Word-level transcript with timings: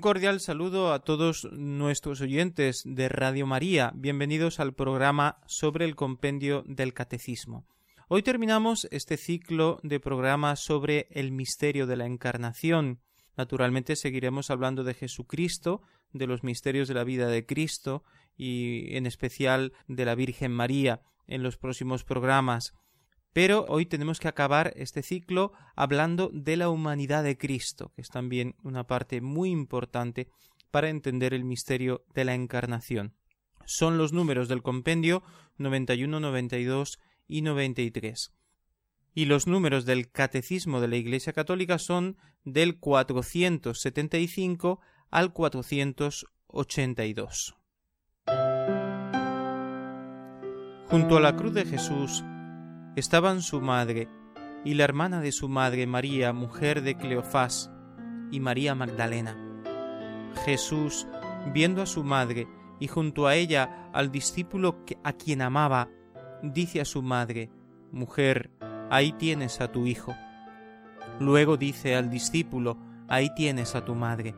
Un 0.00 0.02
cordial 0.02 0.40
saludo 0.40 0.94
a 0.94 1.00
todos 1.04 1.46
nuestros 1.52 2.22
oyentes 2.22 2.84
de 2.86 3.10
Radio 3.10 3.46
María. 3.46 3.92
Bienvenidos 3.94 4.58
al 4.58 4.72
programa 4.72 5.42
sobre 5.44 5.84
el 5.84 5.94
compendio 5.94 6.64
del 6.66 6.94
Catecismo. 6.94 7.66
Hoy 8.08 8.22
terminamos 8.22 8.88
este 8.92 9.18
ciclo 9.18 9.78
de 9.82 10.00
programas 10.00 10.60
sobre 10.60 11.06
el 11.10 11.32
misterio 11.32 11.86
de 11.86 11.96
la 11.96 12.06
Encarnación. 12.06 13.00
Naturalmente 13.36 13.94
seguiremos 13.94 14.48
hablando 14.48 14.84
de 14.84 14.94
Jesucristo, 14.94 15.82
de 16.14 16.26
los 16.26 16.44
misterios 16.44 16.88
de 16.88 16.94
la 16.94 17.04
vida 17.04 17.26
de 17.26 17.44
Cristo 17.44 18.02
y 18.38 18.96
en 18.96 19.04
especial 19.04 19.74
de 19.86 20.06
la 20.06 20.14
Virgen 20.14 20.50
María 20.50 21.02
en 21.26 21.42
los 21.42 21.58
próximos 21.58 22.04
programas. 22.04 22.72
Pero 23.32 23.64
hoy 23.68 23.86
tenemos 23.86 24.18
que 24.18 24.26
acabar 24.28 24.72
este 24.76 25.02
ciclo 25.02 25.52
hablando 25.76 26.30
de 26.32 26.56
la 26.56 26.68
humanidad 26.68 27.22
de 27.22 27.38
Cristo, 27.38 27.92
que 27.94 28.02
es 28.02 28.08
también 28.08 28.56
una 28.62 28.86
parte 28.86 29.20
muy 29.20 29.50
importante 29.50 30.28
para 30.70 30.88
entender 30.88 31.34
el 31.34 31.44
misterio 31.44 32.04
de 32.14 32.24
la 32.24 32.34
encarnación. 32.34 33.14
Son 33.66 33.98
los 33.98 34.12
números 34.12 34.48
del 34.48 34.62
compendio 34.62 35.22
91, 35.58 36.18
92 36.18 36.98
y 37.28 37.42
93. 37.42 38.32
Y 39.14 39.26
los 39.26 39.46
números 39.46 39.84
del 39.84 40.10
Catecismo 40.10 40.80
de 40.80 40.88
la 40.88 40.96
Iglesia 40.96 41.32
Católica 41.32 41.78
son 41.78 42.16
del 42.44 42.80
475 42.80 44.80
al 45.10 45.32
482. 45.32 47.54
Junto 50.88 51.16
a 51.16 51.20
la 51.20 51.36
cruz 51.36 51.54
de 51.54 51.64
Jesús 51.64 52.24
estaban 53.00 53.42
su 53.42 53.60
madre 53.60 54.08
y 54.64 54.74
la 54.74 54.84
hermana 54.84 55.20
de 55.20 55.32
su 55.32 55.48
madre 55.48 55.86
María, 55.86 56.32
mujer 56.32 56.82
de 56.82 56.96
Cleofás, 56.96 57.70
y 58.30 58.40
María 58.40 58.74
Magdalena. 58.74 59.36
Jesús, 60.44 61.06
viendo 61.52 61.82
a 61.82 61.86
su 61.86 62.04
madre 62.04 62.46
y 62.78 62.86
junto 62.86 63.26
a 63.26 63.34
ella 63.34 63.88
al 63.92 64.12
discípulo 64.12 64.84
a 65.02 65.12
quien 65.14 65.42
amaba, 65.42 65.88
dice 66.42 66.80
a 66.80 66.84
su 66.84 67.02
madre, 67.02 67.50
Mujer, 67.90 68.50
ahí 68.90 69.12
tienes 69.12 69.60
a 69.60 69.72
tu 69.72 69.86
hijo. 69.86 70.14
Luego 71.18 71.56
dice 71.56 71.96
al 71.96 72.08
discípulo, 72.08 72.78
Ahí 73.08 73.34
tienes 73.34 73.74
a 73.74 73.84
tu 73.84 73.96
madre. 73.96 74.36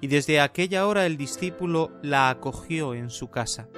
Y 0.00 0.06
desde 0.06 0.40
aquella 0.40 0.86
hora 0.86 1.04
el 1.04 1.18
discípulo 1.18 1.92
la 2.00 2.30
acogió 2.30 2.94
en 2.94 3.10
su 3.10 3.28
casa. 3.28 3.68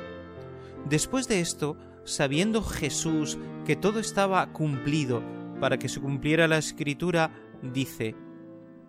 Después 0.88 1.26
de 1.26 1.40
esto, 1.40 1.76
sabiendo 2.04 2.62
Jesús 2.62 3.38
que 3.70 3.76
todo 3.76 4.00
estaba 4.00 4.44
cumplido 4.52 5.22
para 5.60 5.78
que 5.78 5.88
se 5.88 6.00
cumpliera 6.00 6.48
la 6.48 6.58
escritura, 6.58 7.30
dice, 7.62 8.16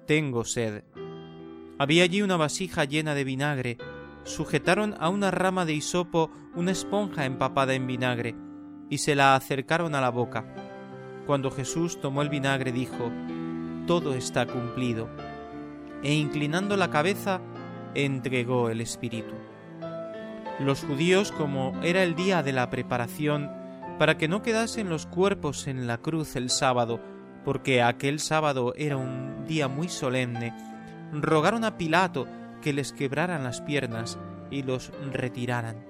Tengo 0.07 0.43
sed. 0.43 0.83
Había 1.77 2.01
allí 2.03 2.23
una 2.23 2.35
vasija 2.35 2.85
llena 2.85 3.13
de 3.13 3.23
vinagre, 3.23 3.77
sujetaron 4.23 4.95
a 4.99 5.09
una 5.09 5.29
rama 5.29 5.65
de 5.65 5.73
hisopo 5.73 6.31
una 6.55 6.71
esponja 6.71 7.25
empapada 7.25 7.75
en 7.75 7.85
vinagre, 7.85 8.33
y 8.89 8.97
se 8.97 9.13
la 9.13 9.35
acercaron 9.35 9.93
a 9.93 10.01
la 10.01 10.09
boca. 10.09 10.51
Cuando 11.27 11.51
Jesús 11.51 12.01
tomó 12.01 12.23
el 12.23 12.29
vinagre 12.29 12.71
dijo, 12.71 13.11
Todo 13.85 14.15
está 14.15 14.47
cumplido, 14.47 15.09
e 16.01 16.15
inclinando 16.15 16.75
la 16.75 16.89
cabeza, 16.89 17.39
entregó 17.93 18.71
el 18.71 18.81
Espíritu. 18.81 19.35
Los 20.59 20.83
judíos, 20.83 21.31
como 21.31 21.79
era 21.83 22.01
el 22.01 22.15
día 22.15 22.41
de 22.41 22.53
la 22.53 22.71
preparación, 22.71 23.60
para 24.01 24.17
que 24.17 24.27
no 24.27 24.41
quedasen 24.41 24.89
los 24.89 25.05
cuerpos 25.05 25.67
en 25.67 25.85
la 25.85 25.99
cruz 25.99 26.35
el 26.35 26.49
sábado, 26.49 26.99
porque 27.45 27.83
aquel 27.83 28.19
sábado 28.19 28.73
era 28.75 28.97
un 28.97 29.45
día 29.45 29.67
muy 29.67 29.89
solemne, 29.89 30.55
rogaron 31.13 31.63
a 31.63 31.77
Pilato 31.77 32.25
que 32.63 32.73
les 32.73 32.93
quebraran 32.93 33.43
las 33.43 33.61
piernas 33.61 34.17
y 34.49 34.63
los 34.63 34.91
retiraran. 35.11 35.85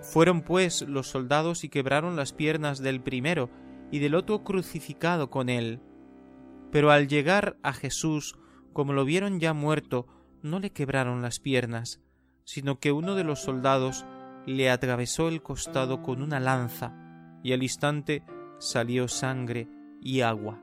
Fueron 0.00 0.40
pues 0.40 0.80
los 0.80 1.08
soldados 1.08 1.64
y 1.64 1.68
quebraron 1.68 2.16
las 2.16 2.32
piernas 2.32 2.78
del 2.78 3.02
primero 3.02 3.50
y 3.90 3.98
del 3.98 4.14
otro 4.14 4.42
crucificado 4.42 5.28
con 5.28 5.50
él. 5.50 5.82
Pero 6.72 6.90
al 6.90 7.08
llegar 7.08 7.58
a 7.62 7.74
Jesús, 7.74 8.38
como 8.72 8.94
lo 8.94 9.04
vieron 9.04 9.38
ya 9.38 9.52
muerto, 9.52 10.06
no 10.40 10.60
le 10.60 10.72
quebraron 10.72 11.20
las 11.20 11.40
piernas, 11.40 12.00
sino 12.44 12.80
que 12.80 12.90
uno 12.90 13.14
de 13.14 13.24
los 13.24 13.42
soldados 13.42 14.06
le 14.46 14.70
atravesó 14.70 15.28
el 15.28 15.42
costado 15.42 16.02
con 16.02 16.22
una 16.22 16.40
lanza, 16.40 17.04
y 17.42 17.52
al 17.52 17.62
instante 17.62 18.22
salió 18.58 19.08
sangre 19.08 19.68
y 20.00 20.20
agua. 20.20 20.62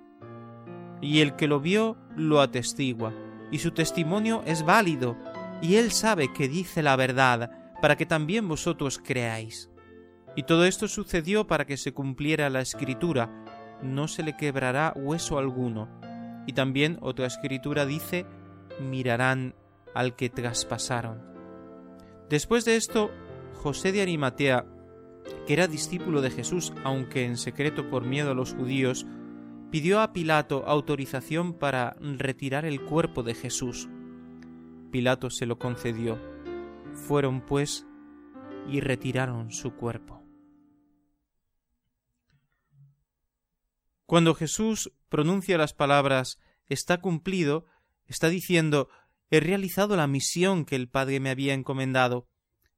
Y 1.02 1.22
el 1.22 1.36
que 1.36 1.48
lo 1.48 1.60
vio 1.60 1.98
lo 2.16 2.42
atestigua, 2.42 3.14
y 3.52 3.60
su 3.60 3.72
testimonio 3.72 4.44
es 4.46 4.64
válido, 4.64 5.18
y 5.62 5.76
él 5.76 5.92
sabe 5.92 6.34
que 6.34 6.48
dice 6.48 6.82
la 6.84 6.96
verdad, 6.96 7.52
para 7.82 7.96
que 7.96 8.06
también 8.06 8.48
vosotros 8.48 9.00
creáis. 9.04 9.70
Y 10.36 10.44
todo 10.44 10.66
esto 10.66 10.88
sucedió 10.88 11.48
para 11.48 11.66
que 11.66 11.78
se 11.78 11.94
cumpliera 11.94 12.50
la 12.50 12.62
escritura, 12.62 13.30
no 13.82 14.08
se 14.08 14.24
le 14.24 14.36
quebrará 14.36 14.94
hueso 14.96 15.38
alguno. 15.38 15.90
Y 16.48 16.54
también 16.54 16.98
otra 17.02 17.26
escritura 17.26 17.86
dice, 17.86 18.26
mirarán 18.80 19.56
al 19.94 20.16
que 20.16 20.30
traspasaron. 20.30 21.22
Después 22.30 22.66
de 22.66 22.76
esto, 22.76 23.12
José 23.54 23.92
de 23.92 24.02
Arimatea, 24.02 24.66
que 25.48 25.54
era 25.54 25.68
discípulo 25.68 26.22
de 26.22 26.32
Jesús, 26.32 26.74
aunque 26.84 27.26
en 27.26 27.38
secreto 27.38 27.90
por 27.90 28.06
miedo 28.06 28.32
a 28.32 28.36
los 28.36 28.54
judíos, 28.54 29.06
pidió 29.72 30.02
a 30.02 30.14
Pilato 30.14 30.64
autorización 30.68 31.54
para 31.54 31.96
retirar 32.00 32.66
el 32.66 32.82
cuerpo 32.82 33.24
de 33.24 33.36
Jesús. 33.36 33.88
Pilato 34.92 35.30
se 35.30 35.46
lo 35.46 35.60
concedió. 35.60 36.20
Fueron, 36.94 37.42
pues, 37.42 37.86
y 38.70 38.80
retiraron 38.80 39.52
su 39.52 39.76
cuerpo. 39.76 40.24
Cuando 44.06 44.36
Jesús 44.36 44.92
pronuncia 45.10 45.58
las 45.58 45.74
palabras 45.74 46.40
está 46.68 47.02
cumplido, 47.02 47.66
está 48.08 48.30
diciendo 48.30 48.90
he 49.32 49.40
realizado 49.40 49.96
la 49.96 50.08
misión 50.08 50.66
que 50.66 50.76
el 50.76 50.88
Padre 50.88 51.20
me 51.20 51.30
había 51.30 51.54
encomendado, 51.54 52.28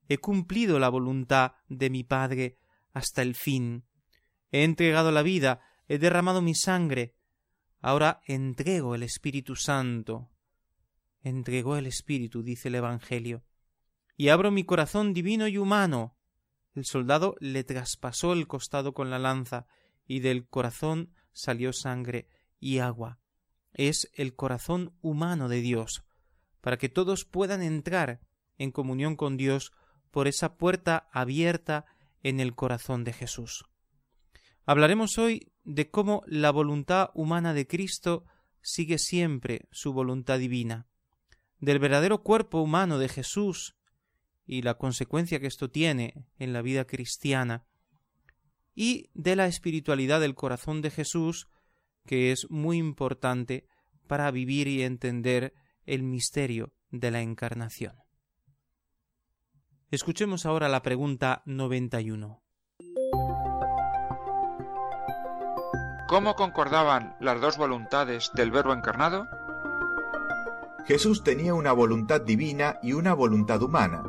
he 0.07 0.17
cumplido 0.17 0.79
la 0.79 0.89
voluntad 0.89 1.53
de 1.67 1.89
mi 1.89 2.03
Padre 2.03 2.57
hasta 2.93 3.21
el 3.21 3.35
fin, 3.35 3.85
he 4.51 4.63
entregado 4.63 5.11
la 5.11 5.21
vida, 5.21 5.61
he 5.87 5.97
derramado 5.97 6.41
mi 6.41 6.55
sangre, 6.55 7.15
ahora 7.81 8.21
entrego 8.25 8.95
el 8.95 9.03
Espíritu 9.03 9.55
Santo. 9.55 10.29
Entregó 11.21 11.77
el 11.77 11.87
Espíritu, 11.87 12.43
dice 12.43 12.69
el 12.69 12.75
Evangelio, 12.75 13.43
y 14.15 14.29
abro 14.29 14.51
mi 14.51 14.63
corazón 14.63 15.13
divino 15.13 15.47
y 15.47 15.57
humano. 15.57 16.15
El 16.73 16.85
soldado 16.85 17.35
le 17.39 17.63
traspasó 17.63 18.33
el 18.33 18.47
costado 18.47 18.93
con 18.93 19.09
la 19.09 19.19
lanza, 19.19 19.67
y 20.05 20.21
del 20.21 20.47
corazón 20.47 21.13
salió 21.33 21.73
sangre 21.73 22.27
y 22.59 22.79
agua. 22.79 23.19
Es 23.73 24.09
el 24.13 24.35
corazón 24.35 24.95
humano 25.01 25.49
de 25.49 25.61
Dios, 25.61 26.03
para 26.61 26.77
que 26.77 26.89
todos 26.89 27.25
puedan 27.25 27.61
entrar 27.61 28.21
en 28.57 28.71
comunión 28.71 29.15
con 29.15 29.37
Dios 29.37 29.71
por 30.17 30.27
esa 30.27 30.57
puerta 30.57 31.07
abierta 31.11 31.85
en 32.23 32.39
el 32.39 32.55
corazón 32.55 33.03
de 33.03 33.13
Jesús. 33.13 33.65
Hablaremos 34.65 35.19
hoy 35.19 35.51
de 35.63 35.91
cómo 35.91 36.23
la 36.25 36.49
voluntad 36.49 37.11
humana 37.13 37.53
de 37.53 37.67
Cristo 37.67 38.25
sigue 38.59 38.97
siempre 38.97 39.67
su 39.71 39.93
voluntad 39.93 40.39
divina, 40.39 40.87
del 41.59 41.77
verdadero 41.77 42.23
cuerpo 42.23 42.61
humano 42.61 42.97
de 42.97 43.09
Jesús 43.09 43.75
y 44.47 44.63
la 44.63 44.73
consecuencia 44.73 45.39
que 45.39 45.45
esto 45.45 45.69
tiene 45.69 46.25
en 46.39 46.51
la 46.51 46.63
vida 46.63 46.85
cristiana, 46.85 47.67
y 48.73 49.11
de 49.13 49.35
la 49.35 49.45
espiritualidad 49.45 50.19
del 50.19 50.33
corazón 50.33 50.81
de 50.81 50.89
Jesús, 50.89 51.47
que 52.07 52.31
es 52.31 52.49
muy 52.49 52.77
importante 52.79 53.67
para 54.07 54.31
vivir 54.31 54.67
y 54.67 54.81
entender 54.81 55.53
el 55.85 56.01
misterio 56.01 56.73
de 56.89 57.11
la 57.11 57.21
encarnación. 57.21 58.06
Escuchemos 59.89 60.45
ahora 60.45 60.67
la 60.67 60.81
pregunta 60.81 61.43
91. 61.45 62.41
¿Cómo 66.09 66.35
concordaban 66.35 67.15
las 67.21 67.39
dos 67.39 67.57
voluntades 67.57 68.31
del 68.33 68.51
Verbo 68.51 68.73
encarnado? 68.73 69.25
Jesús 70.87 71.23
tenía 71.23 71.53
una 71.53 71.71
voluntad 71.71 72.19
divina 72.19 72.79
y 72.83 72.91
una 72.91 73.13
voluntad 73.13 73.61
humana. 73.61 74.03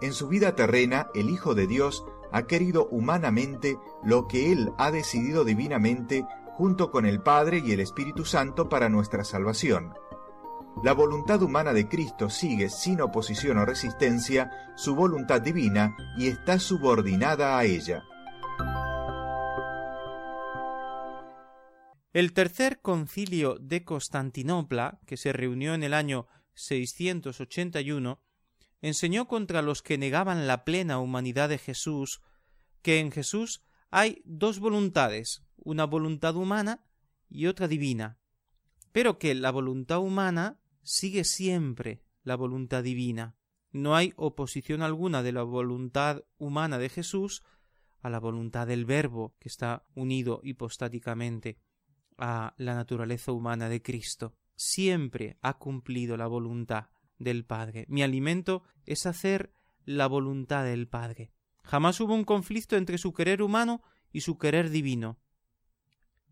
En 0.00 0.14
su 0.14 0.28
vida 0.28 0.54
terrena, 0.54 1.08
el 1.14 1.28
Hijo 1.28 1.54
de 1.54 1.66
Dios 1.66 2.06
ha 2.32 2.44
querido 2.44 2.88
humanamente 2.90 3.76
lo 4.02 4.28
que 4.28 4.50
Él 4.50 4.72
ha 4.78 4.90
decidido 4.90 5.44
divinamente 5.44 6.24
junto 6.54 6.90
con 6.90 7.04
el 7.04 7.20
Padre 7.20 7.62
y 7.62 7.72
el 7.72 7.80
Espíritu 7.80 8.24
Santo 8.24 8.70
para 8.70 8.88
nuestra 8.88 9.24
salvación. 9.24 9.92
La 10.84 10.92
voluntad 10.92 11.42
humana 11.42 11.72
de 11.72 11.88
Cristo 11.88 12.30
sigue 12.30 12.70
sin 12.70 13.00
oposición 13.00 13.58
o 13.58 13.64
resistencia 13.64 14.72
su 14.76 14.94
voluntad 14.94 15.40
divina 15.40 15.96
y 16.16 16.28
está 16.28 16.60
subordinada 16.60 17.58
a 17.58 17.64
ella. 17.64 18.04
El 22.12 22.32
tercer 22.32 22.80
concilio 22.80 23.56
de 23.60 23.84
Constantinopla, 23.84 25.00
que 25.04 25.16
se 25.16 25.32
reunió 25.32 25.74
en 25.74 25.82
el 25.82 25.94
año 25.94 26.28
681, 26.54 28.22
enseñó 28.80 29.26
contra 29.26 29.62
los 29.62 29.82
que 29.82 29.98
negaban 29.98 30.46
la 30.46 30.64
plena 30.64 31.00
humanidad 31.00 31.48
de 31.48 31.58
Jesús 31.58 32.22
que 32.82 33.00
en 33.00 33.10
Jesús 33.10 33.64
hay 33.90 34.22
dos 34.24 34.60
voluntades, 34.60 35.42
una 35.56 35.86
voluntad 35.86 36.36
humana 36.36 36.84
y 37.28 37.46
otra 37.46 37.66
divina, 37.66 38.20
pero 38.92 39.18
que 39.18 39.34
la 39.34 39.50
voluntad 39.50 39.98
humana 39.98 40.60
sigue 40.88 41.24
siempre 41.24 42.02
la 42.22 42.34
voluntad 42.34 42.82
divina. 42.82 43.36
No 43.72 43.94
hay 43.94 44.14
oposición 44.16 44.80
alguna 44.80 45.22
de 45.22 45.32
la 45.32 45.42
voluntad 45.42 46.24
humana 46.38 46.78
de 46.78 46.88
Jesús 46.88 47.42
a 48.00 48.08
la 48.08 48.18
voluntad 48.18 48.66
del 48.66 48.86
Verbo 48.86 49.36
que 49.38 49.50
está 49.50 49.84
unido 49.94 50.40
hipostáticamente 50.42 51.58
a 52.16 52.54
la 52.56 52.74
naturaleza 52.74 53.32
humana 53.32 53.68
de 53.68 53.82
Cristo. 53.82 54.34
Siempre 54.56 55.36
ha 55.42 55.58
cumplido 55.58 56.16
la 56.16 56.26
voluntad 56.26 56.86
del 57.18 57.44
Padre. 57.44 57.84
Mi 57.90 58.02
alimento 58.02 58.62
es 58.86 59.04
hacer 59.04 59.52
la 59.84 60.06
voluntad 60.06 60.64
del 60.64 60.88
Padre. 60.88 61.32
Jamás 61.64 62.00
hubo 62.00 62.14
un 62.14 62.24
conflicto 62.24 62.76
entre 62.76 62.96
su 62.96 63.12
querer 63.12 63.42
humano 63.42 63.82
y 64.10 64.22
su 64.22 64.38
querer 64.38 64.70
divino. 64.70 65.18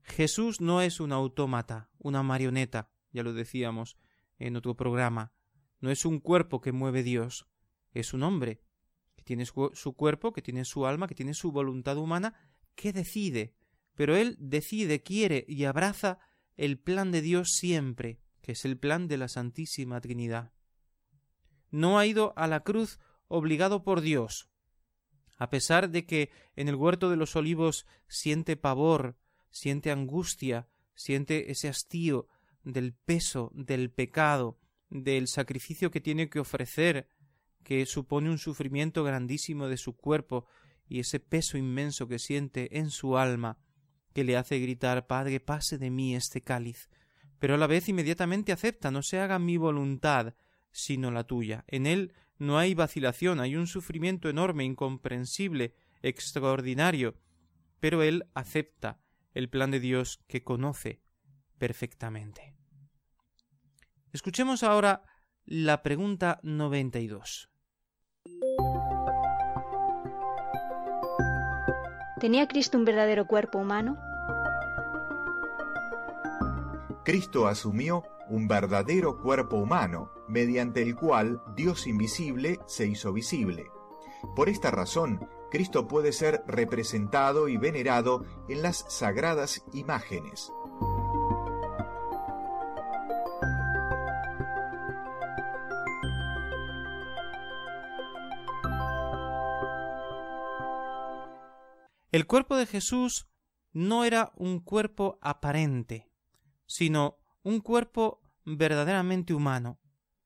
Jesús 0.03 0.63
no 0.63 0.81
es 0.81 0.99
un 0.99 1.13
autómata, 1.13 1.91
una 1.99 2.23
marioneta, 2.23 2.91
ya 3.13 3.23
lo 3.23 3.35
decíamos 3.35 3.99
en 4.39 4.57
otro 4.57 4.77
programa. 4.77 5.33
No 5.81 5.91
es 5.91 6.05
un 6.05 6.21
cuerpo 6.21 6.61
que 6.61 6.73
mueve 6.73 7.03
Dios, 7.03 7.47
es 7.93 8.15
un 8.15 8.23
hombre 8.23 8.61
que 9.15 9.25
tiene 9.25 9.47
su 9.47 9.95
cuerpo, 9.97 10.33
que 10.33 10.43
tiene 10.43 10.65
su 10.65 10.87
alma, 10.87 11.09
que 11.09 11.15
tiene 11.15 11.35
su 11.35 11.53
voluntad 11.53 11.97
humana, 11.99 12.35
que 12.75 12.93
decide, 12.93 13.55
pero 13.95 14.17
él 14.17 14.37
decide, 14.39 15.03
quiere 15.03 15.45
y 15.49 15.65
abraza 15.65 16.19
el 16.57 16.79
plan 16.79 17.11
de 17.13 17.23
Dios 17.23 17.53
siempre, 17.53 18.21
que 18.43 18.53
es 18.53 18.65
el 18.65 18.79
plan 18.79 19.09
de 19.09 19.17
la 19.17 19.29
Santísima 19.29 20.01
Trinidad 20.01 20.53
no 21.71 21.99
ha 21.99 22.07
ido 22.07 22.33
a 22.37 22.47
la 22.47 22.61
cruz 22.61 22.99
obligado 23.29 23.83
por 23.83 24.01
Dios. 24.01 24.49
A 25.37 25.51
pesar 25.51 25.91
de 25.91 26.07
que 26.07 26.31
en 26.55 26.69
el 26.69 26.75
huerto 26.75 27.11
de 27.11 27.17
los 27.17 27.37
olivos 27.37 27.87
siente 28.09 28.57
pavor, 28.57 29.19
siente 29.51 29.91
angustia, 29.91 30.69
siente 30.95 31.51
ese 31.51 31.69
hastío 31.69 32.29
del 32.67 32.93
peso 32.93 33.53
del 33.55 33.91
pecado, 33.91 34.59
del 34.91 35.29
sacrificio 35.29 35.91
que 35.91 36.01
tiene 36.01 36.29
que 36.29 36.41
ofrecer, 36.41 37.09
que 37.63 37.87
supone 37.87 38.29
un 38.29 38.39
sufrimiento 38.39 39.05
grandísimo 39.05 39.69
de 39.69 39.77
su 39.77 39.97
cuerpo 39.97 40.47
y 40.89 40.99
ese 41.01 41.21
peso 41.21 41.57
inmenso 41.57 42.09
que 42.09 42.19
siente 42.19 42.79
en 42.79 42.91
su 42.91 43.17
alma, 43.17 43.59
que 44.13 44.25
le 44.25 44.37
hace 44.37 44.59
gritar 44.59 45.07
Padre, 45.07 45.41
pase 45.41 45.79
de 45.79 45.91
mí 45.91 46.17
este 46.17 46.43
cáliz. 46.43 46.91
Pero 47.39 47.55
a 47.55 47.59
la 47.59 47.69
vez 47.69 47.89
inmediatamente 47.89 48.53
acepta, 48.53 48.91
no 48.91 49.03
se 49.03 49.21
haga 49.21 49.39
mi 49.39 49.57
voluntad, 49.57 50.35
sino 50.73 51.11
la 51.11 51.25
tuya. 51.25 51.65
En 51.69 51.87
él 51.87 52.15
no 52.39 52.59
hay 52.59 52.75
vacilación, 52.75 53.39
hay 53.41 53.55
un 53.55 53.69
sufrimiento 53.69 54.29
enorme, 54.29 54.65
incomprensible, 54.65 55.75
extraordinario, 56.03 57.15
pero 57.79 58.03
él 58.03 58.29
acepta 58.35 59.01
el 59.35 59.49
plan 59.51 59.71
de 59.71 59.81
Dios 59.81 60.21
que 60.27 60.43
conoce 60.43 61.01
perfectamente. 61.59 62.56
Escuchemos 64.17 64.63
ahora 64.63 65.03
la 65.45 65.83
pregunta 65.83 66.41
92. 66.43 67.51
¿Tenía 72.19 72.49
Cristo 72.49 72.79
un 72.79 72.87
verdadero 72.87 73.27
cuerpo 73.27 73.59
humano? 73.59 73.99
Cristo 77.05 77.47
asumió 77.47 78.05
un 78.31 78.49
verdadero 78.49 79.21
cuerpo 79.21 79.57
humano, 79.57 80.11
mediante 80.29 80.81
el 80.81 80.97
cual 80.97 81.43
Dios 81.55 81.87
invisible 81.87 82.59
se 82.65 82.87
hizo 82.87 83.13
visible. 83.13 83.67
Por 84.35 84.49
esta 84.49 84.71
razón, 84.71 85.29
Cristo 85.51 85.87
puede 85.87 86.13
ser 86.13 86.43
representado 86.47 87.49
y 87.49 87.59
venerado 87.59 88.25
en 88.49 88.63
las 88.63 88.79
sagradas 88.89 89.63
imágenes. 89.75 90.51
El 102.17 102.27
cuerpo 102.27 102.57
de 102.57 102.65
Jesús 102.65 103.27
no 103.75 104.07
era 104.07 104.33
un 104.37 104.61
cuerpo 104.61 105.19
aparente, 105.21 106.11
sino 106.65 107.19
un 107.43 107.61
cuerpo 107.61 108.23
verdaderamente 108.47 109.35
humano. 109.35 109.83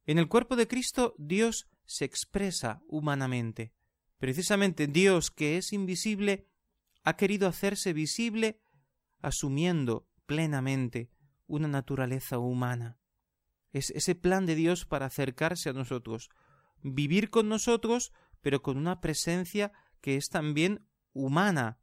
En 0.06 0.18
el 0.18 0.28
cuerpo 0.28 0.54
de 0.54 0.68
Cristo 0.68 1.16
Dios 1.18 1.68
se 1.86 2.04
expresa 2.04 2.80
humanamente. 2.86 3.74
Precisamente 4.18 4.86
Dios, 4.86 5.32
que 5.32 5.56
es 5.56 5.72
invisible, 5.72 6.46
ha 7.02 7.16
querido 7.16 7.48
hacerse 7.48 7.92
visible 7.92 8.62
asumiendo 9.20 10.06
plenamente 10.26 11.10
una 11.48 11.66
naturaleza 11.66 12.38
humana. 12.38 13.00
Es 13.72 13.90
ese 13.90 14.14
plan 14.14 14.46
de 14.46 14.54
Dios 14.54 14.86
para 14.86 15.06
acercarse 15.06 15.70
a 15.70 15.72
nosotros, 15.72 16.30
vivir 16.84 17.30
con 17.30 17.48
nosotros, 17.48 18.12
pero 18.42 18.62
con 18.62 18.76
una 18.76 19.00
presencia 19.00 19.72
que 20.00 20.14
es 20.14 20.28
también 20.28 20.86
humana. 21.12 21.78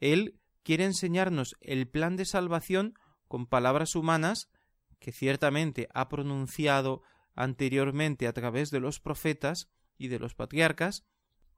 Él 0.00 0.40
quiere 0.62 0.84
enseñarnos 0.84 1.56
el 1.60 1.88
plan 1.88 2.16
de 2.16 2.24
salvación 2.24 2.94
con 3.28 3.46
palabras 3.46 3.94
humanas 3.94 4.50
que 4.98 5.12
ciertamente 5.12 5.88
ha 5.92 6.08
pronunciado 6.08 7.02
anteriormente 7.34 8.26
a 8.26 8.32
través 8.32 8.70
de 8.70 8.80
los 8.80 9.00
profetas 9.00 9.68
y 9.98 10.08
de 10.08 10.18
los 10.18 10.34
patriarcas, 10.34 11.04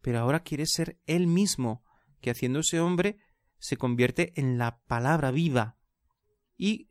pero 0.01 0.21
ahora 0.21 0.41
quiere 0.41 0.67
ser 0.67 1.01
él 1.07 1.27
mismo, 1.27 1.85
que 2.21 2.31
haciéndose 2.31 2.81
hombre 2.81 3.19
se 3.59 3.77
convierte 3.77 4.33
en 4.37 4.59
la 4.59 4.81
palabra 4.87 5.31
viva. 5.31 5.77
Y 6.57 6.91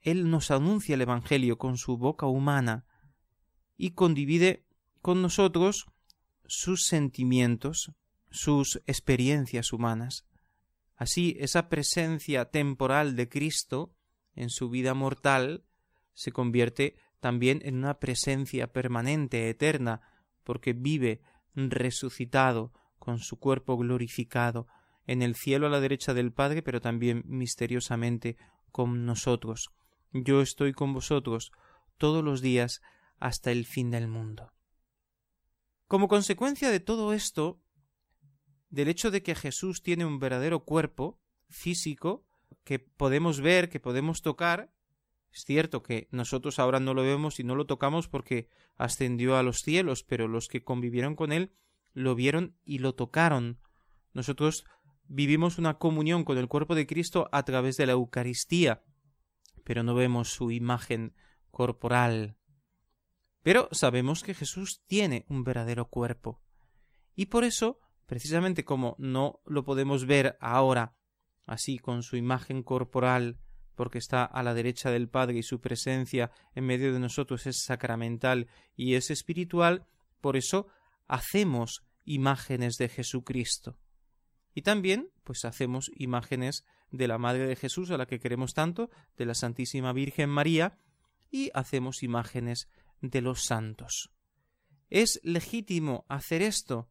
él 0.00 0.30
nos 0.30 0.50
anuncia 0.50 0.94
el 0.94 1.02
Evangelio 1.02 1.58
con 1.58 1.76
su 1.78 1.96
boca 1.96 2.26
humana 2.26 2.86
y 3.76 3.92
condivide 3.92 4.66
con 5.00 5.22
nosotros 5.22 5.86
sus 6.46 6.86
sentimientos, 6.86 7.92
sus 8.32 8.82
experiencias 8.86 9.72
humanas. 9.72 10.26
Así, 10.96 11.36
esa 11.40 11.68
presencia 11.68 12.46
temporal 12.46 13.16
de 13.16 13.28
Cristo 13.28 13.94
en 14.34 14.50
su 14.50 14.70
vida 14.70 14.94
mortal 14.94 15.64
se 16.14 16.32
convierte 16.32 16.96
también 17.20 17.60
en 17.64 17.76
una 17.76 17.98
presencia 17.98 18.72
permanente, 18.72 19.48
eterna, 19.48 20.00
porque 20.44 20.72
vive 20.72 21.20
resucitado 21.54 22.72
con 22.98 23.18
su 23.18 23.38
cuerpo 23.38 23.76
glorificado 23.76 24.66
en 25.06 25.22
el 25.22 25.34
cielo 25.34 25.66
a 25.66 25.70
la 25.70 25.80
derecha 25.80 26.14
del 26.14 26.32
Padre, 26.32 26.62
pero 26.62 26.80
también 26.80 27.22
misteriosamente 27.26 28.36
con 28.70 29.06
nosotros. 29.06 29.70
Yo 30.12 30.40
estoy 30.40 30.72
con 30.72 30.92
vosotros 30.92 31.52
todos 31.98 32.24
los 32.24 32.40
días 32.40 32.80
hasta 33.18 33.50
el 33.50 33.66
fin 33.66 33.90
del 33.90 34.08
mundo. 34.08 34.52
Como 35.86 36.08
consecuencia 36.08 36.70
de 36.70 36.80
todo 36.80 37.12
esto, 37.12 37.61
del 38.72 38.88
hecho 38.88 39.10
de 39.10 39.22
que 39.22 39.34
Jesús 39.34 39.82
tiene 39.82 40.06
un 40.06 40.18
verdadero 40.18 40.64
cuerpo 40.64 41.20
físico, 41.50 42.24
que 42.64 42.78
podemos 42.78 43.40
ver, 43.40 43.68
que 43.68 43.80
podemos 43.80 44.22
tocar. 44.22 44.72
Es 45.30 45.44
cierto 45.44 45.82
que 45.82 46.08
nosotros 46.10 46.58
ahora 46.58 46.80
no 46.80 46.94
lo 46.94 47.02
vemos 47.02 47.38
y 47.38 47.44
no 47.44 47.54
lo 47.54 47.66
tocamos 47.66 48.08
porque 48.08 48.48
ascendió 48.76 49.36
a 49.36 49.42
los 49.42 49.60
cielos, 49.60 50.04
pero 50.04 50.26
los 50.26 50.48
que 50.48 50.64
convivieron 50.64 51.14
con 51.16 51.32
él 51.32 51.52
lo 51.92 52.14
vieron 52.14 52.56
y 52.64 52.78
lo 52.78 52.94
tocaron. 52.94 53.60
Nosotros 54.14 54.64
vivimos 55.06 55.58
una 55.58 55.78
comunión 55.78 56.24
con 56.24 56.38
el 56.38 56.48
cuerpo 56.48 56.74
de 56.74 56.86
Cristo 56.86 57.28
a 57.30 57.44
través 57.44 57.76
de 57.76 57.84
la 57.84 57.92
Eucaristía, 57.92 58.82
pero 59.64 59.82
no 59.82 59.94
vemos 59.94 60.32
su 60.32 60.50
imagen 60.50 61.14
corporal. 61.50 62.38
Pero 63.42 63.68
sabemos 63.70 64.22
que 64.22 64.32
Jesús 64.32 64.82
tiene 64.86 65.26
un 65.28 65.44
verdadero 65.44 65.88
cuerpo. 65.88 66.40
Y 67.14 67.26
por 67.26 67.44
eso, 67.44 67.81
precisamente 68.12 68.62
como 68.62 68.94
no 68.98 69.40
lo 69.46 69.64
podemos 69.64 70.04
ver 70.04 70.36
ahora 70.38 70.94
así 71.46 71.78
con 71.78 72.02
su 72.02 72.18
imagen 72.18 72.62
corporal, 72.62 73.38
porque 73.74 73.96
está 73.96 74.22
a 74.22 74.42
la 74.42 74.52
derecha 74.52 74.90
del 74.90 75.08
Padre 75.08 75.38
y 75.38 75.42
su 75.42 75.62
presencia 75.62 76.30
en 76.54 76.66
medio 76.66 76.92
de 76.92 77.00
nosotros 77.00 77.46
es 77.46 77.64
sacramental 77.64 78.48
y 78.76 78.96
es 78.96 79.10
espiritual, 79.10 79.86
por 80.20 80.36
eso 80.36 80.66
hacemos 81.08 81.86
imágenes 82.04 82.76
de 82.76 82.90
Jesucristo. 82.90 83.78
Y 84.52 84.60
también, 84.60 85.08
pues 85.24 85.46
hacemos 85.46 85.90
imágenes 85.96 86.66
de 86.90 87.08
la 87.08 87.16
Madre 87.16 87.46
de 87.46 87.56
Jesús, 87.56 87.90
a 87.92 87.96
la 87.96 88.04
que 88.04 88.20
queremos 88.20 88.52
tanto, 88.52 88.90
de 89.16 89.24
la 89.24 89.34
Santísima 89.34 89.94
Virgen 89.94 90.28
María, 90.28 90.76
y 91.30 91.50
hacemos 91.54 92.02
imágenes 92.02 92.68
de 93.00 93.22
los 93.22 93.44
santos. 93.44 94.10
¿Es 94.90 95.18
legítimo 95.22 96.04
hacer 96.10 96.42
esto? 96.42 96.90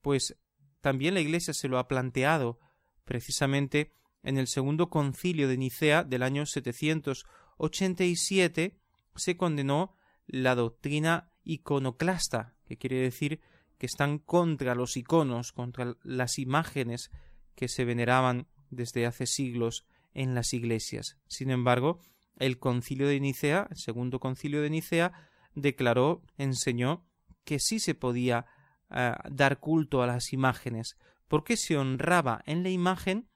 Pues 0.00 0.36
también 0.80 1.14
la 1.14 1.20
Iglesia 1.20 1.54
se 1.54 1.68
lo 1.68 1.78
ha 1.78 1.86
planteado 1.88 2.60
precisamente 3.04 3.92
en 4.22 4.38
el 4.38 4.46
segundo 4.46 4.90
concilio 4.90 5.48
de 5.48 5.56
Nicea 5.56 6.04
del 6.04 6.22
año 6.22 6.46
787 6.46 8.78
se 9.14 9.36
condenó 9.36 9.96
la 10.26 10.54
doctrina 10.54 11.32
iconoclasta, 11.44 12.54
que 12.66 12.76
quiere 12.76 12.96
decir 12.96 13.40
que 13.78 13.86
están 13.86 14.18
contra 14.18 14.74
los 14.74 14.96
iconos, 14.96 15.52
contra 15.52 15.96
las 16.02 16.38
imágenes 16.38 17.10
que 17.54 17.68
se 17.68 17.84
veneraban 17.84 18.48
desde 18.70 19.06
hace 19.06 19.26
siglos 19.26 19.86
en 20.12 20.34
las 20.34 20.52
iglesias. 20.52 21.16
Sin 21.26 21.50
embargo, 21.50 22.00
el 22.36 22.58
concilio 22.58 23.08
de 23.08 23.20
Nicea, 23.20 23.68
el 23.70 23.78
segundo 23.78 24.20
concilio 24.20 24.60
de 24.62 24.70
Nicea, 24.70 25.12
declaró, 25.54 26.22
enseñó 26.36 27.06
que 27.44 27.58
sí 27.58 27.80
se 27.80 27.94
podía 27.94 28.46
dar 28.88 29.60
culto 29.60 30.02
a 30.02 30.06
las 30.06 30.32
imágenes, 30.32 30.96
porque 31.28 31.56
se 31.56 31.76
honraba 31.76 32.42
en 32.46 32.62
la 32.62 32.70
imagen 32.70 33.28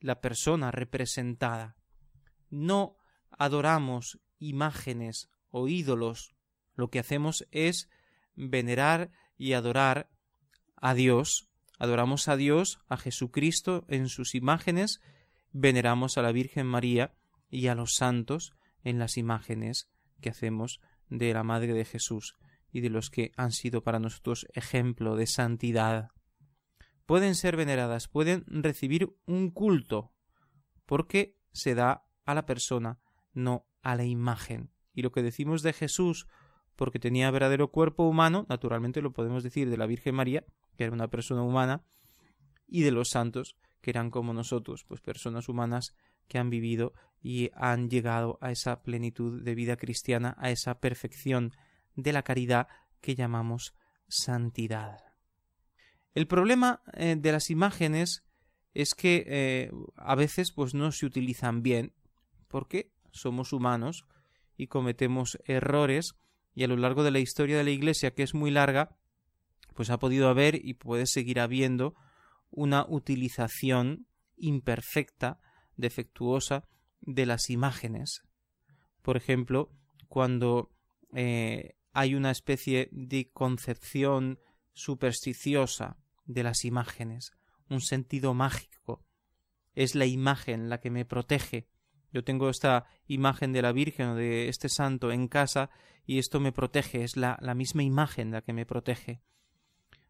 la 0.00 0.20
persona 0.20 0.70
representada. 0.70 1.76
No 2.50 2.96
adoramos 3.30 4.20
imágenes 4.38 5.28
o 5.50 5.68
ídolos, 5.68 6.34
lo 6.74 6.90
que 6.90 6.98
hacemos 6.98 7.46
es 7.50 7.88
venerar 8.34 9.10
y 9.38 9.52
adorar 9.54 10.10
a 10.76 10.94
Dios. 10.94 11.48
Adoramos 11.78 12.28
a 12.28 12.36
Dios, 12.36 12.80
a 12.88 12.96
Jesucristo 12.96 13.84
en 13.88 14.08
sus 14.08 14.34
imágenes, 14.34 15.00
veneramos 15.52 16.18
a 16.18 16.22
la 16.22 16.32
Virgen 16.32 16.66
María 16.66 17.14
y 17.48 17.68
a 17.68 17.74
los 17.74 17.94
santos 17.94 18.54
en 18.82 18.98
las 18.98 19.16
imágenes 19.16 19.88
que 20.20 20.30
hacemos 20.30 20.80
de 21.08 21.32
la 21.32 21.44
Madre 21.44 21.72
de 21.72 21.84
Jesús 21.84 22.36
y 22.76 22.80
de 22.80 22.90
los 22.90 23.08
que 23.08 23.32
han 23.38 23.52
sido 23.52 23.82
para 23.82 23.98
nosotros 23.98 24.46
ejemplo 24.52 25.16
de 25.16 25.26
santidad. 25.26 26.10
Pueden 27.06 27.34
ser 27.34 27.56
veneradas, 27.56 28.06
pueden 28.06 28.44
recibir 28.48 29.16
un 29.24 29.50
culto, 29.50 30.12
porque 30.84 31.38
se 31.52 31.74
da 31.74 32.04
a 32.26 32.34
la 32.34 32.44
persona, 32.44 32.98
no 33.32 33.66
a 33.80 33.96
la 33.96 34.04
imagen. 34.04 34.68
Y 34.92 35.00
lo 35.00 35.10
que 35.10 35.22
decimos 35.22 35.62
de 35.62 35.72
Jesús, 35.72 36.26
porque 36.76 36.98
tenía 36.98 37.30
verdadero 37.30 37.70
cuerpo 37.70 38.06
humano, 38.06 38.44
naturalmente 38.50 39.00
lo 39.00 39.14
podemos 39.14 39.42
decir 39.42 39.70
de 39.70 39.78
la 39.78 39.86
Virgen 39.86 40.14
María, 40.14 40.44
que 40.76 40.84
era 40.84 40.92
una 40.92 41.08
persona 41.08 41.42
humana, 41.42 41.82
y 42.66 42.82
de 42.82 42.90
los 42.90 43.08
santos, 43.08 43.56
que 43.80 43.88
eran 43.88 44.10
como 44.10 44.34
nosotros, 44.34 44.84
pues 44.84 45.00
personas 45.00 45.48
humanas 45.48 45.94
que 46.28 46.36
han 46.36 46.50
vivido 46.50 46.92
y 47.22 47.48
han 47.54 47.88
llegado 47.88 48.36
a 48.42 48.50
esa 48.50 48.82
plenitud 48.82 49.42
de 49.42 49.54
vida 49.54 49.78
cristiana, 49.78 50.36
a 50.38 50.50
esa 50.50 50.78
perfección 50.78 51.54
de 51.96 52.12
la 52.12 52.22
caridad 52.22 52.68
que 53.00 53.14
llamamos 53.14 53.74
santidad. 54.08 55.00
El 56.14 56.26
problema 56.26 56.82
eh, 56.94 57.16
de 57.18 57.32
las 57.32 57.50
imágenes 57.50 58.24
es 58.74 58.94
que 58.94 59.24
eh, 59.26 59.70
a 59.96 60.14
veces 60.14 60.52
pues 60.52 60.74
no 60.74 60.92
se 60.92 61.06
utilizan 61.06 61.62
bien 61.62 61.92
porque 62.48 62.92
somos 63.10 63.52
humanos 63.52 64.06
y 64.56 64.68
cometemos 64.68 65.38
errores 65.44 66.14
y 66.54 66.64
a 66.64 66.68
lo 66.68 66.76
largo 66.76 67.02
de 67.02 67.10
la 67.10 67.18
historia 67.18 67.58
de 67.58 67.64
la 67.64 67.70
Iglesia 67.70 68.14
que 68.14 68.22
es 68.22 68.34
muy 68.34 68.50
larga 68.50 68.96
pues 69.74 69.90
ha 69.90 69.98
podido 69.98 70.28
haber 70.28 70.54
y 70.64 70.74
puede 70.74 71.06
seguir 71.06 71.38
habiendo 71.38 71.94
una 72.50 72.86
utilización 72.88 74.06
imperfecta, 74.36 75.38
defectuosa 75.76 76.66
de 77.00 77.26
las 77.26 77.50
imágenes. 77.50 78.22
Por 79.02 79.16
ejemplo, 79.16 79.70
cuando 80.08 80.72
eh, 81.14 81.76
hay 81.96 82.14
una 82.14 82.30
especie 82.30 82.90
de 82.92 83.30
concepción 83.32 84.38
supersticiosa 84.74 85.96
de 86.26 86.42
las 86.42 86.66
imágenes, 86.66 87.32
un 87.70 87.80
sentido 87.80 88.34
mágico. 88.34 89.02
Es 89.74 89.94
la 89.94 90.04
imagen 90.04 90.68
la 90.68 90.78
que 90.78 90.90
me 90.90 91.06
protege. 91.06 91.70
Yo 92.12 92.22
tengo 92.22 92.50
esta 92.50 92.84
imagen 93.06 93.54
de 93.54 93.62
la 93.62 93.72
Virgen 93.72 94.08
o 94.08 94.14
de 94.14 94.50
este 94.50 94.68
santo 94.68 95.10
en 95.10 95.26
casa 95.26 95.70
y 96.04 96.18
esto 96.18 96.38
me 96.38 96.52
protege, 96.52 97.02
es 97.02 97.16
la, 97.16 97.38
la 97.40 97.54
misma 97.54 97.82
imagen 97.82 98.30
la 98.30 98.42
que 98.42 98.52
me 98.52 98.66
protege. 98.66 99.22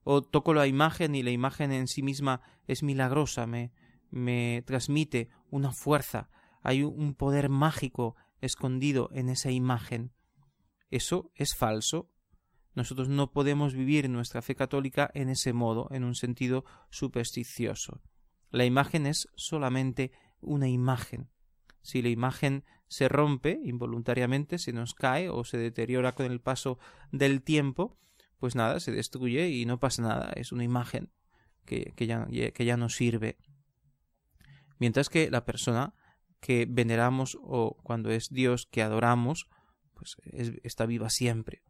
O 0.03 0.23
toco 0.23 0.55
la 0.55 0.67
imagen 0.67 1.15
y 1.15 1.23
la 1.23 1.31
imagen 1.31 1.71
en 1.71 1.87
sí 1.87 2.03
misma 2.03 2.41
es 2.67 2.83
milagrosa, 2.83 3.47
me, 3.47 3.71
me 4.11 4.65
transmite 4.67 5.29
una 5.51 5.71
fuerza, 5.71 6.31
hay 6.65 6.83
un 6.83 7.15
poder 7.15 7.49
mágico 7.49 8.17
escondido 8.41 9.09
en 9.13 9.29
esa 9.29 9.53
imagen. 9.53 10.16
Eso 10.91 11.31
es 11.35 11.55
falso. 11.55 12.11
Nosotros 12.75 13.09
no 13.09 13.33
podemos 13.33 13.75
vivir 13.75 14.09
nuestra 14.11 14.43
fe 14.43 14.55
católica 14.55 15.11
en 15.15 15.29
ese 15.29 15.53
modo, 15.53 15.89
en 15.91 16.05
un 16.05 16.15
sentido 16.15 16.65
supersticioso. 16.91 18.03
La 18.51 18.65
imagen 18.65 19.07
es 19.07 19.29
solamente 19.35 20.13
una 20.41 20.69
imagen. 20.69 21.31
Si 21.83 22.03
la 22.03 22.09
imagen 22.09 22.65
se 22.89 23.09
rompe 23.09 23.61
involuntariamente, 23.65 24.59
se 24.59 24.73
nos 24.73 24.95
cae 24.95 25.29
o 25.29 25.45
se 25.45 25.59
deteriora 25.59 26.13
con 26.13 26.27
el 26.27 26.41
paso 26.41 26.79
del 27.11 27.43
tiempo, 27.43 27.99
pues 28.39 28.55
nada, 28.55 28.81
se 28.81 28.93
destruye 28.93 29.49
y 29.51 29.65
no 29.67 29.81
pasa 29.81 30.03
nada. 30.03 30.33
Es 30.37 30.53
una 30.53 30.65
imagen 30.65 31.11
que, 31.65 31.95
ya, 32.07 32.27
que 32.29 32.65
ya 32.65 32.77
no 32.77 32.89
sirve. 32.89 33.39
Mientras 34.79 35.09
que 35.09 35.31
la 35.31 35.45
persona 35.45 35.95
que 36.41 36.67
veneramos 36.69 37.39
o 37.41 37.77
cuando 37.83 38.11
es 38.11 38.31
Dios 38.31 38.67
que 38.67 38.83
adoramos, 38.83 39.49
pues 39.97 40.17
está 40.63 40.87
viva 40.87 41.11
siempre 41.11 41.63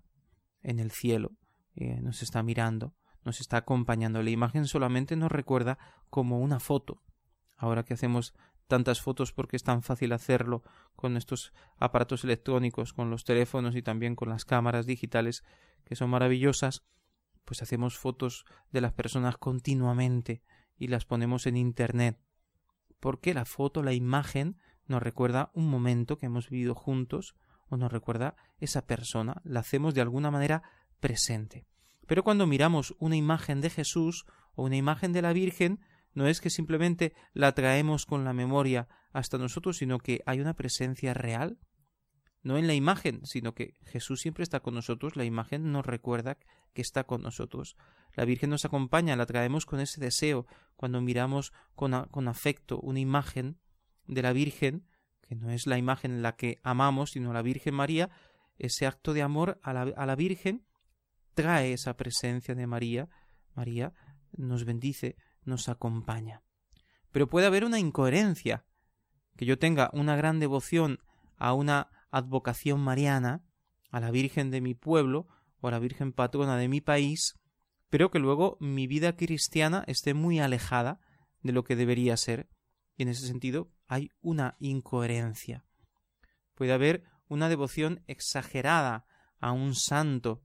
en 0.62 0.80
el 0.80 0.90
cielo, 0.90 1.32
eh, 1.76 2.00
nos 2.02 2.22
está 2.22 2.42
mirando, 2.42 2.94
nos 3.24 3.40
está 3.40 3.58
acompañando. 3.58 4.22
La 4.22 4.30
imagen 4.30 4.66
solamente 4.66 5.16
nos 5.16 5.30
recuerda 5.30 5.78
como 6.10 6.40
una 6.40 6.60
foto. 6.60 7.02
Ahora 7.56 7.84
que 7.84 7.94
hacemos 7.94 8.34
tantas 8.66 9.00
fotos 9.00 9.32
porque 9.32 9.56
es 9.56 9.62
tan 9.62 9.82
fácil 9.82 10.12
hacerlo 10.12 10.62
con 10.96 11.16
estos 11.16 11.52
aparatos 11.78 12.24
electrónicos, 12.24 12.92
con 12.92 13.10
los 13.10 13.24
teléfonos 13.24 13.76
y 13.76 13.82
también 13.82 14.16
con 14.16 14.28
las 14.28 14.44
cámaras 14.44 14.86
digitales 14.86 15.44
que 15.84 15.94
son 15.94 16.10
maravillosas, 16.10 16.84
pues 17.44 17.62
hacemos 17.62 17.96
fotos 17.96 18.44
de 18.72 18.80
las 18.80 18.92
personas 18.92 19.36
continuamente 19.38 20.42
y 20.76 20.88
las 20.88 21.04
ponemos 21.04 21.46
en 21.46 21.56
Internet. 21.56 22.18
Porque 22.98 23.34
la 23.34 23.44
foto, 23.44 23.84
la 23.84 23.92
imagen, 23.92 24.58
nos 24.88 25.02
recuerda 25.02 25.50
un 25.54 25.68
momento 25.68 26.18
que 26.18 26.26
hemos 26.26 26.50
vivido 26.50 26.74
juntos, 26.74 27.36
o 27.68 27.76
nos 27.76 27.92
recuerda 27.92 28.36
esa 28.58 28.86
persona, 28.86 29.40
la 29.44 29.60
hacemos 29.60 29.94
de 29.94 30.00
alguna 30.00 30.30
manera 30.30 30.62
presente. 31.00 31.66
Pero 32.06 32.22
cuando 32.22 32.46
miramos 32.46 32.94
una 32.98 33.16
imagen 33.16 33.60
de 33.60 33.70
Jesús 33.70 34.24
o 34.54 34.64
una 34.64 34.76
imagen 34.76 35.12
de 35.12 35.22
la 35.22 35.32
Virgen, 35.32 35.80
no 36.14 36.26
es 36.26 36.40
que 36.40 36.50
simplemente 36.50 37.12
la 37.34 37.52
traemos 37.52 38.06
con 38.06 38.24
la 38.24 38.32
memoria 38.32 38.88
hasta 39.12 39.38
nosotros, 39.38 39.76
sino 39.76 39.98
que 39.98 40.22
hay 40.26 40.40
una 40.40 40.54
presencia 40.54 41.12
real, 41.14 41.58
no 42.42 42.56
en 42.58 42.68
la 42.68 42.74
imagen, 42.74 43.26
sino 43.26 43.54
que 43.54 43.74
Jesús 43.84 44.20
siempre 44.20 44.44
está 44.44 44.60
con 44.60 44.74
nosotros, 44.74 45.16
la 45.16 45.24
imagen 45.24 45.72
nos 45.72 45.84
recuerda 45.84 46.38
que 46.74 46.82
está 46.82 47.04
con 47.04 47.22
nosotros. 47.22 47.76
La 48.14 48.24
Virgen 48.24 48.50
nos 48.50 48.64
acompaña, 48.64 49.16
la 49.16 49.26
traemos 49.26 49.66
con 49.66 49.80
ese 49.80 50.00
deseo. 50.00 50.46
Cuando 50.76 51.00
miramos 51.00 51.52
con, 51.74 52.04
con 52.04 52.28
afecto 52.28 52.78
una 52.80 53.00
imagen 53.00 53.58
de 54.06 54.22
la 54.22 54.32
Virgen, 54.32 54.86
que 55.28 55.34
no 55.34 55.50
es 55.50 55.66
la 55.66 55.78
imagen 55.78 56.12
en 56.12 56.22
la 56.22 56.36
que 56.36 56.58
amamos, 56.62 57.10
sino 57.10 57.32
la 57.32 57.42
Virgen 57.42 57.74
María, 57.74 58.10
ese 58.58 58.86
acto 58.86 59.12
de 59.12 59.22
amor 59.22 59.60
a 59.62 59.72
la, 59.72 59.82
a 59.82 60.06
la 60.06 60.16
Virgen 60.16 60.66
trae 61.34 61.72
esa 61.72 61.96
presencia 61.96 62.54
de 62.54 62.66
María. 62.66 63.08
María 63.54 63.92
nos 64.32 64.64
bendice, 64.64 65.16
nos 65.44 65.68
acompaña. 65.68 66.42
Pero 67.10 67.28
puede 67.28 67.46
haber 67.46 67.64
una 67.64 67.78
incoherencia, 67.78 68.64
que 69.36 69.46
yo 69.46 69.58
tenga 69.58 69.90
una 69.92 70.16
gran 70.16 70.40
devoción 70.40 70.98
a 71.36 71.52
una 71.52 71.90
advocación 72.10 72.80
mariana, 72.80 73.44
a 73.90 74.00
la 74.00 74.10
Virgen 74.10 74.50
de 74.50 74.60
mi 74.60 74.74
pueblo 74.74 75.26
o 75.60 75.68
a 75.68 75.70
la 75.70 75.78
Virgen 75.78 76.12
patrona 76.12 76.56
de 76.56 76.68
mi 76.68 76.80
país, 76.80 77.34
pero 77.88 78.10
que 78.10 78.18
luego 78.18 78.56
mi 78.60 78.86
vida 78.86 79.16
cristiana 79.16 79.84
esté 79.86 80.14
muy 80.14 80.40
alejada 80.40 81.00
de 81.42 81.52
lo 81.52 81.64
que 81.64 81.76
debería 81.76 82.16
ser. 82.16 82.48
Y 82.96 83.02
en 83.02 83.08
ese 83.08 83.26
sentido 83.26 83.70
hay 83.86 84.10
una 84.20 84.56
incoherencia. 84.58 85.64
Puede 86.54 86.72
haber 86.72 87.04
una 87.28 87.48
devoción 87.48 88.02
exagerada 88.06 89.06
a 89.40 89.52
un 89.52 89.74
santo 89.74 90.42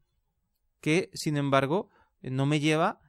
que, 0.80 1.10
sin 1.14 1.38
embargo, 1.38 1.90
no 2.22 2.46
me 2.46 2.60
lleva 2.60 3.00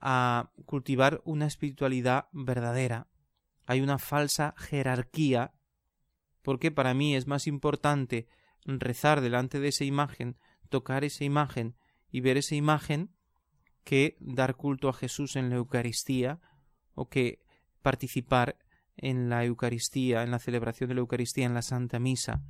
a 0.00 0.50
cultivar 0.66 1.20
una 1.24 1.46
espiritualidad 1.46 2.26
verdadera. 2.32 3.08
Hay 3.66 3.80
una 3.80 3.98
falsa 3.98 4.54
jerarquía 4.56 5.54
porque 6.42 6.70
para 6.70 6.92
mí 6.92 7.14
es 7.14 7.26
más 7.26 7.46
importante 7.46 8.26
rezar 8.64 9.20
delante 9.20 9.60
de 9.60 9.68
esa 9.68 9.84
imagen, 9.84 10.36
tocar 10.68 11.04
esa 11.04 11.24
imagen 11.24 11.76
y 12.10 12.20
ver 12.20 12.36
esa 12.36 12.54
imagen 12.54 13.14
que 13.84 14.16
dar 14.20 14.56
culto 14.56 14.88
a 14.88 14.92
Jesús 14.92 15.36
en 15.36 15.50
la 15.50 15.56
Eucaristía 15.56 16.40
o 16.94 17.08
que 17.08 17.44
participar 17.80 18.58
en 19.02 19.28
la 19.28 19.44
Eucaristía, 19.44 20.22
en 20.22 20.30
la 20.30 20.38
celebración 20.38 20.88
de 20.88 20.94
la 20.94 21.00
Eucaristía, 21.00 21.44
en 21.44 21.54
la 21.54 21.60
Santa 21.62 21.98
Misa. 21.98 22.40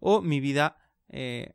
O 0.00 0.22
mi 0.22 0.40
vida 0.40 0.76
eh, 1.08 1.52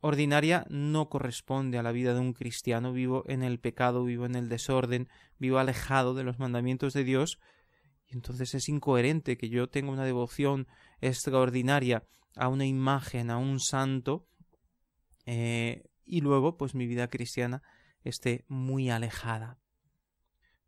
ordinaria 0.00 0.64
no 0.70 1.08
corresponde 1.08 1.76
a 1.76 1.82
la 1.82 1.92
vida 1.92 2.14
de 2.14 2.20
un 2.20 2.32
cristiano, 2.32 2.92
vivo 2.92 3.24
en 3.26 3.42
el 3.42 3.58
pecado, 3.58 4.04
vivo 4.04 4.24
en 4.24 4.36
el 4.36 4.48
desorden, 4.48 5.08
vivo 5.38 5.58
alejado 5.58 6.14
de 6.14 6.24
los 6.24 6.38
mandamientos 6.38 6.94
de 6.94 7.04
Dios, 7.04 7.38
y 8.06 8.14
entonces 8.14 8.54
es 8.54 8.68
incoherente 8.68 9.36
que 9.36 9.48
yo 9.48 9.68
tenga 9.68 9.90
una 9.90 10.04
devoción 10.04 10.68
extraordinaria 11.00 12.04
a 12.36 12.48
una 12.48 12.66
imagen, 12.66 13.30
a 13.30 13.38
un 13.38 13.60
santo, 13.60 14.26
eh, 15.26 15.84
y 16.04 16.20
luego 16.20 16.56
pues 16.56 16.74
mi 16.74 16.86
vida 16.86 17.08
cristiana 17.08 17.62
esté 18.02 18.44
muy 18.46 18.90
alejada. 18.90 19.58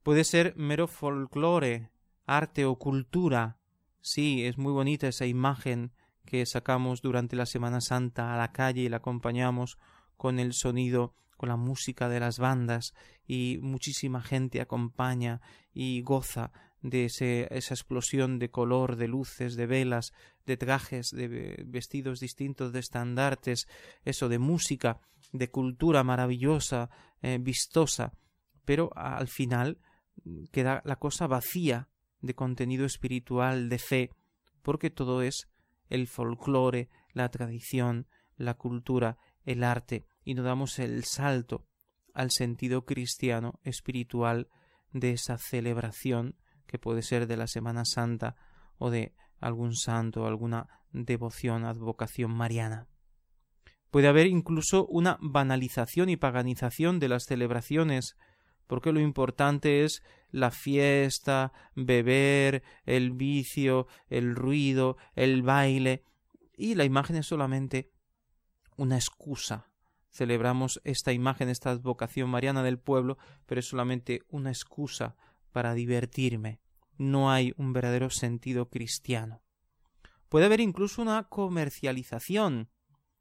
Puede 0.03 0.25
ser 0.25 0.55
mero 0.57 0.89
folclore, 0.89 1.91
arte 2.27 2.65
o 2.65 2.77
cultura. 2.77 3.59
Sí, 4.01 4.45
es 4.45 4.59
muy 4.59 4.73
bonita 4.73 5.09
esa 5.09 5.27
imagen 5.27 5.93
que 6.25 6.45
sacamos 6.45 7.01
durante 7.01 7.37
la 7.37 7.47
Semana 7.47 7.81
Santa 7.81 8.35
a 8.35 8.37
la 8.37 8.53
calle 8.53 8.83
y 8.83 8.89
la 8.89 8.99
acompañamos 8.99 9.79
con 10.17 10.39
el 10.39 10.53
sonido, 10.53 11.15
con 11.37 11.49
la 11.49 11.57
música 11.57 12.09
de 12.09 12.21
las 12.21 12.39
bandas 12.39 12.95
y 13.27 13.59
muchísima 13.63 14.23
gente 14.23 14.61
acompaña 14.61 15.41
y 15.73 16.03
goza 16.03 16.53
de 16.83 17.07
esa 17.07 17.75
explosión 17.75 18.39
de 18.39 18.51
color, 18.51 18.97
de 18.97 19.09
luces, 19.09 19.57
de 19.57 19.67
velas, 19.67 20.13
de 20.45 20.57
trajes, 20.57 21.11
de 21.11 21.65
vestidos 21.67 22.21
distintos, 22.21 22.73
de 22.73 22.81
estandartes, 22.81 23.67
eso, 24.05 24.29
de 24.29 24.39
música, 24.39 25.01
de 25.33 25.51
cultura 25.51 26.05
maravillosa, 26.05 26.91
eh, 27.23 27.39
vistosa, 27.41 28.13
pero 28.65 28.91
al 28.97 29.29
final 29.29 29.79
queda 30.53 30.83
la 30.85 30.97
cosa 30.97 31.27
vacía 31.27 31.89
de 32.21 32.35
contenido 32.35 32.85
espiritual, 32.87 33.69
de 33.69 33.79
fe, 33.79 34.11
porque 34.63 34.91
todo 34.91 35.23
es 35.23 35.49
el 35.89 36.07
folclore, 36.07 36.89
la 37.13 37.29
tradición, 37.31 38.07
la 38.37 38.55
cultura, 38.55 39.19
el 39.45 39.63
arte, 39.63 40.05
y 40.25 40.35
no 40.35 40.43
damos 40.43 40.79
el 40.79 41.05
salto 41.05 41.67
al 42.13 42.31
sentido 42.31 42.85
cristiano 42.85 43.61
espiritual 43.63 44.49
de 44.93 45.13
esa 45.13 45.39
celebración 45.39 46.37
que 46.67 46.79
puede 46.79 47.03
ser 47.03 47.27
de 47.27 47.37
la 47.37 47.47
Semana 47.47 47.85
Santa 47.85 48.37
o 48.79 48.91
de 48.91 49.15
algún 49.39 49.75
santo, 49.75 50.27
alguna 50.27 50.69
devoción, 50.93 51.65
advocación 51.65 52.31
mariana. 52.33 52.89
Puede 53.91 54.09
haber 54.09 54.27
incluso 54.27 54.87
una 54.87 55.19
banalización 55.21 56.09
y 56.09 56.17
paganización 56.17 56.99
de 56.99 57.09
las 57.09 57.25
celebraciones, 57.25 58.17
porque 58.67 58.93
lo 58.93 59.01
importante 59.01 59.85
es 59.85 60.03
la 60.31 60.51
fiesta, 60.51 61.53
beber, 61.75 62.63
el 62.85 63.13
vicio, 63.13 63.87
el 64.09 64.35
ruido, 64.35 64.97
el 65.15 65.43
baile, 65.43 66.05
y 66.57 66.75
la 66.75 66.85
imagen 66.85 67.17
es 67.17 67.27
solamente 67.27 67.93
una 68.77 68.97
excusa. 68.97 69.71
Celebramos 70.11 70.81
esta 70.85 71.13
imagen, 71.13 71.49
esta 71.49 71.71
advocación 71.71 72.31
mariana 72.31 72.63
del 72.63 72.79
pueblo, 72.79 73.19
pero 73.47 73.61
es 73.61 73.69
solamente 73.69 74.23
una 74.29 74.51
excusa 74.51 75.17
para 75.53 75.75
divertirme. 75.75 76.61
No 76.99 77.31
hay 77.31 77.53
un 77.57 77.73
verdadero 77.73 78.09
sentido 78.11 78.71
cristiano. 78.71 79.43
Puede 80.29 80.47
haber 80.47 80.61
incluso 80.61 81.03
una 81.03 81.25
comercialización. 81.25 82.71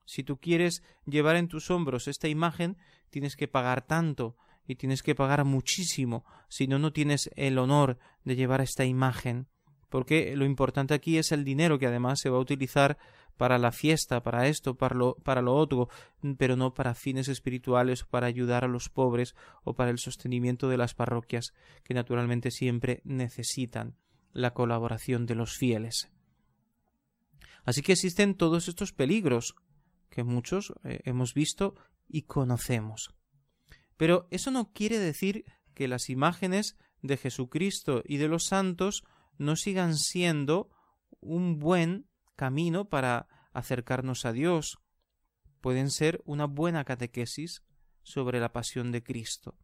Si 0.06 0.24
tú 0.24 0.40
quieres 0.40 0.84
llevar 1.06 1.36
en 1.36 1.48
tus 1.48 1.70
hombros 1.70 2.08
esta 2.08 2.28
imagen, 2.28 2.78
tienes 3.10 3.36
que 3.36 3.48
pagar 3.48 3.86
tanto, 3.86 4.38
y 4.68 4.76
tienes 4.76 5.04
que 5.04 5.16
pagar 5.16 5.44
muchísimo, 5.46 6.26
si 6.50 6.68
no, 6.68 6.80
no 6.80 6.92
tienes 6.92 7.30
el 7.36 7.58
honor 7.58 7.98
de 8.24 8.36
llevar 8.36 8.62
esta 8.62 8.86
imagen, 8.86 9.48
porque 9.90 10.36
lo 10.36 10.46
importante 10.46 10.94
aquí 10.94 11.18
es 11.18 11.32
el 11.32 11.44
dinero 11.44 11.80
que 11.80 11.88
además 11.88 12.20
se 12.20 12.30
va 12.30 12.38
a 12.38 12.42
utilizar 12.42 12.98
para 13.38 13.58
la 13.58 13.72
fiesta, 13.72 14.24
para 14.24 14.48
esto, 14.48 14.76
para 14.76 14.96
lo, 14.96 15.16
para 15.16 15.42
lo 15.42 15.56
otro, 15.56 15.90
pero 16.38 16.56
no 16.56 16.74
para 16.74 16.96
fines 16.96 17.28
espirituales, 17.28 18.04
para 18.04 18.28
ayudar 18.28 18.64
a 18.64 18.68
los 18.70 18.90
pobres 18.90 19.36
o 19.64 19.74
para 19.74 19.92
el 19.92 20.00
sostenimiento 20.00 20.70
de 20.70 20.78
las 20.78 20.94
parroquias, 20.94 21.54
que 21.84 21.94
naturalmente 21.94 22.52
siempre 22.52 23.02
necesitan 23.04 23.96
la 24.32 24.54
colaboración 24.54 25.26
de 25.26 25.36
los 25.36 25.58
fieles. 25.58 26.12
Así 27.64 27.82
que 27.82 27.94
existen 27.94 28.36
todos 28.36 28.68
estos 28.68 28.94
peligros 28.94 29.56
que 30.10 30.24
muchos 30.24 30.74
eh, 30.84 31.02
hemos 31.04 31.34
visto 31.34 31.76
y 32.08 32.24
conocemos. 32.24 33.14
Pero 33.98 34.28
eso 34.32 34.52
no 34.52 34.72
quiere 34.74 35.00
decir 35.00 35.46
que 35.74 35.88
las 35.88 36.10
imágenes 36.10 36.78
de 37.02 37.18
Jesucristo 37.18 38.02
y 38.06 38.18
de 38.18 38.28
los 38.28 38.46
santos 38.46 39.04
no 39.38 39.56
sigan 39.56 39.96
siendo 39.96 40.70
un 41.20 41.60
buen 41.60 42.08
camino 42.36 42.90
para 42.90 43.28
acercarnos 43.54 44.26
a 44.26 44.32
Dios. 44.32 44.78
Pueden 45.62 45.90
ser 45.90 46.22
una 46.26 46.46
buena 46.46 46.84
catequesis 46.84 47.64
sobre 48.04 48.40
la 48.40 48.52
pasión 48.52 48.92
de 48.92 49.04
Cristo, 49.04 49.58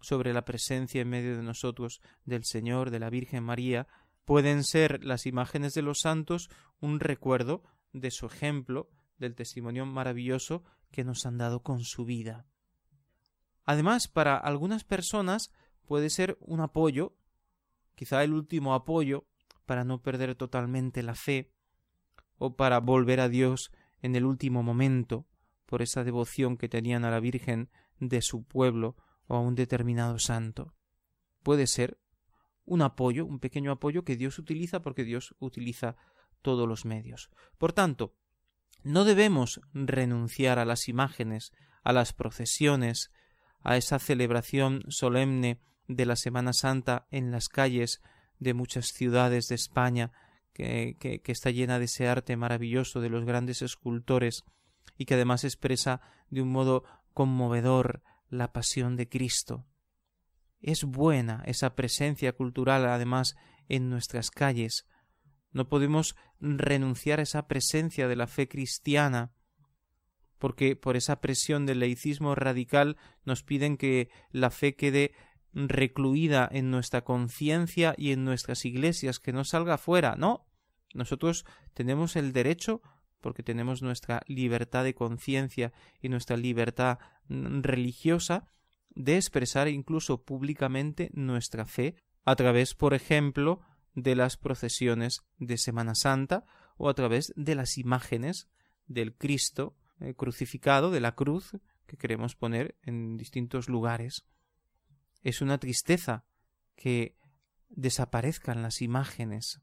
sobre 0.00 0.32
la 0.32 0.44
presencia 0.44 1.02
en 1.02 1.08
medio 1.08 1.36
de 1.36 1.42
nosotros 1.42 2.00
del 2.24 2.44
Señor, 2.44 2.90
de 2.90 3.00
la 3.00 3.10
Virgen 3.10 3.44
María, 3.44 3.86
pueden 4.24 4.64
ser 4.64 5.04
las 5.04 5.26
imágenes 5.26 5.74
de 5.74 5.82
los 5.82 6.00
santos 6.00 6.48
un 6.80 7.00
recuerdo 7.00 7.62
de 7.92 8.10
su 8.10 8.26
ejemplo, 8.26 8.90
del 9.18 9.34
testimonio 9.34 9.86
maravilloso 9.86 10.64
que 10.90 11.04
nos 11.04 11.24
han 11.26 11.38
dado 11.38 11.62
con 11.62 11.84
su 11.84 12.04
vida. 12.04 12.46
Además, 13.66 14.08
para 14.08 14.36
algunas 14.36 14.84
personas 14.84 15.52
puede 15.86 16.08
ser 16.08 16.38
un 16.40 16.60
apoyo, 16.60 17.16
quizá 17.96 18.22
el 18.24 18.32
último 18.32 18.74
apoyo, 18.74 19.26
para 19.66 19.84
no 19.84 20.00
perder 20.00 20.36
totalmente 20.36 21.02
la 21.02 21.16
fe, 21.16 21.52
o 22.38 22.56
para 22.56 22.78
volver 22.80 23.20
a 23.20 23.28
Dios 23.28 23.72
en 24.00 24.14
el 24.14 24.24
último 24.24 24.62
momento, 24.62 25.26
por 25.66 25.82
esa 25.82 26.04
devoción 26.04 26.56
que 26.56 26.68
tenían 26.68 27.04
a 27.04 27.10
la 27.10 27.18
Virgen 27.18 27.70
de 27.98 28.22
su 28.22 28.44
pueblo 28.44 28.96
o 29.26 29.34
a 29.34 29.40
un 29.40 29.56
determinado 29.56 30.18
santo. 30.20 30.74
Puede 31.42 31.66
ser 31.66 31.98
un 32.64 32.82
apoyo, 32.82 33.26
un 33.26 33.40
pequeño 33.40 33.72
apoyo 33.72 34.04
que 34.04 34.16
Dios 34.16 34.38
utiliza 34.38 34.80
porque 34.80 35.04
Dios 35.04 35.34
utiliza 35.40 35.96
todos 36.42 36.68
los 36.68 36.84
medios. 36.84 37.30
Por 37.58 37.72
tanto, 37.72 38.14
no 38.84 39.04
debemos 39.04 39.60
renunciar 39.72 40.60
a 40.60 40.64
las 40.64 40.88
imágenes, 40.88 41.52
a 41.82 41.92
las 41.92 42.12
procesiones, 42.12 43.10
a 43.66 43.76
esa 43.76 43.98
celebración 43.98 44.84
solemne 44.86 45.60
de 45.88 46.06
la 46.06 46.14
Semana 46.14 46.52
Santa 46.52 47.08
en 47.10 47.32
las 47.32 47.48
calles 47.48 48.00
de 48.38 48.54
muchas 48.54 48.92
ciudades 48.94 49.48
de 49.48 49.56
España, 49.56 50.12
que, 50.52 50.96
que, 51.00 51.32
está 51.32 51.50
llena 51.50 51.80
de 51.80 51.86
ese 51.86 52.06
arte 52.06 52.36
maravilloso 52.36 53.00
de 53.00 53.10
los 53.10 53.24
grandes 53.24 53.62
escultores 53.62 54.44
y 54.96 55.04
que 55.04 55.14
además 55.14 55.42
expresa 55.42 56.00
de 56.30 56.42
un 56.42 56.50
modo 56.50 56.84
conmovedor 57.12 58.04
la 58.28 58.52
pasión 58.52 58.94
de 58.94 59.08
Cristo. 59.08 59.66
Es 60.60 60.84
buena 60.84 61.42
esa 61.44 61.74
presencia 61.74 62.32
cultural 62.34 62.86
además 62.86 63.34
en 63.68 63.90
nuestras 63.90 64.30
calles. 64.30 64.86
No 65.50 65.68
podemos 65.68 66.14
renunciar 66.38 67.18
a 67.18 67.24
esa 67.24 67.48
presencia 67.48 68.06
de 68.06 68.14
la 68.14 68.28
fe 68.28 68.46
cristiana 68.46 69.32
porque 70.38 70.76
por 70.76 70.96
esa 70.96 71.20
presión 71.20 71.66
del 71.66 71.80
laicismo 71.80 72.34
radical 72.34 72.96
nos 73.24 73.42
piden 73.42 73.76
que 73.76 74.10
la 74.30 74.50
fe 74.50 74.74
quede 74.74 75.12
recluida 75.52 76.48
en 76.52 76.70
nuestra 76.70 77.02
conciencia 77.02 77.94
y 77.96 78.12
en 78.12 78.24
nuestras 78.24 78.64
iglesias, 78.64 79.18
que 79.18 79.32
no 79.32 79.44
salga 79.44 79.78
fuera. 79.78 80.14
No, 80.16 80.46
nosotros 80.92 81.46
tenemos 81.72 82.16
el 82.16 82.32
derecho, 82.32 82.82
porque 83.20 83.42
tenemos 83.42 83.82
nuestra 83.82 84.22
libertad 84.26 84.84
de 84.84 84.94
conciencia 84.94 85.72
y 86.00 86.10
nuestra 86.10 86.36
libertad 86.36 86.98
mm, 87.28 87.62
religiosa, 87.62 88.52
de 88.94 89.16
expresar 89.16 89.68
incluso 89.68 90.24
públicamente 90.24 91.10
nuestra 91.12 91.66
fe 91.66 91.96
a 92.24 92.34
través, 92.34 92.74
por 92.74 92.94
ejemplo, 92.94 93.60
de 93.94 94.14
las 94.14 94.36
procesiones 94.36 95.22
de 95.38 95.58
Semana 95.58 95.94
Santa 95.94 96.44
o 96.76 96.88
a 96.88 96.94
través 96.94 97.32
de 97.36 97.54
las 97.54 97.78
imágenes 97.78 98.48
del 98.86 99.14
Cristo 99.14 99.74
eh, 100.00 100.14
crucificado 100.14 100.90
de 100.90 101.00
la 101.00 101.14
cruz 101.14 101.56
que 101.86 101.96
queremos 101.96 102.34
poner 102.34 102.76
en 102.82 103.16
distintos 103.16 103.68
lugares. 103.68 104.26
Es 105.22 105.40
una 105.40 105.58
tristeza 105.58 106.24
que 106.74 107.16
desaparezcan 107.68 108.62
las 108.62 108.82
imágenes, 108.82 109.60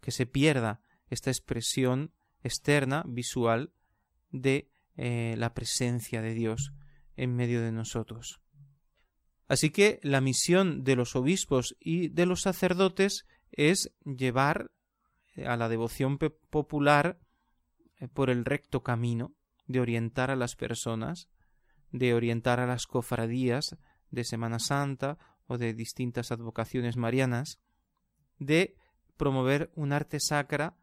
que 0.00 0.10
se 0.10 0.26
pierda 0.26 0.80
esta 1.08 1.30
expresión 1.30 2.12
externa, 2.42 3.04
visual, 3.06 3.72
de 4.30 4.70
eh, 4.96 5.34
la 5.36 5.54
presencia 5.54 6.22
de 6.22 6.34
Dios 6.34 6.72
en 7.16 7.34
medio 7.34 7.60
de 7.62 7.72
nosotros. 7.72 8.40
Así 9.48 9.70
que 9.70 9.98
la 10.02 10.20
misión 10.20 10.84
de 10.84 10.94
los 10.94 11.16
obispos 11.16 11.76
y 11.80 12.08
de 12.08 12.26
los 12.26 12.42
sacerdotes 12.42 13.26
es 13.50 13.92
llevar 14.04 14.70
a 15.44 15.56
la 15.56 15.68
devoción 15.68 16.18
popular 16.18 17.18
eh, 17.96 18.08
por 18.08 18.30
el 18.30 18.44
recto 18.44 18.82
camino, 18.82 19.34
de 19.70 19.80
orientar 19.80 20.32
a 20.32 20.36
las 20.36 20.56
personas, 20.56 21.28
de 21.92 22.12
orientar 22.12 22.58
a 22.58 22.66
las 22.66 22.86
cofradías 22.86 23.76
de 24.10 24.24
Semana 24.24 24.58
Santa 24.58 25.16
o 25.46 25.58
de 25.58 25.74
distintas 25.74 26.32
advocaciones 26.32 26.96
marianas, 26.96 27.60
de 28.40 28.74
promover 29.16 29.70
un 29.76 29.92
arte 29.92 30.18
sacra 30.18 30.76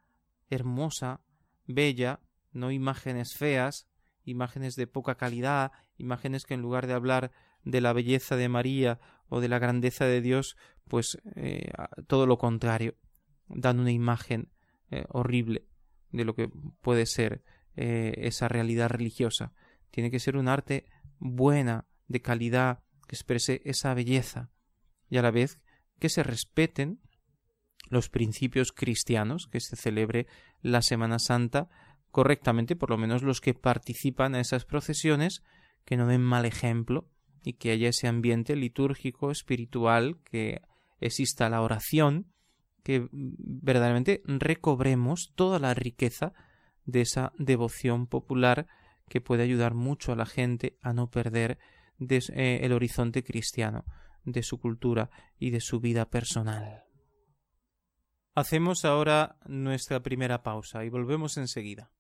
hermosa, 0.50 1.20
bella, 1.66 2.22
no 2.54 2.72
imágenes 2.72 3.36
feas, 3.36 3.90
imágenes 4.24 4.76
de 4.76 4.88
poca 4.88 5.16
calidad, 5.16 5.74
imágenes 5.98 6.46
que 6.46 6.54
en 6.54 6.62
lugar 6.62 6.88
de 6.88 6.94
hablar 6.94 7.32
de 7.66 7.82
la 7.82 7.92
belleza 7.92 8.38
de 8.38 8.48
María 8.48 9.02
o 9.28 9.42
de 9.42 9.50
la 9.50 9.60
grandeza 9.60 10.06
de 10.06 10.22
Dios, 10.22 10.56
pues 10.88 11.18
eh, 11.36 11.72
todo 12.08 12.26
lo 12.26 12.38
contrario, 12.38 12.96
dan 13.50 13.82
una 13.82 13.92
imagen 13.92 14.50
eh, 14.92 15.04
horrible 15.10 15.68
de 16.12 16.24
lo 16.24 16.36
que 16.36 16.50
puede 16.82 17.06
ser 17.06 17.44
eh, 17.78 18.14
esa 18.18 18.48
realidad 18.48 18.90
religiosa. 18.90 19.54
Tiene 19.92 20.12
que 20.12 20.20
ser 20.20 20.36
un 20.36 20.48
arte 20.48 20.86
buena, 21.20 21.86
de 22.08 22.22
calidad, 22.22 22.84
que 23.08 23.16
exprese 23.16 23.62
esa 23.66 23.94
belleza 23.94 24.50
y 25.10 25.18
a 25.18 25.22
la 25.22 25.32
vez 25.32 25.60
que 26.00 26.10
se 26.10 26.24
respeten 26.24 27.00
los 27.90 28.10
principios 28.10 28.72
cristianos, 28.72 29.48
que 29.48 29.60
se 29.60 29.76
celebre 29.76 30.28
la 30.62 30.82
Semana 30.82 31.20
Santa 31.20 31.70
correctamente, 32.12 32.76
por 32.76 32.90
lo 32.90 32.98
menos 32.98 33.24
los 33.24 33.42
que 33.42 33.54
participan 33.54 34.36
a 34.36 34.40
esas 34.40 34.66
procesiones, 34.66 35.44
que 35.86 35.98
no 35.98 36.08
den 36.08 36.22
mal 36.22 36.46
ejemplo 36.46 37.10
y 37.44 37.54
que 37.54 37.72
haya 37.72 37.90
ese 37.90 38.08
ambiente 38.08 38.56
litúrgico, 38.56 39.32
espiritual, 39.32 40.18
que 40.24 40.62
exista 41.00 41.50
la 41.50 41.62
oración, 41.62 42.34
que 42.84 43.08
verdaderamente 43.12 44.22
recobremos 44.26 45.32
toda 45.36 45.60
la 45.60 45.74
riqueza 45.74 46.34
de 46.88 47.02
esa 47.02 47.34
devoción 47.38 48.08
popular 48.08 48.66
que 49.08 49.22
puede 49.22 49.44
ayudar 49.44 49.76
mucho 49.76 50.12
a 50.12 50.16
la 50.16 50.26
gente 50.26 50.78
a 50.82 50.94
no 50.94 51.12
perder 51.12 51.60
eh, 52.00 52.60
el 52.64 52.74
horizonte 52.74 53.24
cristiano, 53.24 53.86
de 54.24 54.44
su 54.44 54.60
cultura 54.60 55.10
y 55.40 55.52
de 55.52 55.62
su 55.62 55.80
vida 55.80 56.10
personal. 56.10 56.84
Hacemos 58.36 58.86
ahora 58.86 59.38
nuestra 59.46 60.02
primera 60.02 60.44
pausa 60.44 60.84
y 60.84 60.90
volvemos 60.90 61.38
enseguida. 61.38 61.92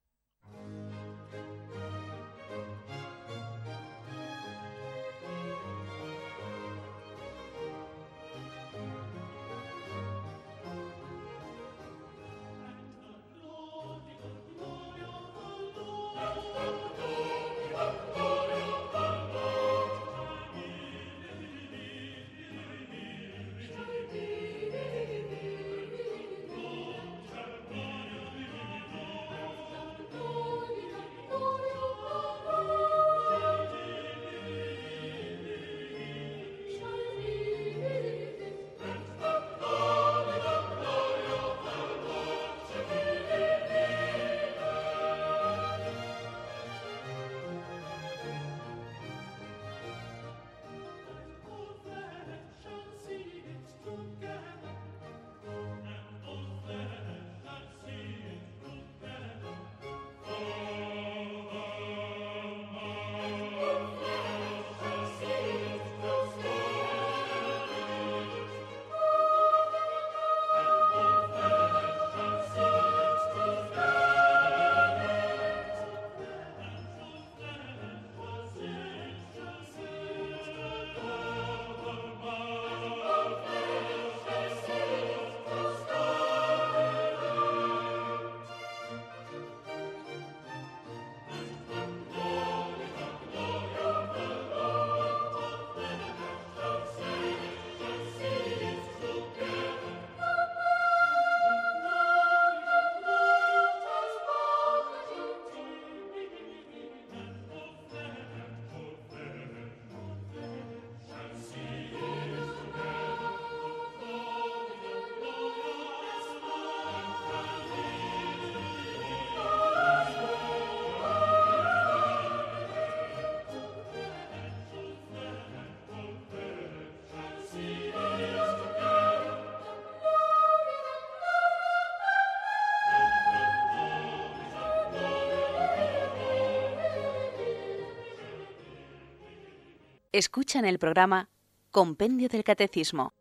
Escuchan 140.17 140.65
el 140.65 140.79
programa 140.79 141.29
Compendio 141.69 142.27
del 142.27 142.43
Catecismo. 142.43 143.13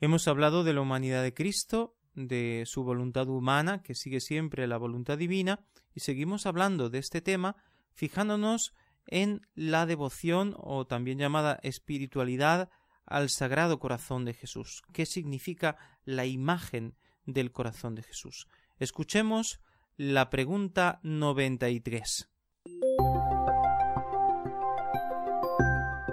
Hemos 0.00 0.26
hablado 0.26 0.64
de 0.64 0.72
la 0.72 0.80
humanidad 0.80 1.22
de 1.22 1.32
Cristo, 1.32 1.94
de 2.16 2.64
su 2.66 2.82
voluntad 2.82 3.28
humana, 3.28 3.84
que 3.84 3.94
sigue 3.94 4.18
siempre 4.18 4.66
la 4.66 4.78
voluntad 4.78 5.16
divina, 5.16 5.60
y 5.94 6.00
seguimos 6.00 6.44
hablando 6.44 6.90
de 6.90 6.98
este 6.98 7.20
tema 7.20 7.54
fijándonos 7.94 8.74
en 9.06 9.46
la 9.54 9.86
devoción 9.86 10.56
o 10.58 10.88
también 10.88 11.18
llamada 11.18 11.60
espiritualidad 11.62 12.68
al 13.06 13.30
Sagrado 13.30 13.78
Corazón 13.78 14.24
de 14.24 14.34
Jesús. 14.34 14.82
¿Qué 14.92 15.06
significa 15.06 15.76
la 16.04 16.26
imagen 16.26 16.96
del 17.26 17.52
corazón 17.52 17.94
de 17.94 18.02
Jesús? 18.02 18.48
Escuchemos 18.80 19.60
la 19.96 20.30
pregunta 20.30 20.98
93. 21.04 22.31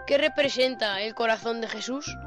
¿Qué 0.09 0.17
representa 0.17 1.03
el 1.03 1.13
corazón 1.13 1.61
de 1.61 1.67
Jesús? 1.67 2.17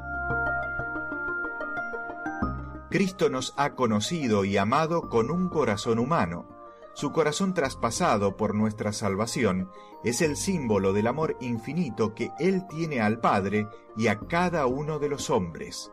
Cristo 2.89 3.29
nos 3.29 3.53
ha 3.57 3.75
conocido 3.75 4.45
y 4.45 4.55
amado 4.55 5.09
con 5.09 5.29
un 5.29 5.49
corazón 5.49 5.99
humano. 5.99 6.47
Su 6.93 7.11
corazón 7.11 7.53
traspasado 7.53 8.37
por 8.37 8.55
nuestra 8.55 8.93
salvación 8.93 9.69
es 10.05 10.21
el 10.21 10.37
símbolo 10.37 10.93
del 10.93 11.07
amor 11.07 11.35
infinito 11.41 12.15
que 12.15 12.31
Él 12.39 12.65
tiene 12.69 13.01
al 13.01 13.19
Padre 13.19 13.67
y 13.97 14.07
a 14.07 14.17
cada 14.17 14.65
uno 14.65 14.97
de 14.97 15.09
los 15.09 15.29
hombres. 15.29 15.91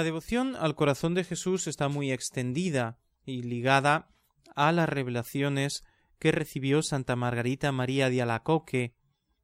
La 0.00 0.04
devoción 0.04 0.56
al 0.56 0.76
corazón 0.76 1.12
de 1.12 1.24
Jesús 1.24 1.66
está 1.66 1.88
muy 1.88 2.10
extendida 2.10 2.98
y 3.26 3.42
ligada 3.42 4.08
a 4.56 4.72
las 4.72 4.88
revelaciones 4.88 5.84
que 6.18 6.32
recibió 6.32 6.80
Santa 6.80 7.16
Margarita 7.16 7.70
María 7.70 8.08
de 8.08 8.22
Alacoque, 8.22 8.94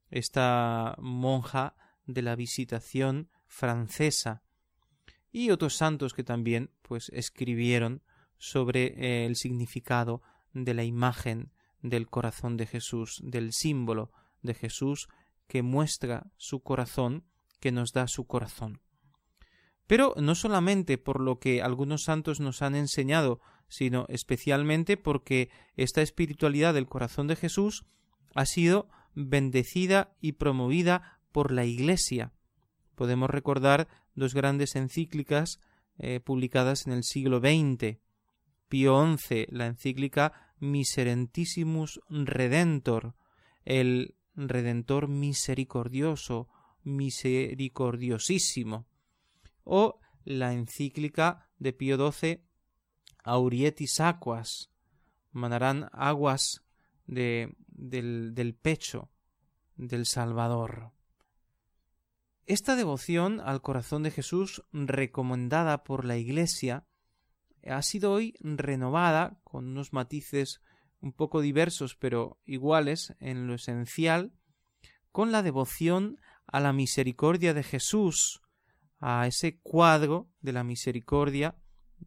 esta 0.08 0.96
monja 0.98 1.76
de 2.06 2.22
la 2.22 2.36
visitación 2.36 3.28
francesa, 3.46 4.44
y 5.30 5.50
otros 5.50 5.76
santos 5.76 6.14
que 6.14 6.24
también 6.24 6.70
pues 6.80 7.10
escribieron 7.10 8.02
sobre 8.38 8.94
eh, 8.96 9.26
el 9.26 9.36
significado 9.36 10.22
de 10.54 10.72
la 10.72 10.84
imagen 10.84 11.52
del 11.82 12.08
corazón 12.08 12.56
de 12.56 12.64
Jesús, 12.64 13.20
del 13.22 13.52
símbolo 13.52 14.10
de 14.40 14.54
Jesús 14.54 15.08
que 15.48 15.60
muestra 15.60 16.32
su 16.38 16.62
corazón 16.62 17.26
que 17.60 17.72
nos 17.72 17.92
da 17.92 18.08
su 18.08 18.26
corazón. 18.26 18.80
Pero 19.86 20.14
no 20.16 20.34
solamente 20.34 20.98
por 20.98 21.20
lo 21.20 21.38
que 21.38 21.62
algunos 21.62 22.04
santos 22.04 22.40
nos 22.40 22.62
han 22.62 22.74
enseñado, 22.74 23.40
sino 23.68 24.06
especialmente 24.08 24.96
porque 24.96 25.50
esta 25.76 26.02
espiritualidad 26.02 26.74
del 26.74 26.86
corazón 26.86 27.26
de 27.26 27.36
Jesús 27.36 27.84
ha 28.34 28.46
sido 28.46 28.88
bendecida 29.14 30.14
y 30.20 30.32
promovida 30.32 31.20
por 31.32 31.52
la 31.52 31.64
Iglesia. 31.64 32.32
Podemos 32.94 33.30
recordar 33.30 33.88
dos 34.14 34.34
grandes 34.34 34.76
encíclicas 34.76 35.60
eh, 35.98 36.20
publicadas 36.20 36.86
en 36.86 36.92
el 36.92 37.04
siglo 37.04 37.40
XX. 37.40 37.98
Pío 38.68 39.16
XI, 39.16 39.46
la 39.50 39.66
encíclica 39.66 40.54
Miserentissimus 40.58 42.00
Redentor, 42.08 43.14
el 43.64 44.16
Redentor 44.34 45.08
misericordioso, 45.08 46.48
misericordiosísimo, 46.82 48.86
o 49.66 50.00
la 50.24 50.54
encíclica 50.54 51.50
de 51.58 51.74
Pío 51.74 51.96
XII 52.10 52.42
Aurietis 53.24 54.00
Aquas, 54.00 54.70
manarán 55.32 55.90
aguas 55.92 56.64
de, 57.06 57.56
del, 57.66 58.34
del 58.34 58.54
pecho 58.54 59.10
del 59.76 60.06
Salvador. 60.06 60.92
Esta 62.46 62.76
devoción 62.76 63.40
al 63.40 63.60
corazón 63.60 64.04
de 64.04 64.12
Jesús, 64.12 64.62
recomendada 64.72 65.82
por 65.82 66.04
la 66.04 66.16
Iglesia, 66.16 66.86
ha 67.68 67.82
sido 67.82 68.12
hoy 68.12 68.34
renovada 68.38 69.40
con 69.42 69.66
unos 69.66 69.92
matices 69.92 70.60
un 71.00 71.12
poco 71.12 71.40
diversos 71.40 71.96
pero 71.96 72.38
iguales 72.44 73.14
en 73.18 73.48
lo 73.48 73.54
esencial, 73.54 74.32
con 75.10 75.32
la 75.32 75.42
devoción 75.42 76.20
a 76.46 76.60
la 76.60 76.72
misericordia 76.72 77.54
de 77.54 77.64
Jesús, 77.64 78.42
a 78.98 79.26
ese 79.26 79.58
cuadro 79.60 80.28
de 80.40 80.52
la 80.52 80.64
misericordia 80.64 81.56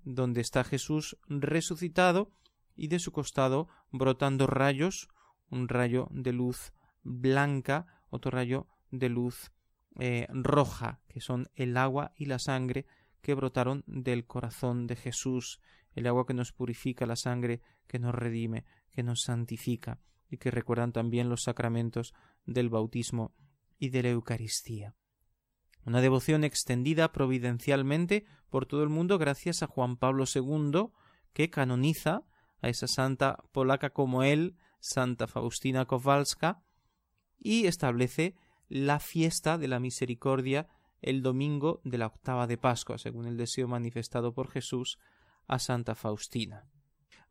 donde 0.03 0.41
está 0.41 0.63
Jesús 0.63 1.17
resucitado 1.27 2.31
y 2.75 2.87
de 2.87 2.99
su 2.99 3.11
costado 3.11 3.67
brotando 3.91 4.47
rayos, 4.47 5.09
un 5.49 5.67
rayo 5.67 6.07
de 6.11 6.33
luz 6.33 6.73
blanca, 7.03 8.03
otro 8.09 8.31
rayo 8.31 8.67
de 8.91 9.09
luz 9.09 9.51
eh, 9.99 10.27
roja, 10.29 11.01
que 11.07 11.21
son 11.21 11.49
el 11.55 11.75
agua 11.77 12.13
y 12.15 12.25
la 12.25 12.39
sangre 12.39 12.85
que 13.21 13.33
brotaron 13.33 13.83
del 13.85 14.25
corazón 14.25 14.87
de 14.87 14.95
Jesús, 14.95 15.59
el 15.93 16.07
agua 16.07 16.25
que 16.25 16.33
nos 16.33 16.53
purifica, 16.53 17.05
la 17.05 17.15
sangre 17.15 17.61
que 17.87 17.99
nos 17.99 18.15
redime, 18.15 18.65
que 18.91 19.03
nos 19.03 19.21
santifica, 19.21 19.99
y 20.29 20.37
que 20.37 20.51
recuerdan 20.51 20.93
también 20.93 21.27
los 21.27 21.43
sacramentos 21.43 22.13
del 22.45 22.69
bautismo 22.69 23.33
y 23.77 23.89
de 23.89 24.03
la 24.03 24.09
Eucaristía. 24.09 24.95
Una 25.85 26.01
devoción 26.01 26.43
extendida 26.43 27.11
providencialmente 27.11 28.25
por 28.49 28.65
todo 28.65 28.83
el 28.83 28.89
mundo 28.89 29.17
gracias 29.17 29.63
a 29.63 29.67
Juan 29.67 29.97
Pablo 29.97 30.25
II, 30.33 30.89
que 31.33 31.49
canoniza 31.49 32.23
a 32.61 32.69
esa 32.69 32.87
santa 32.87 33.43
polaca 33.51 33.91
como 33.91 34.23
él, 34.23 34.55
Santa 34.79 35.27
Faustina 35.27 35.85
Kowalska, 35.85 36.61
y 37.37 37.65
establece 37.67 38.35
la 38.67 38.99
fiesta 38.99 39.57
de 39.57 39.67
la 39.67 39.79
misericordia 39.79 40.67
el 41.01 41.21
domingo 41.21 41.81
de 41.83 41.97
la 41.97 42.07
octava 42.07 42.47
de 42.47 42.57
Pascua, 42.57 42.97
según 42.97 43.25
el 43.25 43.37
deseo 43.37 43.67
manifestado 43.67 44.33
por 44.33 44.49
Jesús 44.49 44.99
a 45.47 45.59
Santa 45.59 45.95
Faustina. 45.95 46.65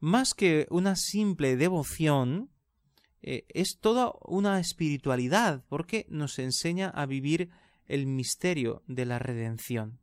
Más 0.01 0.35
que 0.35 0.67
una 0.71 0.97
simple 0.97 1.57
devoción, 1.57 2.51
eh, 3.21 3.47
es 3.49 3.79
toda 3.79 4.13
una 4.25 4.59
espiritualidad, 4.61 5.65
porque 5.69 6.07
nos 6.09 6.39
enseña 6.39 6.89
a 6.91 7.07
vivir 7.07 7.51
el 7.89 8.07
misterio 8.07 8.83
de 8.87 9.07
la 9.07 9.19
redención. 9.19 9.99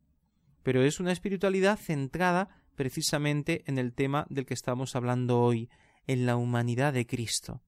Pero 0.63 0.83
es 0.83 0.99
una 0.99 1.11
espiritualidad 1.11 1.77
centrada 1.77 2.63
precisamente 2.75 3.63
en 3.67 3.77
el 3.77 3.93
tema 3.93 4.25
del 4.29 4.45
que 4.45 4.53
estamos 4.53 4.95
hablando 4.95 5.39
hoy, 5.39 5.69
en 6.07 6.25
la 6.25 6.35
humanidad 6.35 6.93
de 6.93 7.07
Cristo. 7.07 7.63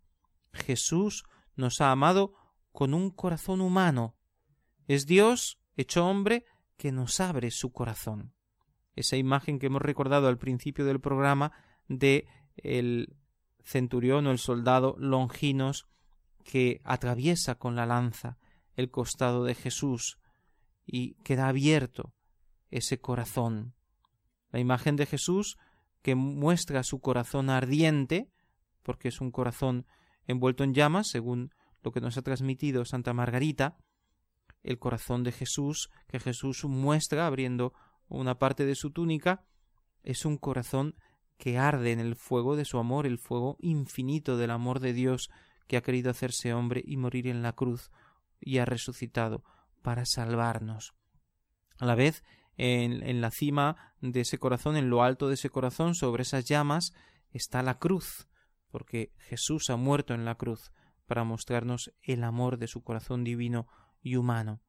Jesús 0.52 1.24
nos 1.56 1.82
ha 1.82 1.92
amado 1.92 2.34
con 2.72 2.94
un 2.94 3.10
corazón 3.10 3.62
humano. 3.62 4.16
Es 4.88 5.06
Dios 5.06 5.60
hecho 5.76 6.06
hombre 6.06 6.46
que 6.78 6.92
nos 6.92 7.20
abre 7.20 7.52
su 7.52 7.72
corazón. 7.72 8.34
Esa 8.96 9.16
imagen 9.16 9.60
que 9.60 9.68
hemos 9.68 9.82
recordado 9.82 10.28
al 10.28 10.38
principio 10.38 10.86
del 10.86 11.00
programa 11.00 11.52
de 11.88 12.28
el 12.58 13.16
centurión 13.64 14.28
o 14.28 14.32
el 14.32 14.40
soldado 14.40 14.96
Longinos 14.98 15.88
que 16.44 16.82
atraviesa 16.84 17.56
con 17.56 17.76
la 17.76 17.86
lanza 17.86 18.38
el 18.78 18.90
costado 18.92 19.44
de 19.44 19.56
Jesús 19.56 20.18
y 20.86 21.16
queda 21.24 21.50
abierto 21.50 22.14
ese 22.70 23.02
corazón. 23.02 23.74
La 24.52 24.60
imagen 24.60 24.96
de 24.96 25.06
Jesús 25.06 25.58
que 26.02 26.16
muestra 26.16 26.84
su 26.84 27.02
corazón 27.02 27.50
ardiente, 27.50 28.30
porque 28.84 29.10
es 29.10 29.20
un 29.20 29.32
corazón 29.32 29.86
envuelto 30.26 30.64
en 30.64 30.74
llamas, 30.74 31.10
según 31.10 31.54
lo 31.84 31.92
que 31.92 32.00
nos 32.00 32.18
ha 32.18 32.22
transmitido 32.22 32.86
Santa 32.86 33.14
Margarita, 33.14 33.78
el 34.64 34.80
corazón 34.80 35.24
de 35.24 35.32
Jesús, 35.32 35.90
que 36.08 36.20
Jesús 36.20 36.64
muestra 36.66 37.26
abriendo 37.26 37.74
una 38.08 38.38
parte 38.38 38.66
de 38.66 38.76
su 38.76 38.92
túnica, 38.92 39.44
es 40.04 40.24
un 40.24 40.38
corazón 40.38 40.96
que 41.38 41.58
arde 41.58 41.92
en 41.92 42.00
el 42.00 42.16
fuego 42.16 42.56
de 42.56 42.66
su 42.66 42.78
amor, 42.78 43.06
el 43.06 43.18
fuego 43.18 43.58
infinito 43.60 44.38
del 44.38 44.52
amor 44.52 44.80
de 44.80 44.94
Dios 44.94 45.30
que 45.68 45.78
ha 45.78 45.82
querido 45.82 46.10
hacerse 46.10 46.54
hombre 46.54 46.84
y 46.86 46.98
morir 46.98 47.28
en 47.28 47.42
la 47.42 47.54
cruz 47.54 47.92
y 48.40 48.58
ha 48.60 48.66
resucitado 48.66 49.44
para 49.82 50.06
salvarnos. 50.06 50.94
A 51.80 51.86
la 51.86 51.96
vez, 51.96 52.24
en, 52.58 53.04
en, 53.04 53.22
la 53.22 53.32
cima 53.32 53.94
de 54.02 54.22
ese 54.22 54.40
corazón, 54.40 54.78
en 54.78 54.90
lo 54.90 55.04
alto 55.04 55.28
de 55.28 55.36
ese 55.36 55.50
corazón, 55.50 55.96
sobre 55.96 56.24
esas 56.24 56.46
llamas, 56.46 56.94
está 57.32 57.62
la 57.62 57.78
cruz, 57.78 58.28
porque 58.70 59.14
Jesús 59.18 59.70
ha 59.70 59.76
muerto 59.76 60.14
en 60.14 60.26
la 60.26 60.36
cruz 60.36 60.72
para 61.06 61.24
mostrarnos 61.24 61.94
el 62.02 62.24
amor 62.24 62.58
de 62.58 62.68
su 62.68 62.84
corazón 62.84 63.24
divino 63.24 63.68
y 64.02 64.16
humano. 64.16 64.62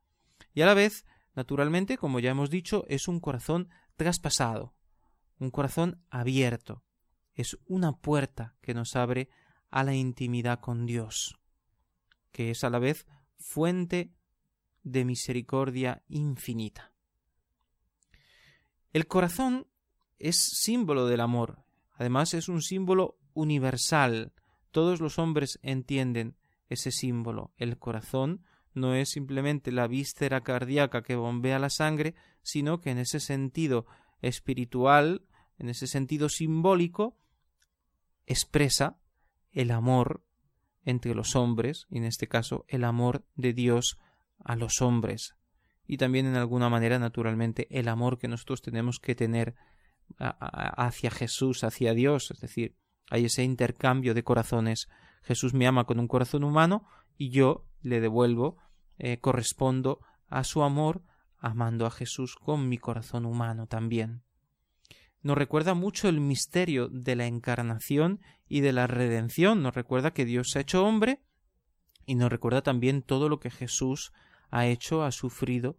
Y 0.54 0.62
a 0.62 0.66
la 0.66 0.74
vez, 0.74 1.04
naturalmente, 1.34 1.98
como 1.98 2.20
ya 2.20 2.30
hemos 2.30 2.50
dicho, 2.50 2.84
es 2.88 3.08
un 3.08 3.20
corazón 3.20 3.68
traspasado, 3.96 4.74
un 5.38 5.50
corazón 5.50 6.02
abierto, 6.10 6.84
es 7.34 7.58
una 7.66 7.92
puerta 7.92 8.56
que 8.60 8.74
nos 8.74 8.96
abre 8.96 9.28
a 9.70 9.84
la 9.84 9.94
intimidad 9.94 10.60
con 10.60 10.86
Dios, 10.86 11.38
que 12.32 12.50
es 12.50 12.64
a 12.64 12.70
la 12.70 12.78
vez 12.78 13.06
fuente 13.38 14.12
de 14.82 15.04
misericordia 15.04 16.02
infinita. 16.08 16.92
El 18.92 19.06
corazón 19.06 19.66
es 20.18 20.36
símbolo 20.36 21.06
del 21.06 21.20
amor, 21.20 21.64
además 21.94 22.34
es 22.34 22.48
un 22.48 22.62
símbolo 22.62 23.18
universal, 23.34 24.32
todos 24.70 25.00
los 25.00 25.18
hombres 25.18 25.58
entienden 25.62 26.36
ese 26.68 26.90
símbolo. 26.90 27.52
El 27.56 27.78
corazón 27.78 28.44
no 28.74 28.94
es 28.94 29.10
simplemente 29.10 29.72
la 29.72 29.86
víscera 29.86 30.42
cardíaca 30.42 31.02
que 31.02 31.16
bombea 31.16 31.58
la 31.58 31.70
sangre, 31.70 32.14
sino 32.42 32.80
que 32.80 32.90
en 32.90 32.98
ese 32.98 33.20
sentido 33.20 33.86
espiritual, 34.22 35.26
en 35.58 35.68
ese 35.68 35.86
sentido 35.86 36.28
simbólico, 36.28 37.16
expresa 38.26 38.98
el 39.52 39.70
amor 39.70 40.24
entre 40.88 41.14
los 41.14 41.36
hombres, 41.36 41.86
y 41.90 41.98
en 41.98 42.04
este 42.04 42.28
caso 42.28 42.64
el 42.68 42.84
amor 42.84 43.24
de 43.36 43.52
Dios 43.52 43.98
a 44.42 44.56
los 44.56 44.80
hombres, 44.80 45.36
y 45.86 45.98
también 45.98 46.26
en 46.26 46.36
alguna 46.36 46.68
manera, 46.68 46.98
naturalmente, 46.98 47.66
el 47.70 47.88
amor 47.88 48.18
que 48.18 48.28
nosotros 48.28 48.62
tenemos 48.62 48.98
que 48.98 49.14
tener 49.14 49.54
hacia 50.18 51.10
Jesús, 51.10 51.64
hacia 51.64 51.94
Dios, 51.94 52.30
es 52.30 52.40
decir, 52.40 52.76
hay 53.10 53.26
ese 53.26 53.42
intercambio 53.42 54.14
de 54.14 54.22
corazones. 54.22 54.88
Jesús 55.22 55.54
me 55.54 55.66
ama 55.66 55.84
con 55.84 55.98
un 55.98 56.08
corazón 56.08 56.44
humano 56.44 56.86
y 57.16 57.30
yo 57.30 57.66
le 57.80 58.00
devuelvo, 58.00 58.58
eh, 58.98 59.18
correspondo 59.18 60.00
a 60.28 60.44
su 60.44 60.62
amor 60.62 61.02
amando 61.38 61.86
a 61.86 61.90
Jesús 61.90 62.36
con 62.36 62.68
mi 62.68 62.78
corazón 62.78 63.24
humano 63.24 63.66
también. 63.66 64.22
Nos 65.22 65.36
recuerda 65.36 65.74
mucho 65.74 66.08
el 66.08 66.20
misterio 66.20 66.88
de 66.88 67.16
la 67.16 67.26
encarnación 67.26 68.20
y 68.48 68.60
de 68.60 68.72
la 68.72 68.86
redención, 68.86 69.62
nos 69.62 69.74
recuerda 69.74 70.12
que 70.12 70.24
Dios 70.24 70.50
se 70.50 70.58
ha 70.58 70.62
hecho 70.62 70.84
hombre 70.84 71.22
y 72.06 72.14
nos 72.14 72.30
recuerda 72.30 72.62
también 72.62 73.02
todo 73.02 73.28
lo 73.28 73.40
que 73.40 73.50
Jesús 73.50 74.12
ha 74.50 74.66
hecho, 74.66 75.02
ha 75.02 75.12
sufrido 75.12 75.76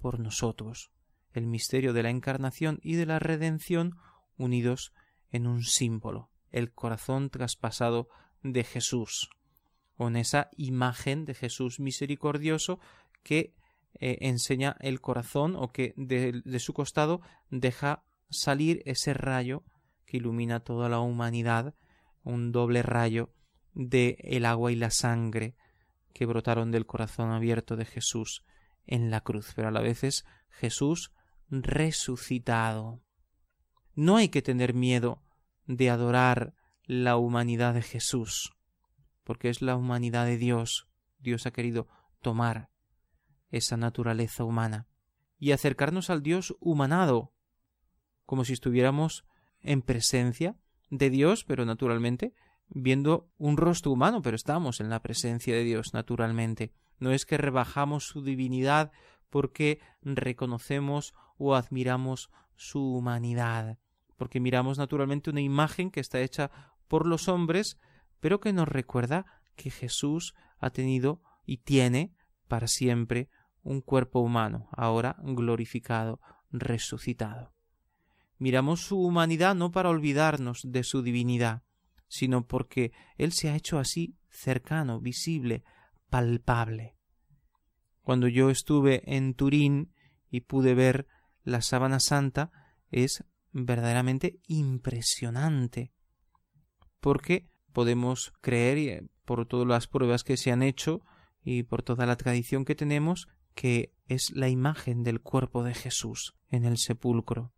por 0.00 0.18
nosotros. 0.18 0.90
El 1.32 1.46
misterio 1.46 1.92
de 1.92 2.02
la 2.02 2.10
encarnación 2.10 2.80
y 2.82 2.94
de 2.94 3.06
la 3.06 3.18
redención 3.18 3.96
unidos 4.36 4.92
en 5.30 5.46
un 5.46 5.62
símbolo 5.62 6.30
el 6.50 6.72
corazón 6.72 7.30
traspasado 7.30 8.08
de 8.42 8.64
Jesús, 8.64 9.30
con 9.96 10.16
esa 10.16 10.50
imagen 10.56 11.24
de 11.24 11.34
Jesús 11.34 11.80
misericordioso 11.80 12.80
que 13.22 13.54
eh, 13.94 14.18
enseña 14.20 14.76
el 14.80 15.00
corazón 15.00 15.56
o 15.56 15.72
que 15.72 15.94
de, 15.96 16.42
de 16.44 16.58
su 16.58 16.72
costado 16.72 17.20
deja 17.50 18.04
salir 18.30 18.82
ese 18.86 19.14
rayo 19.14 19.64
que 20.06 20.18
ilumina 20.18 20.60
toda 20.60 20.88
la 20.88 21.00
humanidad, 21.00 21.74
un 22.22 22.52
doble 22.52 22.82
rayo 22.82 23.32
de 23.74 24.16
el 24.20 24.44
agua 24.44 24.72
y 24.72 24.76
la 24.76 24.90
sangre 24.90 25.54
que 26.12 26.26
brotaron 26.26 26.70
del 26.70 26.86
corazón 26.86 27.30
abierto 27.30 27.76
de 27.76 27.84
Jesús 27.84 28.44
en 28.86 29.10
la 29.10 29.20
cruz, 29.20 29.52
pero 29.54 29.68
a 29.68 29.70
la 29.70 29.80
vez 29.80 30.04
es 30.04 30.24
Jesús 30.48 31.12
resucitado. 31.48 33.00
No 33.94 34.16
hay 34.16 34.28
que 34.28 34.42
tener 34.42 34.74
miedo 34.74 35.22
de 35.66 35.90
adorar 35.90 36.54
la 36.84 37.16
humanidad 37.16 37.74
de 37.74 37.82
Jesús, 37.82 38.52
porque 39.24 39.48
es 39.48 39.62
la 39.62 39.76
humanidad 39.76 40.26
de 40.26 40.36
Dios. 40.36 40.88
Dios 41.18 41.46
ha 41.46 41.52
querido 41.52 41.86
tomar 42.20 42.70
esa 43.50 43.76
naturaleza 43.76 44.44
humana 44.44 44.86
y 45.38 45.52
acercarnos 45.52 46.10
al 46.10 46.22
Dios 46.22 46.56
humanado, 46.60 47.32
como 48.30 48.44
si 48.44 48.52
estuviéramos 48.52 49.24
en 49.60 49.82
presencia 49.82 50.54
de 50.88 51.10
Dios, 51.10 51.42
pero 51.42 51.64
naturalmente 51.64 52.32
viendo 52.68 53.28
un 53.38 53.56
rostro 53.56 53.90
humano, 53.90 54.22
pero 54.22 54.36
estamos 54.36 54.78
en 54.78 54.88
la 54.88 55.02
presencia 55.02 55.52
de 55.52 55.64
Dios 55.64 55.94
naturalmente. 55.94 56.72
No 57.00 57.10
es 57.10 57.26
que 57.26 57.38
rebajamos 57.38 58.06
su 58.06 58.22
divinidad 58.22 58.92
porque 59.30 59.80
reconocemos 60.02 61.12
o 61.38 61.56
admiramos 61.56 62.30
su 62.54 62.94
humanidad, 62.94 63.78
porque 64.16 64.38
miramos 64.38 64.78
naturalmente 64.78 65.30
una 65.30 65.40
imagen 65.40 65.90
que 65.90 65.98
está 65.98 66.20
hecha 66.20 66.52
por 66.86 67.08
los 67.08 67.26
hombres, 67.26 67.80
pero 68.20 68.38
que 68.38 68.52
nos 68.52 68.68
recuerda 68.68 69.26
que 69.56 69.70
Jesús 69.70 70.36
ha 70.60 70.70
tenido 70.70 71.20
y 71.46 71.56
tiene 71.56 72.14
para 72.46 72.68
siempre 72.68 73.28
un 73.64 73.80
cuerpo 73.80 74.20
humano, 74.20 74.68
ahora 74.70 75.16
glorificado, 75.18 76.20
resucitado. 76.52 77.54
Miramos 78.40 78.80
su 78.80 78.98
humanidad 78.98 79.54
no 79.54 79.70
para 79.70 79.90
olvidarnos 79.90 80.62
de 80.64 80.82
su 80.82 81.02
divinidad, 81.02 81.62
sino 82.08 82.46
porque 82.46 82.90
Él 83.18 83.32
se 83.32 83.50
ha 83.50 83.54
hecho 83.54 83.78
así 83.78 84.16
cercano, 84.30 84.98
visible, 84.98 85.62
palpable. 86.08 86.96
Cuando 88.00 88.28
yo 88.28 88.48
estuve 88.48 89.02
en 89.14 89.34
Turín 89.34 89.92
y 90.30 90.40
pude 90.40 90.74
ver 90.74 91.06
la 91.44 91.60
sábana 91.60 92.00
santa, 92.00 92.50
es 92.90 93.24
verdaderamente 93.52 94.40
impresionante, 94.46 95.92
porque 96.98 97.46
podemos 97.74 98.32
creer, 98.40 98.78
eh, 98.78 99.06
por 99.26 99.44
todas 99.44 99.68
las 99.68 99.86
pruebas 99.86 100.24
que 100.24 100.38
se 100.38 100.50
han 100.50 100.62
hecho 100.62 101.02
y 101.42 101.64
por 101.64 101.82
toda 101.82 102.06
la 102.06 102.16
tradición 102.16 102.64
que 102.64 102.74
tenemos, 102.74 103.28
que 103.54 103.92
es 104.06 104.30
la 104.34 104.48
imagen 104.48 105.02
del 105.02 105.20
cuerpo 105.20 105.62
de 105.62 105.74
Jesús 105.74 106.38
en 106.48 106.64
el 106.64 106.78
sepulcro 106.78 107.52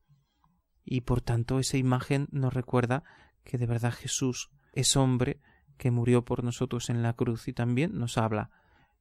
y 0.84 1.02
por 1.02 1.20
tanto 1.20 1.58
esa 1.58 1.76
imagen 1.76 2.28
nos 2.30 2.52
recuerda 2.52 3.04
que 3.44 3.58
de 3.58 3.66
verdad 3.66 3.92
Jesús 3.92 4.50
es 4.72 4.96
hombre 4.96 5.40
que 5.76 5.90
murió 5.90 6.24
por 6.24 6.44
nosotros 6.44 6.90
en 6.90 7.02
la 7.02 7.14
cruz 7.14 7.48
y 7.48 7.52
también 7.52 7.98
nos 7.98 8.18
habla 8.18 8.50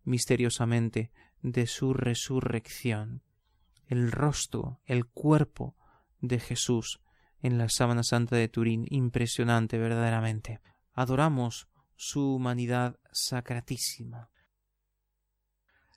misteriosamente 0.04 1.12
de 1.42 1.68
su 1.68 1.94
resurrección. 1.94 3.24
El 3.88 4.12
rostro, 4.12 4.80
el 4.86 5.06
cuerpo 5.06 5.76
de 6.22 6.40
Jesús 6.40 7.02
en 7.42 7.58
la 7.58 7.70
sábana 7.70 8.04
santa 8.04 8.36
de 8.36 8.48
Turín, 8.48 8.86
impresionante 8.90 9.78
verdaderamente. 9.78 10.62
Adoramos 10.94 11.68
su 11.96 12.36
humanidad 12.36 13.00
sacratísima. 13.12 14.30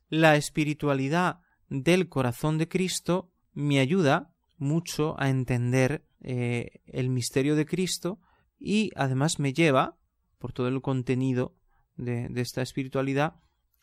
La 0.08 0.36
espiritualidad 0.36 1.40
del 1.68 2.08
corazón 2.08 2.58
de 2.58 2.68
Cristo 2.68 3.30
me 3.52 3.78
ayuda 3.80 4.33
mucho 4.56 5.20
a 5.20 5.28
entender 5.28 6.04
eh, 6.20 6.80
el 6.86 7.10
misterio 7.10 7.56
de 7.56 7.66
Cristo 7.66 8.20
y 8.58 8.90
además 8.96 9.38
me 9.38 9.52
lleva, 9.52 9.96
por 10.38 10.52
todo 10.52 10.68
el 10.68 10.80
contenido 10.80 11.54
de, 11.96 12.28
de 12.28 12.40
esta 12.40 12.62
espiritualidad, 12.62 13.36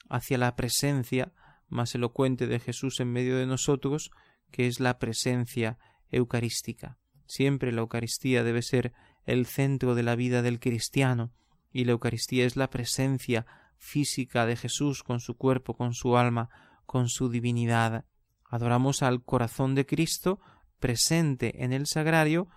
hacia 0.09 0.37
la 0.37 0.55
presencia 0.55 1.33
más 1.69 1.95
elocuente 1.95 2.47
de 2.47 2.59
Jesús 2.59 2.99
en 2.99 3.11
medio 3.11 3.37
de 3.37 3.45
nosotros, 3.45 4.11
que 4.51 4.67
es 4.67 4.79
la 4.79 4.99
presencia 4.99 5.77
eucarística. 6.09 6.97
Siempre 7.25 7.71
la 7.71 7.81
Eucaristía 7.81 8.43
debe 8.43 8.61
ser 8.61 8.93
el 9.25 9.45
centro 9.45 9.95
de 9.95 10.03
la 10.03 10.15
vida 10.15 10.41
del 10.41 10.59
cristiano, 10.59 11.31
y 11.71 11.85
la 11.85 11.93
Eucaristía 11.93 12.45
es 12.45 12.57
la 12.57 12.69
presencia 12.69 13.45
física 13.77 14.45
de 14.45 14.57
Jesús 14.57 15.03
con 15.03 15.21
su 15.21 15.37
cuerpo, 15.37 15.75
con 15.75 15.93
su 15.93 16.17
alma, 16.17 16.49
con 16.85 17.07
su 17.07 17.29
divinidad. 17.29 18.05
Adoramos 18.49 19.01
al 19.01 19.23
corazón 19.23 19.75
de 19.75 19.85
Cristo 19.85 20.41
presente 20.81 21.63
en 21.63 21.71
el 21.71 21.87
sagrario 21.87 22.49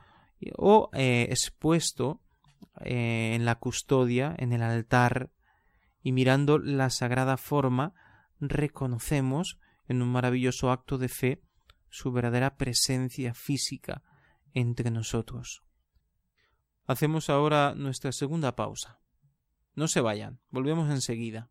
o 0.57 0.91
eh, 0.93 1.29
expuesto 1.31 2.21
eh, 2.81 3.35
en 3.35 3.45
la 3.45 3.55
custodia, 3.55 4.35
en 4.37 4.53
el 4.53 4.63
altar, 4.63 5.31
y 6.03 6.11
mirando 6.11 6.59
la 6.59 6.91
sagrada 6.91 7.37
forma, 7.37 7.95
reconocemos 8.41 9.61
en 9.87 10.03
un 10.03 10.09
maravilloso 10.09 10.73
acto 10.73 10.99
de 10.99 11.09
fe 11.09 11.43
su 11.89 12.11
verdadera 12.11 12.57
presencia 12.57 13.33
física 13.35 14.03
entre 14.53 14.91
nosotros. 14.91 15.63
Hacemos 16.87 17.31
ahora 17.31 17.75
nuestra 17.77 18.13
segunda 18.13 18.57
pausa. 18.57 19.01
No 19.75 19.89
se 19.89 20.01
vayan, 20.01 20.41
volvemos 20.51 20.91
enseguida. 20.91 21.51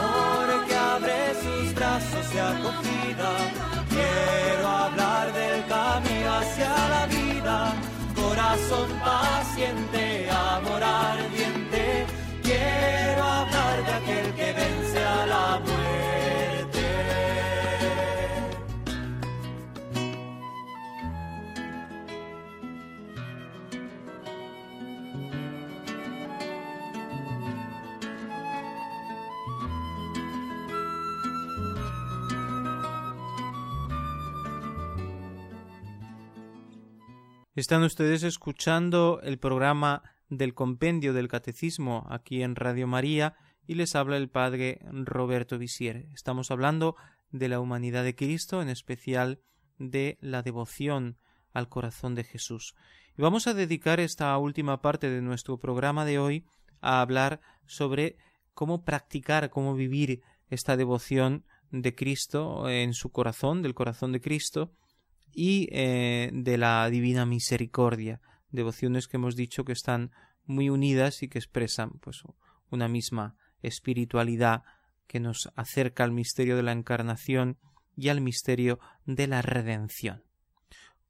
amor 0.00 0.66
que 0.66 0.74
abre 0.74 1.34
sus 1.42 1.74
brazos 1.74 2.32
de 2.32 2.40
acogida. 2.40 3.30
Quiero 3.88 4.68
hablar 4.68 5.32
del 5.32 5.58
camino 5.66 6.34
hacia 6.38 6.70
la 6.94 7.06
vida, 7.06 7.74
corazón 8.14 8.88
paciente, 9.04 10.28
amor 10.30 10.82
ardiente. 10.82 11.39
Están 37.60 37.82
ustedes 37.82 38.22
escuchando 38.22 39.20
el 39.22 39.38
programa 39.38 40.02
del 40.30 40.54
Compendio 40.54 41.12
del 41.12 41.28
Catecismo 41.28 42.06
aquí 42.08 42.42
en 42.42 42.56
Radio 42.56 42.86
María 42.86 43.36
y 43.66 43.74
les 43.74 43.94
habla 43.96 44.16
el 44.16 44.30
Padre 44.30 44.80
Roberto 44.90 45.58
Visier. 45.58 46.06
Estamos 46.14 46.50
hablando 46.50 46.96
de 47.32 47.50
la 47.50 47.60
humanidad 47.60 48.02
de 48.02 48.14
Cristo, 48.14 48.62
en 48.62 48.70
especial 48.70 49.42
de 49.76 50.16
la 50.22 50.40
devoción 50.40 51.18
al 51.52 51.68
corazón 51.68 52.14
de 52.14 52.24
Jesús. 52.24 52.76
Y 53.18 53.20
vamos 53.20 53.46
a 53.46 53.52
dedicar 53.52 54.00
esta 54.00 54.38
última 54.38 54.80
parte 54.80 55.10
de 55.10 55.20
nuestro 55.20 55.58
programa 55.58 56.06
de 56.06 56.18
hoy 56.18 56.46
a 56.80 57.02
hablar 57.02 57.42
sobre 57.66 58.16
cómo 58.54 58.86
practicar, 58.86 59.50
cómo 59.50 59.74
vivir 59.74 60.22
esta 60.48 60.78
devoción 60.78 61.44
de 61.70 61.94
Cristo 61.94 62.70
en 62.70 62.94
su 62.94 63.12
corazón, 63.12 63.60
del 63.60 63.74
corazón 63.74 64.12
de 64.12 64.22
Cristo, 64.22 64.72
y 65.32 65.68
eh, 65.72 66.30
de 66.32 66.58
la 66.58 66.88
divina 66.90 67.26
misericordia, 67.26 68.20
devociones 68.50 69.08
que 69.08 69.16
hemos 69.16 69.36
dicho 69.36 69.64
que 69.64 69.72
están 69.72 70.10
muy 70.44 70.70
unidas 70.70 71.22
y 71.22 71.28
que 71.28 71.38
expresan 71.38 71.92
pues 72.00 72.22
una 72.70 72.88
misma 72.88 73.36
espiritualidad 73.62 74.64
que 75.06 75.20
nos 75.20 75.50
acerca 75.56 76.04
al 76.04 76.12
misterio 76.12 76.56
de 76.56 76.62
la 76.62 76.72
encarnación 76.72 77.58
y 77.96 78.08
al 78.08 78.20
misterio 78.20 78.78
de 79.04 79.26
la 79.26 79.42
redención. 79.42 80.24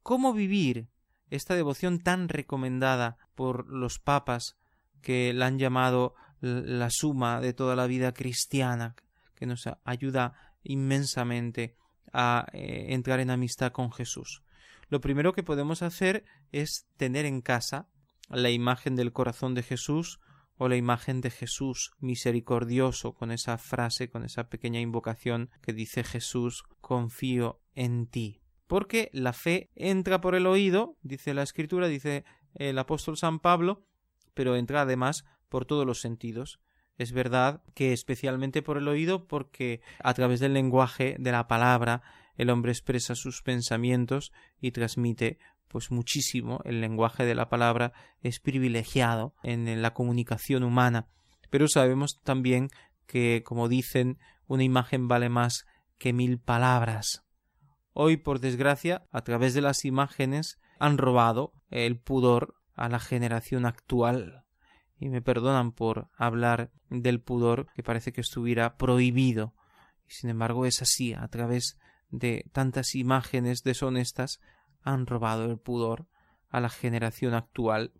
¿Cómo 0.03 0.33
vivir 0.33 0.89
esta 1.29 1.55
devoción 1.55 1.99
tan 1.99 2.27
recomendada 2.27 3.17
por 3.35 3.67
los 3.67 3.99
papas 3.99 4.57
que 5.01 5.33
la 5.33 5.47
han 5.47 5.57
llamado 5.57 6.15
la 6.41 6.89
suma 6.89 7.39
de 7.39 7.53
toda 7.53 7.75
la 7.75 7.87
vida 7.87 8.13
cristiana, 8.13 8.95
que 9.35 9.45
nos 9.45 9.67
ayuda 9.83 10.33
inmensamente 10.63 11.75
a 12.13 12.47
eh, 12.53 12.87
entrar 12.89 13.19
en 13.19 13.29
amistad 13.29 13.71
con 13.71 13.91
Jesús. 13.91 14.43
Lo 14.89 15.01
primero 15.01 15.33
que 15.33 15.43
podemos 15.43 15.81
hacer 15.81 16.25
es 16.51 16.87
tener 16.97 17.25
en 17.25 17.41
casa 17.41 17.87
la 18.29 18.49
imagen 18.49 18.95
del 18.95 19.13
corazón 19.13 19.55
de 19.55 19.63
Jesús 19.63 20.19
o 20.57 20.67
la 20.67 20.75
imagen 20.75 21.21
de 21.21 21.31
Jesús 21.31 21.91
misericordioso 21.99 23.13
con 23.13 23.31
esa 23.31 23.57
frase, 23.57 24.09
con 24.09 24.23
esa 24.23 24.49
pequeña 24.49 24.79
invocación 24.79 25.49
que 25.61 25.73
dice 25.73 26.03
Jesús, 26.03 26.63
confío 26.81 27.61
en 27.73 28.05
ti. 28.05 28.41
Porque 28.67 29.09
la 29.11 29.33
fe 29.33 29.69
entra 29.75 30.21
por 30.21 30.35
el 30.35 30.45
oído, 30.45 30.97
dice 31.01 31.33
la 31.33 31.43
escritura, 31.43 31.87
dice 31.87 32.25
el 32.53 32.77
apóstol 32.77 33.17
San 33.17 33.39
Pablo, 33.39 33.85
pero 34.33 34.55
entra 34.55 34.81
además 34.81 35.25
por 35.49 35.65
todos 35.65 35.85
los 35.85 35.99
sentidos. 35.99 36.59
Es 36.97 37.13
verdad 37.13 37.63
que 37.73 37.93
especialmente 37.93 38.61
por 38.61 38.77
el 38.77 38.87
oído 38.87 39.27
porque 39.27 39.81
a 39.99 40.13
través 40.13 40.39
del 40.39 40.53
lenguaje 40.53 41.15
de 41.19 41.31
la 41.31 41.47
palabra 41.47 42.03
el 42.35 42.49
hombre 42.49 42.71
expresa 42.71 43.15
sus 43.15 43.41
pensamientos 43.41 44.31
y 44.59 44.71
transmite 44.71 45.39
pues 45.67 45.91
muchísimo. 45.91 46.59
El 46.63 46.81
lenguaje 46.81 47.25
de 47.25 47.35
la 47.35 47.49
palabra 47.49 47.93
es 48.21 48.39
privilegiado 48.39 49.33
en 49.43 49.81
la 49.81 49.93
comunicación 49.93 50.63
humana. 50.63 51.07
Pero 51.49 51.67
sabemos 51.67 52.19
también 52.23 52.69
que 53.07 53.41
como 53.45 53.67
dicen 53.67 54.19
una 54.47 54.63
imagen 54.63 55.07
vale 55.07 55.29
más 55.29 55.65
que 55.97 56.13
mil 56.13 56.39
palabras. 56.39 57.23
Hoy 57.93 58.17
por 58.17 58.39
desgracia 58.39 59.05
a 59.11 59.21
través 59.21 59.53
de 59.53 59.61
las 59.61 59.85
imágenes 59.85 60.59
han 60.79 60.97
robado 60.97 61.53
el 61.69 61.99
pudor 61.99 62.55
a 62.73 62.89
la 62.89 62.99
generación 62.99 63.65
actual 63.65 64.45
y 65.01 65.09
me 65.09 65.23
perdonan 65.23 65.71
por 65.71 66.09
hablar 66.15 66.69
del 66.91 67.19
pudor 67.19 67.65
que 67.73 67.81
parece 67.81 68.13
que 68.13 68.21
estuviera 68.21 68.77
prohibido. 68.77 69.55
Y 70.07 70.13
sin 70.13 70.29
embargo 70.29 70.67
es 70.67 70.83
así, 70.83 71.13
a 71.13 71.27
través 71.27 71.79
de 72.11 72.45
tantas 72.53 72.93
imágenes 72.93 73.63
deshonestas 73.63 74.39
han 74.83 75.07
robado 75.07 75.45
el 75.45 75.57
pudor 75.57 76.07
a 76.49 76.59
la 76.59 76.69
generación 76.69 77.33
actual. 77.33 77.93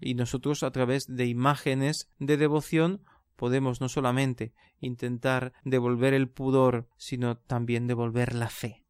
Y 0.00 0.14
nosotros 0.14 0.62
a 0.62 0.70
través 0.70 1.06
de 1.08 1.26
imágenes 1.26 2.08
de 2.20 2.36
devoción 2.36 3.02
podemos 3.34 3.80
no 3.80 3.88
solamente 3.88 4.54
intentar 4.78 5.52
devolver 5.64 6.14
el 6.14 6.28
pudor, 6.28 6.88
sino 6.96 7.38
también 7.38 7.88
devolver 7.88 8.36
la 8.36 8.50
fe. 8.50 8.84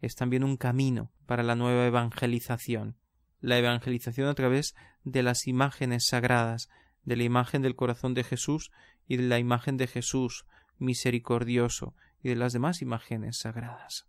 Es 0.00 0.14
también 0.14 0.44
un 0.44 0.56
camino 0.56 1.12
para 1.26 1.42
la 1.42 1.56
nueva 1.56 1.84
evangelización. 1.86 2.96
La 3.40 3.58
evangelización 3.58 4.28
a 4.28 4.34
través 4.34 4.74
de 5.04 5.22
las 5.22 5.46
imágenes 5.46 6.06
sagradas, 6.06 6.70
de 7.06 7.16
la 7.16 7.22
imagen 7.22 7.62
del 7.62 7.76
corazón 7.76 8.12
de 8.12 8.24
Jesús 8.24 8.70
y 9.08 9.16
de 9.16 9.22
la 9.22 9.38
imagen 9.38 9.78
de 9.78 9.86
Jesús 9.86 10.44
misericordioso 10.78 11.94
y 12.22 12.28
de 12.28 12.36
las 12.36 12.52
demás 12.52 12.82
imágenes 12.82 13.38
sagradas. 13.38 14.06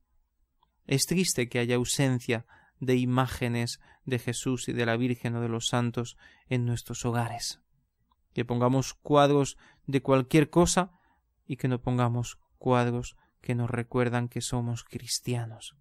Es 0.86 1.06
triste 1.06 1.48
que 1.48 1.60
haya 1.60 1.76
ausencia 1.76 2.46
de 2.80 2.96
imágenes 2.96 3.80
de 4.06 4.20
Jesús 4.20 4.68
y 4.68 4.74
de 4.74 4.86
la 4.86 4.98
Virgen 4.98 5.36
o 5.36 5.42
de 5.42 5.50
los 5.50 5.68
santos 5.68 6.18
en 6.50 6.66
nuestros 6.66 7.06
hogares. 7.06 7.62
Que 8.34 8.46
pongamos 8.46 8.94
cuadros 8.94 9.58
de 9.86 10.02
cualquier 10.02 10.50
cosa 10.50 10.92
y 11.46 11.58
que 11.58 11.68
no 11.68 11.82
pongamos 11.82 12.40
cuadros 12.58 13.16
que 13.42 13.56
nos 13.56 13.70
recuerdan 13.70 14.28
que 14.28 14.42
somos 14.42 14.84
cristianos. 14.84 15.76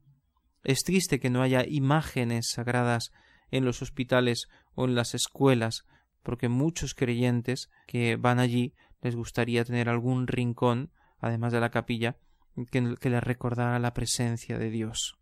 Es 0.64 0.83
triste 0.83 1.21
que 1.21 1.31
no 1.31 1.43
haya 1.43 1.64
imágenes 1.67 2.51
sagradas 2.51 3.12
en 3.51 3.64
los 3.64 3.83
hospitales 3.83 4.49
o 4.75 4.85
en 4.85 4.95
las 4.95 5.14
escuelas 5.14 5.85
porque 6.27 6.49
muchos 6.49 6.97
creyentes 6.97 7.70
que 7.87 8.16
van 8.16 8.41
allí 8.41 8.74
les 9.01 9.14
gustaría 9.14 9.64
tener 9.64 9.89
algún 9.89 10.27
rincón, 10.27 10.91
además 11.20 11.53
de 11.53 11.61
la 11.61 11.70
capilla, 11.70 12.16
que, 12.72 12.81
les 12.81 13.22
recordara 13.22 13.79
la 13.79 13.95
presencia 13.95 14.59
de 14.59 14.70
Dios. 14.70 15.20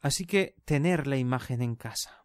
Así 0.00 0.26
que 0.26 0.56
tener 0.64 1.06
la 1.06 1.18
imagen 1.18 1.62
en 1.62 1.76
casa. 1.76 2.24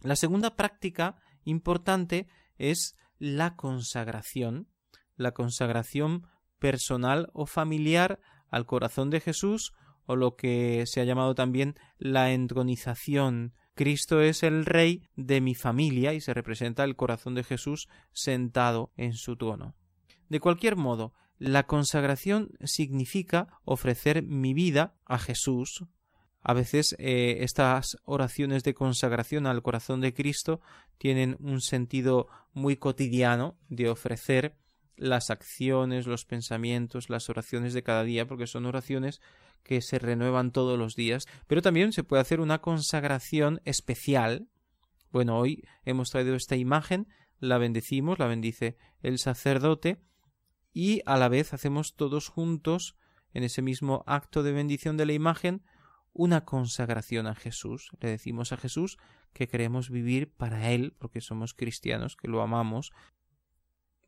La 0.00 0.16
segunda 0.16 0.56
práctica 0.56 1.14
importante 1.44 2.26
es 2.58 2.96
la 3.20 3.54
consagración, 3.54 4.68
la 5.14 5.30
consagración 5.30 6.26
personal 6.58 7.30
o 7.34 7.46
familiar 7.46 8.18
al 8.48 8.66
corazón 8.66 9.10
de 9.10 9.20
Jesús 9.20 9.72
o 10.06 10.16
lo 10.16 10.34
que 10.34 10.86
se 10.86 11.00
ha 11.00 11.04
llamado 11.04 11.36
también 11.36 11.76
la 11.98 12.32
entronización 12.32 13.54
Cristo 13.74 14.20
es 14.20 14.42
el 14.42 14.66
Rey 14.66 15.08
de 15.16 15.40
mi 15.40 15.54
familia 15.54 16.12
y 16.12 16.20
se 16.20 16.34
representa 16.34 16.84
el 16.84 16.96
corazón 16.96 17.34
de 17.34 17.44
Jesús 17.44 17.88
sentado 18.12 18.92
en 18.96 19.14
su 19.14 19.36
trono. 19.36 19.74
De 20.28 20.40
cualquier 20.40 20.76
modo, 20.76 21.14
la 21.38 21.66
consagración 21.66 22.50
significa 22.64 23.60
ofrecer 23.64 24.22
mi 24.22 24.54
vida 24.54 24.94
a 25.06 25.18
Jesús. 25.18 25.84
A 26.40 26.54
veces 26.54 26.94
eh, 26.98 27.38
estas 27.40 27.96
oraciones 28.04 28.62
de 28.62 28.74
consagración 28.74 29.46
al 29.46 29.62
corazón 29.62 30.00
de 30.00 30.14
Cristo 30.14 30.60
tienen 30.98 31.36
un 31.40 31.60
sentido 31.60 32.28
muy 32.52 32.76
cotidiano 32.76 33.56
de 33.68 33.88
ofrecer 33.88 34.56
las 34.96 35.30
acciones, 35.30 36.06
los 36.06 36.24
pensamientos, 36.24 37.10
las 37.10 37.28
oraciones 37.28 37.74
de 37.74 37.82
cada 37.82 38.04
día, 38.04 38.26
porque 38.26 38.46
son 38.46 38.66
oraciones 38.66 39.20
que 39.62 39.80
se 39.80 39.98
renuevan 39.98 40.52
todos 40.52 40.78
los 40.78 40.96
días, 40.96 41.26
pero 41.46 41.62
también 41.62 41.92
se 41.92 42.04
puede 42.04 42.22
hacer 42.22 42.40
una 42.40 42.60
consagración 42.60 43.60
especial. 43.64 44.48
Bueno, 45.10 45.38
hoy 45.38 45.64
hemos 45.84 46.10
traído 46.10 46.34
esta 46.34 46.56
imagen, 46.56 47.08
la 47.38 47.58
bendecimos, 47.58 48.18
la 48.18 48.26
bendice 48.26 48.76
el 49.00 49.18
sacerdote, 49.18 50.02
y 50.72 51.02
a 51.06 51.16
la 51.16 51.28
vez 51.28 51.52
hacemos 51.52 51.94
todos 51.96 52.28
juntos, 52.28 52.96
en 53.34 53.44
ese 53.44 53.62
mismo 53.62 54.04
acto 54.06 54.42
de 54.42 54.52
bendición 54.52 54.96
de 54.96 55.06
la 55.06 55.12
imagen, 55.12 55.64
una 56.12 56.44
consagración 56.44 57.26
a 57.26 57.34
Jesús. 57.34 57.90
Le 58.00 58.10
decimos 58.10 58.52
a 58.52 58.56
Jesús 58.56 58.98
que 59.32 59.48
queremos 59.48 59.90
vivir 59.90 60.32
para 60.32 60.70
Él, 60.70 60.94
porque 60.98 61.20
somos 61.20 61.54
cristianos, 61.54 62.16
que 62.16 62.28
lo 62.28 62.42
amamos, 62.42 62.92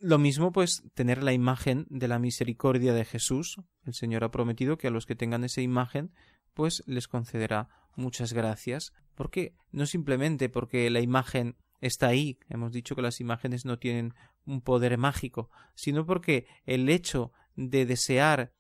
lo 0.05 0.19
mismo, 0.19 0.53
pues, 0.53 0.83
tener 0.93 1.23
la 1.23 1.33
imagen 1.33 1.87
de 1.89 2.09
la 2.09 2.19
misericordia 2.19 2.93
de 2.93 3.07
Jesús. 3.07 3.57
El 3.87 3.95
Señor 3.95 4.23
ha 4.23 4.31
prometido 4.31 4.77
que 4.77 4.89
a 4.89 4.91
los 4.91 5.07
que 5.07 5.17
tengan 5.17 5.45
esa 5.45 5.63
imagen, 5.63 6.13
pues 6.53 6.83
les 6.87 7.09
concederá 7.09 7.71
muchas 7.97 8.35
gracias. 8.35 8.93
Porque 9.15 9.55
no 9.73 9.87
simplemente 9.87 10.51
porque 10.51 10.91
la 10.91 11.01
imagen 11.01 11.57
está 11.81 12.09
ahí, 12.09 12.39
hemos 12.51 12.71
dicho 12.71 12.95
que 12.95 13.01
las 13.01 13.19
imágenes 13.19 13.65
no 13.65 13.79
tienen 13.79 14.13
un 14.45 14.61
poder 14.61 14.99
mágico, 14.99 15.51
sino 15.75 16.05
porque 16.05 16.47
el 16.67 16.91
hecho 16.91 17.33
de 17.57 17.87
desear 17.87 18.53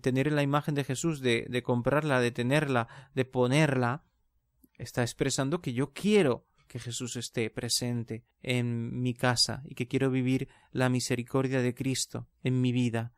tener 0.00 0.32
la 0.32 0.42
imagen 0.42 0.74
de 0.74 0.82
Jesús, 0.82 1.20
de, 1.20 1.46
de 1.48 1.62
comprarla, 1.62 2.20
de 2.20 2.32
tenerla, 2.32 2.88
de 3.14 3.24
ponerla, 3.24 4.02
está 4.78 5.02
expresando 5.02 5.60
que 5.60 5.72
yo 5.74 5.92
quiero 5.92 6.47
que 6.68 6.78
Jesús 6.78 7.16
esté 7.16 7.50
presente 7.50 8.24
en 8.42 9.00
mi 9.00 9.14
casa 9.14 9.62
y 9.64 9.74
que 9.74 9.88
quiero 9.88 10.10
vivir 10.10 10.48
la 10.70 10.88
misericordia 10.88 11.60
de 11.62 11.74
Cristo 11.74 12.28
en 12.42 12.60
mi 12.60 12.72
vida. 12.72 13.14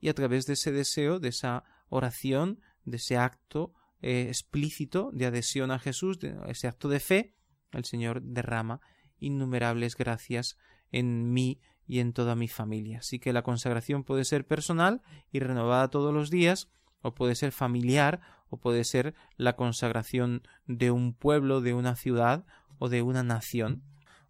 Y 0.00 0.08
a 0.08 0.14
través 0.14 0.46
de 0.46 0.52
ese 0.54 0.72
deseo, 0.72 1.18
de 1.20 1.28
esa 1.28 1.64
oración, 1.88 2.60
de 2.84 2.98
ese 2.98 3.16
acto 3.16 3.72
eh, 4.00 4.26
explícito 4.28 5.10
de 5.12 5.26
adhesión 5.26 5.70
a 5.70 5.78
Jesús, 5.78 6.18
de 6.18 6.36
ese 6.48 6.68
acto 6.68 6.88
de 6.88 7.00
fe, 7.00 7.34
el 7.72 7.84
Señor 7.84 8.22
derrama 8.22 8.80
innumerables 9.18 9.96
gracias 9.96 10.56
en 10.90 11.32
mí 11.32 11.60
y 11.86 12.00
en 12.00 12.12
toda 12.12 12.34
mi 12.34 12.48
familia. 12.48 12.98
Así 12.98 13.18
que 13.18 13.32
la 13.32 13.42
consagración 13.42 14.04
puede 14.04 14.24
ser 14.24 14.46
personal 14.46 15.02
y 15.32 15.40
renovada 15.40 15.88
todos 15.88 16.12
los 16.12 16.30
días, 16.30 16.68
o 17.00 17.14
puede 17.14 17.34
ser 17.34 17.52
familiar, 17.52 18.20
o 18.50 18.58
puede 18.58 18.84
ser 18.84 19.14
la 19.36 19.56
consagración 19.56 20.42
de 20.66 20.90
un 20.90 21.14
pueblo, 21.14 21.60
de 21.60 21.74
una 21.74 21.96
ciudad 21.96 22.44
o 22.78 22.88
de 22.88 23.02
una 23.02 23.22
nación, 23.22 23.82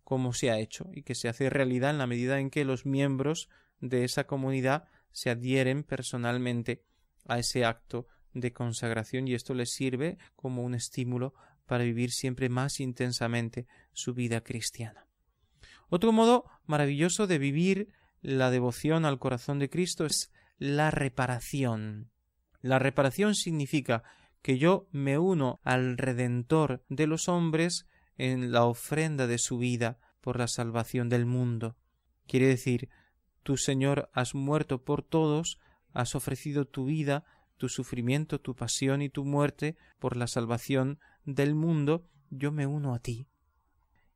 como 0.05 0.33
se 0.33 0.51
ha 0.51 0.59
hecho 0.59 0.89
y 0.93 1.03
que 1.03 1.15
se 1.15 1.29
hace 1.29 1.51
realidad 1.51 1.91
en 1.91 1.99
la 1.99 2.07
medida 2.07 2.41
en 2.41 2.51
que 2.51 2.65
los 2.65 2.87
miembros 2.87 3.49
de 3.81 4.05
esa 4.05 4.25
comunidad 4.25 4.85
se 5.13 5.31
adhieren 5.31 5.85
personalmente 5.85 6.85
a 7.27 7.39
ese 7.39 7.65
acto 7.65 8.07
de 8.33 8.53
consagración 8.53 9.29
y 9.29 9.35
esto 9.35 9.55
les 9.55 9.73
sirve 9.73 10.19
como 10.37 10.63
un 10.63 10.75
estímulo 10.75 11.35
para 11.67 11.85
vivir 11.85 12.11
siempre 12.11 12.49
más 12.49 12.81
intensamente 12.81 13.67
su 13.93 14.15
vida 14.15 14.43
cristiana. 14.43 15.07
Otro 15.89 16.13
modo 16.13 16.47
maravilloso 16.67 17.27
de 17.27 17.39
vivir 17.39 17.89
la 18.21 18.51
devoción 18.51 19.05
al 19.05 19.19
corazón 19.19 19.59
de 19.59 19.71
Cristo 19.71 20.07
es 20.07 20.33
la 20.59 20.91
reparación. 20.91 22.11
La 22.61 22.79
reparación 22.79 23.35
significa 23.35 24.03
que 24.43 24.59
yo 24.59 24.89
me 24.91 25.19
uno 25.19 25.61
al 25.63 25.99
Redentor 25.99 26.85
de 26.89 27.07
los 27.07 27.29
hombres 27.29 27.87
en 28.19 28.53
la 28.53 28.65
ofrenda 28.65 29.27
de 29.27 29.39
su 29.39 29.59
vida 29.59 29.99
por 30.21 30.39
la 30.39 30.49
salvación 30.49 31.09
del 31.09 31.25
mundo. 31.25 31.77
Quiere 32.27 32.47
decir, 32.47 32.91
tu 33.43 33.57
Señor 33.57 34.11
has 34.13 34.35
muerto 34.35 34.85
por 34.85 35.03
todos, 35.03 35.59
has 35.95 36.15
ofrecido 36.15 36.67
tu 36.67 36.85
vida, 36.85 37.25
tu 37.57 37.69
sufrimiento, 37.69 38.41
tu 38.41 38.55
pasión 38.55 39.01
y 39.01 39.09
tu 39.09 39.25
muerte 39.25 39.77
por 39.99 40.17
la 40.17 40.27
salvación 40.27 40.99
del 41.25 41.55
mundo, 41.55 42.05
yo 42.31 42.53
me 42.53 42.67
uno 42.67 42.95
a 42.95 42.99
ti. 42.99 43.27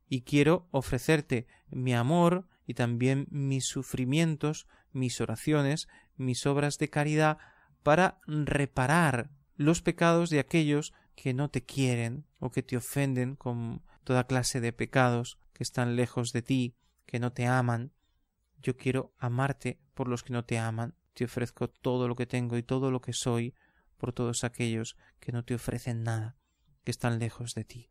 Y 0.07 0.21
quiero 0.21 0.67
ofrecerte 0.71 1.47
mi 1.69 1.93
amor 1.95 2.47
y 2.67 2.75
también 2.75 3.27
mis 3.31 3.65
sufrimientos, 3.65 4.67
mis 4.91 5.19
oraciones, 5.21 5.87
mis 6.15 6.45
obras 6.45 6.77
de 6.77 6.89
caridad 6.89 7.37
para 7.81 8.19
reparar 8.27 9.31
los 9.55 9.81
pecados 9.81 10.29
de 10.29 10.39
aquellos 10.39 10.93
que 11.15 11.33
no 11.33 11.49
te 11.49 11.63
quieren 11.63 12.25
o 12.39 12.51
que 12.51 12.63
te 12.63 12.77
ofenden 12.77 13.35
con 13.35 13.83
toda 14.03 14.25
clase 14.25 14.59
de 14.59 14.73
pecados 14.73 15.37
que 15.53 15.63
están 15.63 15.95
lejos 15.95 16.33
de 16.33 16.41
ti, 16.41 16.75
que 17.05 17.19
no 17.19 17.31
te 17.31 17.45
aman. 17.45 17.93
Yo 18.61 18.75
quiero 18.77 19.13
amarte 19.17 19.79
por 19.93 20.07
los 20.07 20.23
que 20.23 20.33
no 20.33 20.45
te 20.45 20.57
aman. 20.57 20.95
Te 21.13 21.25
ofrezco 21.25 21.69
todo 21.69 22.07
lo 22.07 22.15
que 22.15 22.25
tengo 22.25 22.57
y 22.57 22.63
todo 22.63 22.91
lo 22.91 23.01
que 23.01 23.13
soy 23.13 23.53
por 23.97 24.13
todos 24.13 24.43
aquellos 24.43 24.97
que 25.19 25.31
no 25.31 25.45
te 25.45 25.55
ofrecen 25.55 26.03
nada, 26.03 26.35
que 26.83 26.91
están 26.91 27.19
lejos 27.19 27.53
de 27.53 27.63
ti. 27.63 27.89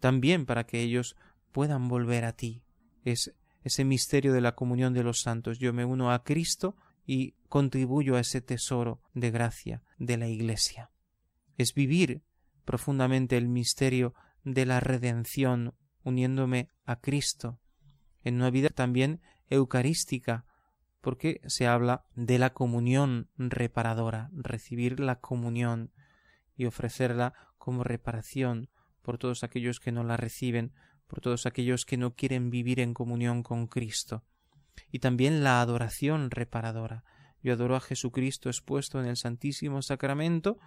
También 0.00 0.44
para 0.44 0.66
que 0.66 0.80
ellos 0.80 1.16
puedan 1.52 1.88
volver 1.88 2.24
a 2.24 2.32
ti. 2.32 2.64
Es 3.04 3.32
ese 3.62 3.84
misterio 3.84 4.32
de 4.32 4.40
la 4.40 4.54
comunión 4.54 4.92
de 4.92 5.02
los 5.02 5.20
santos. 5.20 5.58
Yo 5.58 5.72
me 5.72 5.84
uno 5.84 6.12
a 6.12 6.24
Cristo 6.24 6.76
y 7.06 7.32
contribuyo 7.48 8.16
a 8.16 8.20
ese 8.20 8.40
tesoro 8.40 9.00
de 9.14 9.30
gracia 9.30 9.82
de 9.98 10.16
la 10.16 10.28
Iglesia. 10.28 10.90
Es 11.56 11.72
vivir 11.72 12.22
profundamente 12.66 13.38
el 13.38 13.48
misterio 13.48 14.12
de 14.44 14.66
la 14.66 14.80
redención 14.80 15.74
uniéndome 16.02 16.68
a 16.84 17.00
Cristo 17.00 17.58
en 18.22 18.34
una 18.36 18.50
vida 18.50 18.68
también 18.68 19.22
eucarística 19.48 20.44
porque 21.00 21.40
se 21.46 21.68
habla 21.68 22.04
de 22.16 22.40
la 22.40 22.52
comunión 22.52 23.30
reparadora, 23.36 24.28
recibir 24.32 24.98
la 24.98 25.20
comunión 25.20 25.92
y 26.56 26.66
ofrecerla 26.66 27.32
como 27.56 27.84
reparación 27.84 28.68
por 29.02 29.18
todos 29.18 29.44
aquellos 29.44 29.78
que 29.78 29.92
no 29.92 30.02
la 30.02 30.16
reciben, 30.16 30.72
por 31.06 31.20
todos 31.20 31.46
aquellos 31.46 31.86
que 31.86 31.96
no 31.96 32.14
quieren 32.14 32.50
vivir 32.50 32.80
en 32.80 32.92
comunión 32.92 33.44
con 33.44 33.68
Cristo. 33.68 34.24
Y 34.90 34.98
también 34.98 35.44
la 35.44 35.60
adoración 35.60 36.32
reparadora. 36.32 37.04
Yo 37.40 37.52
adoro 37.52 37.76
a 37.76 37.80
Jesucristo 37.80 38.48
expuesto 38.48 39.00
en 39.00 39.06
el 39.06 39.16
Santísimo 39.16 39.82
Sacramento 39.82 40.58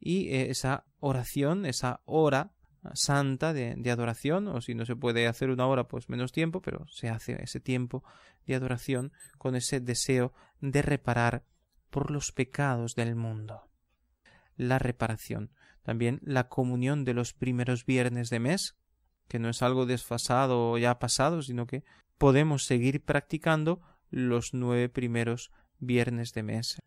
y 0.00 0.28
eh, 0.28 0.50
esa 0.50 0.84
oración, 1.00 1.66
esa 1.66 2.00
hora 2.04 2.52
santa 2.94 3.52
de, 3.52 3.74
de, 3.76 3.90
adoración, 3.90 4.48
o 4.48 4.60
si 4.60 4.74
no 4.74 4.86
se 4.86 4.96
puede 4.96 5.26
hacer 5.26 5.50
una 5.50 5.66
hora, 5.66 5.88
pues 5.88 6.08
menos 6.08 6.32
tiempo, 6.32 6.62
pero 6.62 6.86
se 6.88 7.08
hace 7.08 7.42
ese 7.42 7.60
tiempo 7.60 8.04
de 8.46 8.54
adoración 8.54 9.12
con 9.36 9.56
ese 9.56 9.80
deseo 9.80 10.32
de 10.60 10.82
reparar 10.82 11.44
por 11.90 12.10
los 12.10 12.32
pecados 12.32 12.94
del 12.94 13.14
mundo. 13.14 13.68
La 14.56 14.78
reparación. 14.78 15.52
También 15.82 16.20
la 16.22 16.48
comunión 16.48 17.04
de 17.04 17.14
los 17.14 17.32
primeros 17.32 17.86
viernes 17.86 18.30
de 18.30 18.40
mes, 18.40 18.76
que 19.26 19.38
no 19.38 19.48
es 19.48 19.62
algo 19.62 19.86
desfasado 19.86 20.72
o 20.72 20.78
ya 20.78 20.98
pasado, 20.98 21.42
sino 21.42 21.66
que 21.66 21.84
podemos 22.18 22.64
seguir 22.64 23.04
practicando 23.04 23.80
los 24.10 24.54
nueve 24.54 24.88
primeros 24.88 25.50
viernes 25.78 26.32
de 26.32 26.42
mes. 26.42 26.78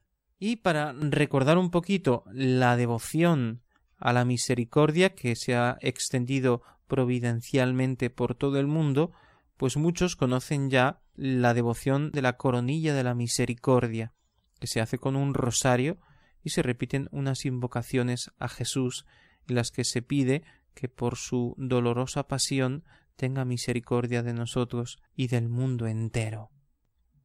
Y 0.44 0.56
para 0.56 0.94
recordar 0.94 1.60
un 1.60 1.70
poquito 1.70 2.24
la 2.34 2.76
devoción 2.76 3.62
a 4.00 4.12
la 4.12 4.26
misericordia 4.26 5.14
que 5.14 5.36
se 5.36 5.54
ha 5.56 5.78
extendido 5.82 6.64
providencialmente 6.88 8.10
por 8.10 8.34
todo 8.34 8.60
el 8.60 8.66
mundo, 8.66 9.12
pues 9.56 9.78
muchos 9.78 10.16
conocen 10.16 10.72
ya 10.72 11.00
la 11.14 11.54
devoción 11.54 12.10
de 12.10 12.24
la 12.24 12.38
coronilla 12.38 12.96
de 12.96 13.04
la 13.04 13.14
misericordia, 13.14 14.14
que 14.60 14.66
se 14.66 14.82
hace 14.82 14.98
con 14.98 15.16
un 15.16 15.36
rosario 15.36 16.00
y 16.44 16.50
se 16.50 16.64
repiten 16.64 17.08
unas 17.12 17.46
invocaciones 17.46 18.32
a 18.40 18.48
Jesús 18.48 19.06
en 19.48 19.54
las 19.54 19.70
que 19.70 19.84
se 19.84 20.02
pide 20.02 20.42
que 20.74 20.90
por 20.90 21.18
su 21.18 21.54
dolorosa 21.60 22.28
pasión 22.28 22.84
tenga 23.16 23.46
misericordia 23.46 24.24
de 24.24 24.34
nosotros 24.34 24.98
y 25.16 25.28
del 25.28 25.50
mundo 25.50 25.86
entero 25.86 26.50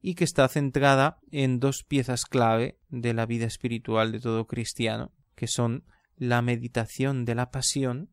y 0.07 0.15
que 0.15 0.23
está 0.23 0.47
centrada 0.47 1.19
en 1.31 1.59
dos 1.59 1.83
piezas 1.83 2.23
clave 2.23 2.79
de 2.87 3.13
la 3.13 3.25
vida 3.25 3.45
espiritual 3.45 4.13
de 4.13 4.21
todo 4.21 4.47
cristiano, 4.47 5.11
que 5.35 5.47
son 5.47 5.83
la 6.15 6.41
meditación 6.41 7.25
de 7.25 7.35
la 7.35 7.51
pasión, 7.51 8.09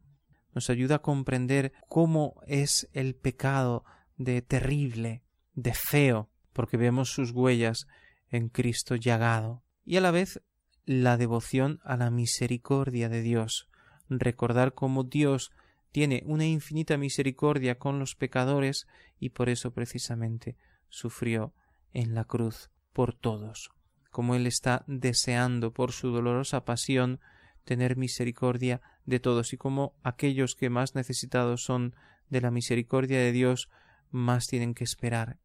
nos 0.52 0.70
ayuda 0.70 0.96
a 0.96 1.02
comprender 1.02 1.72
cómo 1.88 2.42
es 2.48 2.88
el 2.94 3.14
pecado 3.14 3.84
de 4.16 4.42
terrible, 4.42 5.22
de 5.54 5.72
feo, 5.72 6.30
porque 6.52 6.76
vemos 6.76 7.10
sus 7.10 7.30
huellas 7.30 7.86
en 8.28 8.48
Cristo 8.48 8.96
llagado, 8.96 9.62
y 9.84 9.96
a 9.96 10.00
la 10.00 10.10
vez 10.10 10.42
la 10.86 11.16
devoción 11.16 11.78
a 11.84 11.96
la 11.96 12.10
misericordia 12.10 13.08
de 13.08 13.22
Dios, 13.22 13.68
recordar 14.08 14.74
cómo 14.74 15.04
Dios 15.04 15.52
tiene 15.92 16.24
una 16.26 16.44
infinita 16.44 16.96
misericordia 16.96 17.78
con 17.78 18.00
los 18.00 18.16
pecadores 18.16 18.88
y 19.20 19.28
por 19.28 19.48
eso 19.48 19.72
precisamente 19.72 20.56
sufrió 20.88 21.54
en 21.94 22.14
la 22.14 22.24
cruz 22.24 22.70
por 22.92 23.14
todos, 23.14 23.70
como 24.10 24.34
Él 24.34 24.46
está 24.46 24.84
deseando 24.86 25.72
por 25.72 25.92
su 25.92 26.10
dolorosa 26.10 26.64
pasión 26.64 27.20
tener 27.64 27.96
misericordia 27.96 28.82
de 29.06 29.20
todos 29.20 29.52
y 29.52 29.56
como 29.56 29.94
aquellos 30.02 30.54
que 30.54 30.68
más 30.68 30.94
necesitados 30.94 31.64
son 31.64 31.94
de 32.28 32.40
la 32.40 32.50
misericordia 32.50 33.18
de 33.18 33.32
Dios 33.32 33.70
más 34.10 34.46
tienen 34.46 34.74
que 34.74 34.84
esperar 34.84 35.38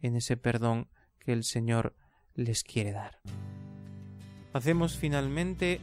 en 0.00 0.16
ese 0.16 0.36
perdón 0.36 0.88
que 1.18 1.32
el 1.32 1.44
Señor 1.44 1.94
les 2.34 2.62
quiere 2.62 2.92
dar. 2.92 3.18
Hacemos 4.52 4.96
finalmente 4.96 5.80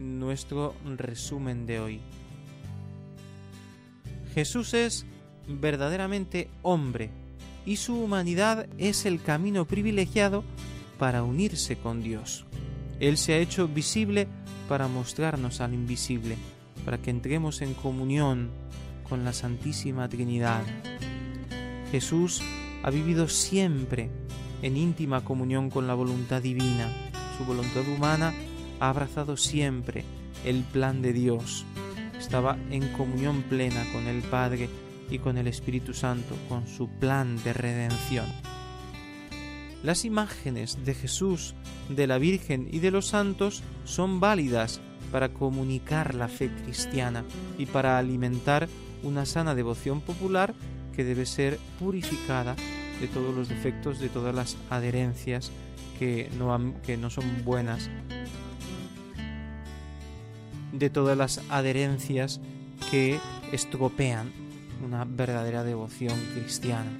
nuestro 0.00 0.74
resumen 0.84 1.66
de 1.66 1.80
hoy. 1.80 2.00
Jesús 4.34 4.74
es 4.74 5.06
verdaderamente 5.46 6.50
hombre, 6.62 7.10
y 7.66 7.76
su 7.76 8.00
humanidad 8.00 8.68
es 8.78 9.04
el 9.04 9.20
camino 9.20 9.66
privilegiado 9.66 10.44
para 10.98 11.24
unirse 11.24 11.76
con 11.76 12.02
Dios. 12.02 12.46
Él 13.00 13.18
se 13.18 13.34
ha 13.34 13.38
hecho 13.38 13.68
visible 13.68 14.28
para 14.68 14.88
mostrarnos 14.88 15.60
al 15.60 15.74
invisible, 15.74 16.38
para 16.84 16.98
que 16.98 17.10
entremos 17.10 17.60
en 17.60 17.74
comunión 17.74 18.50
con 19.08 19.24
la 19.24 19.32
Santísima 19.32 20.08
Trinidad. 20.08 20.62
Jesús 21.90 22.40
ha 22.82 22.90
vivido 22.90 23.28
siempre 23.28 24.10
en 24.62 24.76
íntima 24.76 25.22
comunión 25.24 25.68
con 25.68 25.86
la 25.86 25.94
voluntad 25.94 26.40
divina. 26.40 26.90
Su 27.36 27.44
voluntad 27.44 27.86
humana 27.88 28.32
ha 28.80 28.88
abrazado 28.88 29.36
siempre 29.36 30.04
el 30.44 30.62
plan 30.62 31.02
de 31.02 31.12
Dios. 31.12 31.64
Estaba 32.18 32.56
en 32.70 32.88
comunión 32.92 33.42
plena 33.42 33.84
con 33.92 34.06
el 34.06 34.22
Padre 34.22 34.68
y 35.10 35.18
con 35.18 35.38
el 35.38 35.46
Espíritu 35.46 35.94
Santo, 35.94 36.34
con 36.48 36.66
su 36.66 36.88
plan 36.88 37.42
de 37.42 37.52
redención. 37.52 38.26
Las 39.82 40.04
imágenes 40.04 40.84
de 40.84 40.94
Jesús, 40.94 41.54
de 41.88 42.06
la 42.06 42.18
Virgen 42.18 42.68
y 42.70 42.80
de 42.80 42.90
los 42.90 43.06
santos 43.06 43.62
son 43.84 44.20
válidas 44.20 44.80
para 45.12 45.28
comunicar 45.28 46.14
la 46.14 46.28
fe 46.28 46.50
cristiana 46.64 47.24
y 47.58 47.66
para 47.66 47.98
alimentar 47.98 48.68
una 49.02 49.26
sana 49.26 49.54
devoción 49.54 50.00
popular 50.00 50.54
que 50.94 51.04
debe 51.04 51.26
ser 51.26 51.58
purificada 51.78 52.56
de 53.00 53.06
todos 53.06 53.34
los 53.34 53.48
defectos, 53.48 54.00
de 54.00 54.08
todas 54.08 54.34
las 54.34 54.56
adherencias 54.70 55.52
que 55.98 56.30
no, 56.36 56.74
que 56.82 56.96
no 56.96 57.10
son 57.10 57.44
buenas, 57.44 57.90
de 60.72 60.90
todas 60.90 61.16
las 61.16 61.42
adherencias 61.50 62.40
que 62.90 63.20
estropean 63.52 64.45
una 64.84 65.04
verdadera 65.04 65.64
devoción 65.64 66.18
cristiana. 66.34 66.90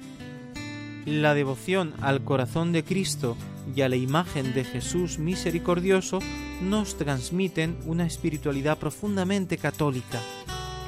la 1.05 1.33
devoción 1.33 1.93
al 2.01 2.21
corazón 2.23 2.73
de 2.73 2.83
Cristo 2.83 3.37
y 3.73 3.81
a 3.81 3.89
la 3.89 3.95
imagen 3.95 4.53
de 4.53 4.65
Jesús 4.65 5.19
misericordioso 5.19 6.19
nos 6.61 6.97
transmiten 6.97 7.77
una 7.85 8.05
espiritualidad 8.05 8.77
profundamente 8.77 9.57
católica, 9.57 10.19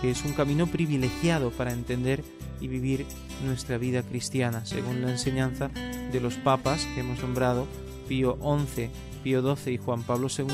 que 0.01 0.11
es 0.11 0.25
un 0.25 0.33
camino 0.33 0.67
privilegiado 0.67 1.51
para 1.51 1.71
entender 1.71 2.23
y 2.59 2.67
vivir 2.67 3.05
nuestra 3.45 3.77
vida 3.77 4.03
cristiana, 4.03 4.65
según 4.65 5.01
la 5.01 5.11
enseñanza 5.11 5.69
de 6.11 6.19
los 6.19 6.35
papas 6.35 6.85
que 6.93 7.01
hemos 7.01 7.21
nombrado, 7.21 7.67
Pío 8.07 8.37
XI, 8.41 8.89
Pío 9.23 9.55
XII 9.55 9.73
y 9.73 9.77
Juan 9.77 10.03
Pablo 10.03 10.27
II, 10.35 10.45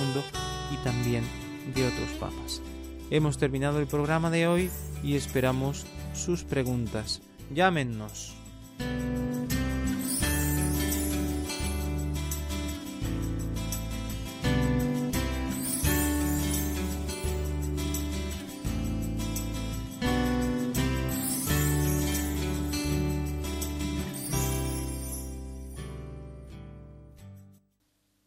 y 0.71 0.83
también 0.83 1.23
de 1.73 1.87
otros 1.87 2.09
papas. 2.19 2.61
Hemos 3.09 3.37
terminado 3.37 3.79
el 3.79 3.87
programa 3.87 4.29
de 4.29 4.47
hoy 4.47 4.69
y 5.03 5.15
esperamos 5.15 5.85
sus 6.15 6.43
preguntas. 6.43 7.21
Llámenos. 7.53 8.35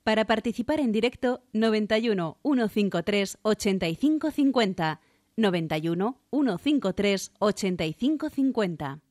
Para 0.09 0.25
participar 0.25 0.81
en 0.81 0.91
directo, 0.91 1.43
91 1.53 2.39
153 2.43 3.39
8550. 3.43 5.01
91 5.39 6.17
153 6.33 7.31
8550. 7.39 9.08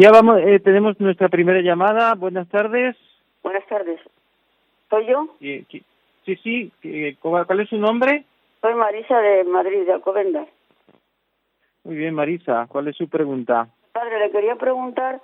Ya 0.00 0.10
vamos, 0.10 0.40
eh, 0.40 0.58
tenemos 0.60 0.98
nuestra 0.98 1.28
primera 1.28 1.60
llamada. 1.60 2.14
Buenas 2.14 2.48
tardes. 2.48 2.96
Buenas 3.42 3.66
tardes. 3.66 4.00
¿Soy 4.88 5.04
yo? 5.04 5.28
Sí, 5.40 5.66
sí, 6.24 6.36
sí. 6.36 6.72
Eh, 6.84 7.16
¿Cuál 7.20 7.60
es 7.60 7.68
su 7.68 7.76
nombre? 7.76 8.24
Soy 8.62 8.74
Marisa 8.76 9.20
de 9.20 9.44
Madrid, 9.44 9.84
de 9.84 9.92
Alcobendas. 9.92 10.48
Muy 11.84 11.96
bien, 11.96 12.14
Marisa. 12.14 12.66
¿Cuál 12.70 12.88
es 12.88 12.96
su 12.96 13.10
pregunta? 13.10 13.68
Padre, 13.92 14.20
le 14.20 14.30
quería 14.30 14.56
preguntar 14.56 15.20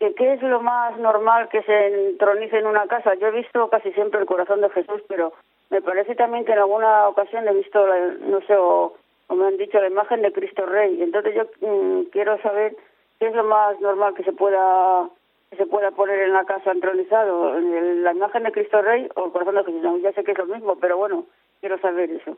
que 0.00 0.12
qué 0.14 0.32
es 0.32 0.42
lo 0.42 0.60
más 0.60 0.98
normal 0.98 1.48
que 1.48 1.62
se 1.62 2.08
entronice 2.08 2.58
en 2.58 2.66
una 2.66 2.88
casa. 2.88 3.14
Yo 3.14 3.28
he 3.28 3.42
visto 3.42 3.68
casi 3.68 3.92
siempre 3.92 4.18
el 4.18 4.26
corazón 4.26 4.60
de 4.60 4.70
Jesús, 4.70 5.02
pero 5.06 5.34
me 5.70 5.80
parece 5.82 6.16
también 6.16 6.44
que 6.44 6.50
en 6.50 6.58
alguna 6.58 7.06
ocasión 7.06 7.46
he 7.46 7.54
visto, 7.54 7.78
no 8.22 8.40
sé, 8.40 8.56
o, 8.56 8.96
me 9.32 9.46
han 9.46 9.56
dicho, 9.56 9.80
la 9.80 9.86
imagen 9.86 10.22
de 10.22 10.32
Cristo 10.32 10.66
Rey. 10.66 11.00
Entonces 11.00 11.32
yo 11.32 11.44
mm, 11.64 12.06
quiero 12.10 12.42
saber 12.42 12.74
¿Qué 12.74 12.95
es 13.20 13.34
lo 13.34 13.44
más 13.44 13.80
normal 13.80 14.14
que 14.14 14.24
se 14.24 14.32
pueda 14.32 15.08
que 15.50 15.56
se 15.56 15.66
pueda 15.66 15.92
poner 15.92 16.18
en 16.20 16.32
la 16.32 16.44
casa 16.44 16.72
entronizado? 16.72 17.58
¿La 17.60 18.12
imagen 18.12 18.42
de 18.42 18.52
Cristo 18.52 18.82
Rey 18.82 19.08
o 19.14 19.26
el 19.26 19.32
corazón 19.32 19.54
de 19.54 19.64
Jesús? 19.64 20.02
ya 20.02 20.12
sé 20.12 20.24
que 20.24 20.32
es 20.32 20.38
lo 20.38 20.46
mismo, 20.46 20.76
pero 20.80 20.96
bueno, 20.96 21.26
quiero 21.60 21.78
saber 21.78 22.10
eso. 22.10 22.36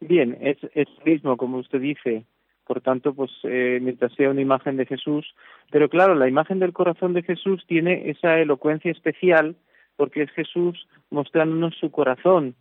Bien, 0.00 0.36
es, 0.40 0.58
es 0.74 0.88
mismo, 1.04 1.36
como 1.36 1.58
usted 1.58 1.80
dice. 1.80 2.24
Por 2.66 2.82
tanto, 2.82 3.14
pues 3.14 3.30
eh, 3.44 3.78
mientras 3.80 4.12
sea 4.12 4.30
una 4.30 4.42
imagen 4.42 4.76
de 4.76 4.84
Jesús, 4.84 5.34
pero 5.70 5.88
claro, 5.88 6.14
la 6.14 6.28
imagen 6.28 6.58
del 6.58 6.74
corazón 6.74 7.14
de 7.14 7.22
Jesús 7.22 7.64
tiene 7.66 8.10
esa 8.10 8.38
elocuencia 8.38 8.90
especial 8.90 9.56
porque 9.96 10.22
es 10.22 10.30
Jesús 10.32 10.86
mostrándonos 11.10 11.74
su 11.76 11.90
corazón. 11.90 12.54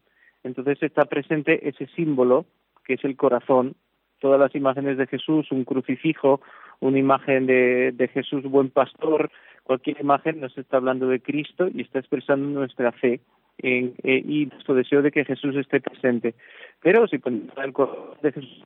Entonces 0.44 0.82
está 0.82 1.06
presente 1.06 1.68
ese 1.68 1.88
símbolo 1.88 2.46
que 2.86 2.94
es 2.94 3.04
el 3.04 3.18
corazón 3.18 3.76
todas 4.20 4.40
las 4.40 4.54
imágenes 4.56 4.98
de 4.98 5.08
Jesús, 5.08 5.52
un 5.52 5.64
crucifijo, 5.64 6.42
una 6.80 7.00
imagen 7.00 7.46
de, 7.46 7.92
de 7.94 8.08
Jesús 8.08 8.44
buen 8.44 8.70
pastor, 8.70 9.32
cualquier 9.64 10.00
imagen 10.00 10.40
nos 10.40 10.58
está 10.58 10.78
hablando 10.78 11.08
de 11.08 11.20
Cristo 11.20 11.68
y 11.74 11.82
está 11.82 12.00
expresando 12.00 12.48
nuestra 12.48 12.92
fe 12.92 13.20
en, 13.58 13.96
eh, 14.04 14.24
y 14.26 14.46
nuestro 14.46 14.76
deseo 14.76 15.02
de 15.02 15.12
que 15.12 15.26
Jesús 15.26 15.56
esté 15.56 15.82
presente. 15.82 16.36
Pero 16.82 17.08
si 17.08 17.18
ponemos 17.18 17.58
el 17.58 17.74
corazón 17.74 18.18
de 18.22 18.32
Jesús 18.32 18.64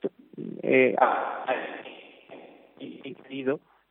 eh, 0.64 0.96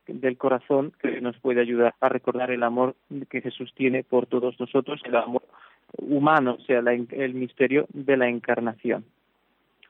del 0.07 0.37
corazón 0.37 0.91
que 1.01 1.21
nos 1.21 1.37
puede 1.37 1.61
ayudar 1.61 1.95
a 2.01 2.09
recordar 2.09 2.51
el 2.51 2.63
amor 2.63 2.95
que 3.29 3.41
Jesús 3.41 3.73
tiene 3.75 4.03
por 4.03 4.25
todos 4.25 4.59
nosotros, 4.59 5.01
el 5.05 5.15
amor 5.15 5.43
humano, 5.97 6.57
o 6.59 6.63
sea, 6.63 6.79
el 6.79 7.33
misterio 7.33 7.85
de 7.93 8.17
la 8.17 8.27
encarnación. 8.27 9.05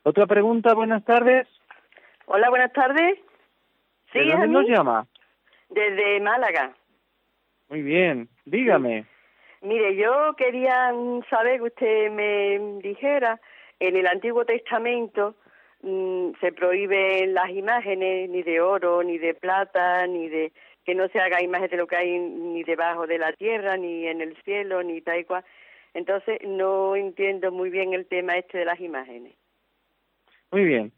Otra 0.03 0.25
pregunta, 0.25 0.73
buenas 0.73 1.03
tardes. 1.05 1.47
Hola, 2.25 2.49
buenas 2.49 2.71
tardes. 2.73 3.19
¿Sí, 4.11 4.19
¿De 4.19 4.25
dónde 4.31 4.47
nos 4.47 4.67
llama? 4.67 5.07
Desde 5.69 6.19
Málaga. 6.19 6.73
Muy 7.69 7.81
bien, 7.81 8.29
dígame. 8.45 9.05
Mire, 9.61 9.95
yo 9.95 10.33
quería 10.37 10.93
saber 11.29 11.59
que 11.59 11.65
usted 11.65 12.11
me 12.11 12.79
dijera, 12.81 13.39
en 13.79 13.95
el 13.95 14.07
Antiguo 14.07 14.43
Testamento 14.43 15.35
mm, 15.81 16.31
se 16.41 16.51
prohíben 16.51 17.33
las 17.33 17.49
imágenes 17.49 18.29
ni 18.29 18.43
de 18.43 18.59
oro, 18.59 19.03
ni 19.03 19.17
de 19.17 19.33
plata, 19.33 20.05
ni 20.07 20.29
de 20.29 20.51
que 20.83 20.95
no 20.95 21.07
se 21.09 21.19
haga 21.19 21.41
imágenes 21.41 21.71
de 21.71 21.77
lo 21.77 21.87
que 21.87 21.95
hay 21.95 22.19
ni 22.19 22.63
debajo 22.63 23.07
de 23.07 23.19
la 23.19 23.33
tierra, 23.33 23.77
ni 23.77 24.07
en 24.07 24.21
el 24.21 24.35
cielo, 24.43 24.83
ni 24.83 25.01
tal 25.01 25.19
y 25.19 25.25
cual. 25.25 25.45
Entonces 25.93 26.39
no 26.45 26.95
entiendo 26.95 27.51
muy 27.51 27.69
bien 27.69 27.93
el 27.93 28.07
tema 28.07 28.37
este 28.37 28.59
de 28.59 28.65
las 28.65 28.79
imágenes. 28.79 29.35
Muy 30.51 30.65
bien. 30.65 30.91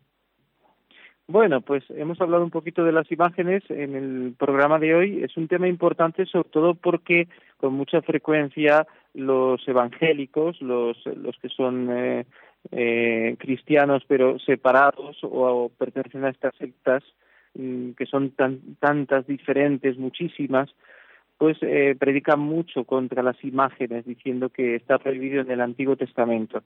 Bueno, 1.33 1.61
pues 1.61 1.83
hemos 1.89 2.21
hablado 2.21 2.43
un 2.43 2.51
poquito 2.51 2.83
de 2.83 2.91
las 2.91 3.11
imágenes 3.11 3.63
en 3.69 3.95
el 3.95 4.35
programa 4.37 4.77
de 4.77 4.93
hoy. 4.93 5.23
Es 5.23 5.35
un 5.35 5.47
tema 5.47 5.67
importante, 5.67 6.27
sobre 6.27 6.49
todo 6.49 6.75
porque 6.75 7.27
con 7.57 7.73
mucha 7.73 8.03
frecuencia 8.03 8.85
los 9.15 9.67
evangélicos, 9.67 10.61
los, 10.61 10.95
los 11.07 11.35
que 11.39 11.49
son 11.49 11.89
eh, 11.89 12.27
eh, 12.71 13.35
cristianos 13.39 14.03
pero 14.07 14.37
separados 14.37 15.17
o, 15.23 15.71
pertenecen 15.75 16.23
a 16.25 16.29
estas 16.29 16.53
sectas 16.55 17.03
mm, 17.55 17.93
que 17.93 18.05
son 18.05 18.29
tan, 18.29 18.59
tantas 18.79 19.25
diferentes, 19.25 19.97
muchísimas, 19.97 20.69
pues 21.39 21.57
eh, 21.63 21.95
predican 21.97 22.41
mucho 22.41 22.83
contra 22.83 23.23
las 23.23 23.43
imágenes, 23.43 24.05
diciendo 24.05 24.49
que 24.49 24.75
está 24.75 24.99
prohibido 24.99 25.41
en 25.41 25.49
el 25.49 25.61
Antiguo 25.61 25.95
Testamento. 25.95 26.61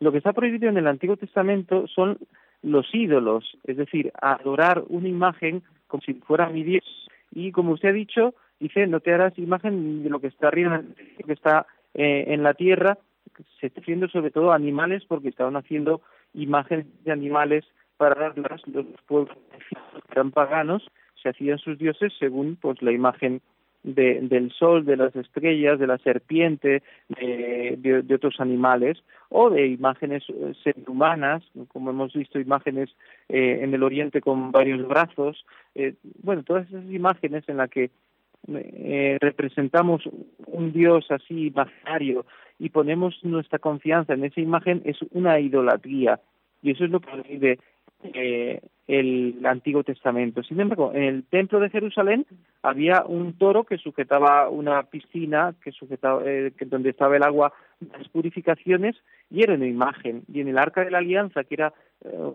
Lo 0.00 0.10
que 0.10 0.18
está 0.18 0.32
prohibido 0.32 0.68
en 0.68 0.76
el 0.76 0.88
Antiguo 0.88 1.16
Testamento 1.16 1.86
son 1.86 2.18
los 2.62 2.92
ídolos, 2.94 3.56
es 3.64 3.76
decir, 3.76 4.12
adorar 4.20 4.84
una 4.88 5.08
imagen 5.08 5.62
como 5.86 6.02
si 6.02 6.14
fuera 6.14 6.48
mi 6.48 6.62
Dios. 6.62 6.84
Y 7.30 7.52
como 7.52 7.72
usted 7.72 7.90
ha 7.90 7.92
dicho, 7.92 8.34
dice, 8.60 8.86
no 8.86 9.00
te 9.00 9.12
harás 9.12 9.38
imagen 9.38 10.02
de 10.02 10.10
lo 10.10 10.20
que 10.20 10.28
está 10.28 10.48
arriba, 10.48 10.82
lo 11.18 11.26
que 11.26 11.32
está 11.32 11.66
eh, 11.94 12.24
en 12.28 12.42
la 12.42 12.54
tierra, 12.54 12.98
se 13.60 13.68
está 13.68 13.80
haciendo 13.80 14.08
sobre 14.08 14.30
todo 14.30 14.52
animales 14.52 15.04
porque 15.06 15.28
estaban 15.28 15.56
haciendo 15.56 16.02
imágenes 16.34 16.86
de 17.04 17.12
animales 17.12 17.64
para 17.96 18.14
darlas 18.14 18.66
los 18.66 18.86
pueblos 19.06 19.36
que 19.52 20.12
eran 20.12 20.30
paganos, 20.30 20.88
se 21.22 21.28
hacían 21.28 21.58
sus 21.58 21.78
dioses 21.78 22.12
según 22.18 22.56
pues 22.56 22.80
la 22.82 22.92
imagen 22.92 23.40
de, 23.94 24.20
del 24.22 24.52
sol, 24.52 24.84
de 24.84 24.96
las 24.96 25.14
estrellas, 25.16 25.78
de 25.78 25.86
la 25.86 25.98
serpiente, 25.98 26.82
de, 27.08 28.02
de, 28.02 28.14
otros 28.14 28.40
animales, 28.40 29.02
o 29.30 29.50
de 29.50 29.66
imágenes 29.66 30.24
eh, 30.28 30.74
humanas, 30.86 31.42
como 31.68 31.90
hemos 31.90 32.12
visto 32.12 32.38
imágenes 32.38 32.90
eh, 33.28 33.60
en 33.62 33.72
el 33.74 33.82
Oriente 33.82 34.20
con 34.20 34.52
varios 34.52 34.86
brazos. 34.86 35.44
Eh, 35.74 35.94
bueno, 36.22 36.42
todas 36.42 36.68
esas 36.68 36.84
imágenes 36.90 37.48
en 37.48 37.56
las 37.56 37.70
que 37.70 37.90
eh, 38.46 39.18
representamos 39.20 40.02
un 40.46 40.72
Dios 40.72 41.06
así 41.10 41.48
imaginario 41.48 42.24
y 42.58 42.70
ponemos 42.70 43.18
nuestra 43.22 43.58
confianza 43.58 44.14
en 44.14 44.24
esa 44.24 44.40
imagen 44.40 44.82
es 44.84 44.98
una 45.10 45.38
idolatría. 45.40 46.20
Y 46.62 46.72
eso 46.72 46.84
es 46.84 46.90
lo 46.90 47.00
que 47.00 47.10
vive 47.28 47.58
eh, 48.02 48.60
el 48.86 49.44
Antiguo 49.44 49.82
Testamento. 49.82 50.42
Sin 50.42 50.60
embargo, 50.60 50.92
en 50.94 51.02
el 51.02 51.24
templo 51.24 51.60
de 51.60 51.68
Jerusalén 51.68 52.24
había 52.62 53.04
un 53.06 53.34
toro 53.34 53.64
que 53.64 53.76
sujetaba 53.76 54.48
una 54.48 54.84
piscina, 54.84 55.54
que 55.62 55.72
sujetaba, 55.72 56.22
eh, 56.24 56.52
donde 56.66 56.90
estaba 56.90 57.16
el 57.16 57.22
agua 57.22 57.52
de 57.80 57.98
las 57.98 58.08
purificaciones, 58.08 58.96
y 59.30 59.42
era 59.42 59.54
una 59.54 59.66
imagen. 59.66 60.22
Y 60.32 60.40
en 60.40 60.48
el 60.48 60.58
Arca 60.58 60.84
de 60.84 60.90
la 60.90 60.98
Alianza, 60.98 61.44
que 61.44 61.54
era 61.56 61.74
eh, 62.04 62.32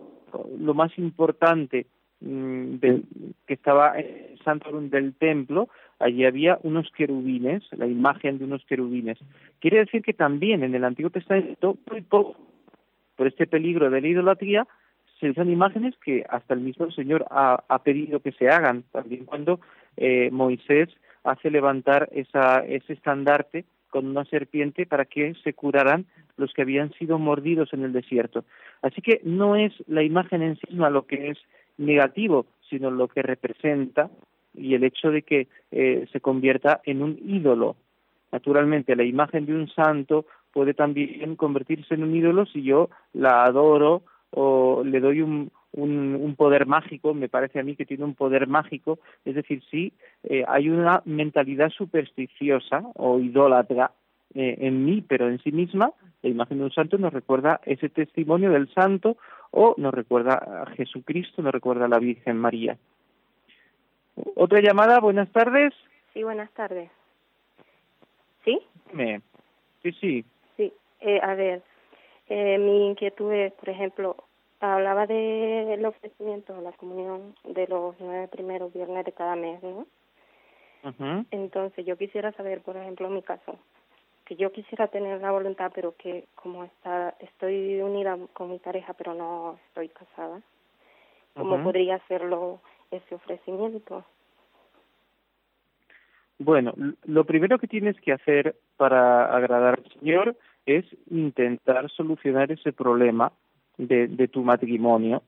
lo 0.58 0.74
más 0.74 0.96
importante 0.98 1.86
mm, 2.20 2.76
que 2.76 3.54
estaba 3.54 3.98
en 3.98 4.32
el 4.32 4.38
santo 4.44 4.70
del 4.80 5.14
templo, 5.14 5.68
allí 5.98 6.24
había 6.24 6.58
unos 6.62 6.90
querubines, 6.92 7.64
la 7.72 7.86
imagen 7.86 8.38
de 8.38 8.44
unos 8.44 8.64
querubines. 8.66 9.18
Quiere 9.60 9.78
decir 9.78 10.02
que 10.02 10.12
también 10.12 10.62
en 10.62 10.74
el 10.74 10.84
Antiguo 10.84 11.10
Testamento, 11.10 11.76
por 12.10 13.26
este 13.26 13.46
peligro 13.46 13.90
de 13.90 14.00
la 14.00 14.08
idolatría, 14.08 14.66
se 15.20 15.30
usan 15.30 15.50
imágenes 15.50 15.94
que 16.04 16.24
hasta 16.28 16.54
el 16.54 16.60
mismo 16.60 16.90
Señor 16.90 17.26
ha, 17.30 17.78
pedido 17.84 18.20
que 18.20 18.32
se 18.32 18.48
hagan, 18.48 18.84
también 18.92 19.24
cuando 19.24 19.60
eh, 19.96 20.30
Moisés 20.30 20.88
hace 21.22 21.50
levantar 21.50 22.08
esa, 22.12 22.58
ese 22.66 22.92
estandarte 22.92 23.64
con 23.90 24.06
una 24.06 24.24
serpiente 24.24 24.86
para 24.86 25.04
que 25.04 25.34
se 25.44 25.54
curaran 25.54 26.06
los 26.36 26.52
que 26.52 26.62
habían 26.62 26.92
sido 26.94 27.18
mordidos 27.18 27.72
en 27.72 27.84
el 27.84 27.92
desierto. 27.92 28.44
Así 28.82 29.00
que 29.00 29.20
no 29.22 29.56
es 29.56 29.72
la 29.86 30.02
imagen 30.02 30.42
en 30.42 30.56
sí 30.56 30.66
misma 30.68 30.90
lo 30.90 31.06
que 31.06 31.30
es 31.30 31.38
negativo, 31.78 32.46
sino 32.68 32.90
lo 32.90 33.08
que 33.08 33.22
representa 33.22 34.10
y 34.52 34.74
el 34.74 34.84
hecho 34.84 35.10
de 35.10 35.22
que 35.22 35.48
eh, 35.70 36.06
se 36.12 36.20
convierta 36.20 36.80
en 36.84 37.02
un 37.02 37.18
ídolo. 37.24 37.76
Naturalmente, 38.32 38.96
la 38.96 39.04
imagen 39.04 39.46
de 39.46 39.54
un 39.54 39.68
santo 39.68 40.26
puede 40.52 40.74
también 40.74 41.36
convertirse 41.36 41.94
en 41.94 42.02
un 42.02 42.14
ídolo 42.14 42.46
si 42.46 42.62
yo 42.62 42.90
la 43.12 43.44
adoro 43.44 44.02
o 44.34 44.82
le 44.84 45.00
doy 45.00 45.22
un, 45.22 45.50
un, 45.72 46.34
poder 46.36 46.66
mágico, 46.66 47.14
me 47.14 47.28
parece 47.28 47.60
a 47.60 47.62
mí 47.62 47.76
que 47.76 47.86
tiene 47.86 48.04
un 48.04 48.14
poder 48.14 48.46
mágico, 48.46 48.98
es 49.24 49.34
decir, 49.34 49.62
si 49.70 49.92
eh, 50.24 50.44
hay 50.46 50.68
una 50.68 51.02
mentalidad 51.04 51.70
supersticiosa 51.70 52.82
o 52.94 53.20
idólatra 53.20 53.92
eh, 54.34 54.56
en 54.60 54.84
mí, 54.84 55.04
pero 55.06 55.28
en 55.28 55.38
sí 55.38 55.52
misma, 55.52 55.92
la 56.22 56.30
imagen 56.30 56.58
de 56.58 56.64
un 56.64 56.72
santo 56.72 56.98
nos 56.98 57.12
recuerda 57.12 57.60
ese 57.64 57.88
testimonio 57.88 58.50
del 58.50 58.72
santo 58.74 59.16
o 59.50 59.74
nos 59.78 59.94
recuerda 59.94 60.34
a 60.34 60.66
Jesucristo, 60.72 61.42
nos 61.42 61.52
recuerda 61.52 61.84
a 61.84 61.88
la 61.88 61.98
Virgen 61.98 62.38
María. 62.38 62.76
Otra 64.34 64.60
llamada, 64.60 65.00
buenas 65.00 65.30
tardes. 65.30 65.72
Sí, 66.12 66.22
buenas 66.22 66.50
tardes. 66.52 66.90
¿Sí? 68.44 68.60
Sí, 69.82 69.92
sí. 70.00 70.24
Sí, 70.56 70.72
eh, 71.00 71.20
a 71.22 71.34
ver, 71.34 71.62
eh, 72.28 72.58
mi 72.58 72.86
inquietud 72.86 73.32
es, 73.32 73.52
por 73.52 73.68
ejemplo, 73.68 74.16
hablaba 74.72 75.06
del 75.06 75.84
ofrecimiento, 75.84 76.60
la 76.60 76.72
comunión 76.72 77.34
de 77.44 77.66
los 77.66 77.94
nueve 78.00 78.28
primeros 78.28 78.72
viernes 78.72 79.04
de 79.04 79.12
cada 79.12 79.36
mes, 79.36 79.62
¿no? 79.62 79.86
Entonces, 81.30 81.86
yo 81.86 81.96
quisiera 81.96 82.32
saber, 82.32 82.60
por 82.60 82.76
ejemplo, 82.76 83.06
en 83.06 83.14
mi 83.14 83.22
caso, 83.22 83.58
que 84.26 84.36
yo 84.36 84.52
quisiera 84.52 84.88
tener 84.88 85.20
la 85.20 85.30
voluntad, 85.30 85.72
pero 85.74 85.94
que 85.96 86.26
como 86.34 86.64
está, 86.64 87.14
estoy 87.20 87.80
unida 87.80 88.18
con 88.32 88.50
mi 88.50 88.58
pareja, 88.58 88.92
pero 88.92 89.14
no 89.14 89.58
estoy 89.68 89.88
casada, 89.88 90.40
¿cómo 91.34 91.62
podría 91.62 91.96
hacerlo 91.96 92.60
ese 92.90 93.14
ofrecimiento? 93.14 94.04
Bueno, 96.38 96.74
lo 97.04 97.24
primero 97.24 97.58
que 97.58 97.68
tienes 97.68 97.98
que 98.00 98.12
hacer 98.12 98.56
para 98.76 99.34
agradar 99.34 99.78
al 99.78 99.92
Señor 99.98 100.36
es 100.66 100.84
intentar 101.10 101.90
solucionar 101.90 102.50
ese 102.50 102.72
problema 102.72 103.32
de, 103.78 104.08
de 104.08 104.28
tu 104.28 104.42
matrimonio, 104.42 105.22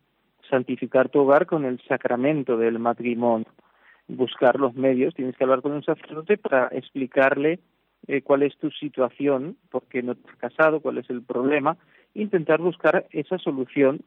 santificar 0.48 1.08
tu 1.08 1.20
hogar 1.20 1.46
con 1.46 1.64
el 1.64 1.80
sacramento 1.88 2.56
del 2.56 2.78
matrimonio, 2.78 3.46
buscar 4.08 4.58
los 4.58 4.74
medios, 4.74 5.14
tienes 5.14 5.36
que 5.36 5.44
hablar 5.44 5.62
con 5.62 5.72
un 5.72 5.82
sacerdote 5.82 6.36
para 6.36 6.68
explicarle 6.68 7.58
eh, 8.08 8.22
cuál 8.22 8.42
es 8.42 8.56
tu 8.58 8.70
situación, 8.70 9.56
por 9.70 9.82
qué 9.84 10.02
no 10.02 10.12
has 10.12 10.36
casado, 10.36 10.80
cuál 10.80 10.98
es 10.98 11.10
el 11.10 11.22
problema, 11.22 11.76
intentar 12.14 12.60
buscar 12.60 13.06
esa 13.10 13.38
solución, 13.38 14.00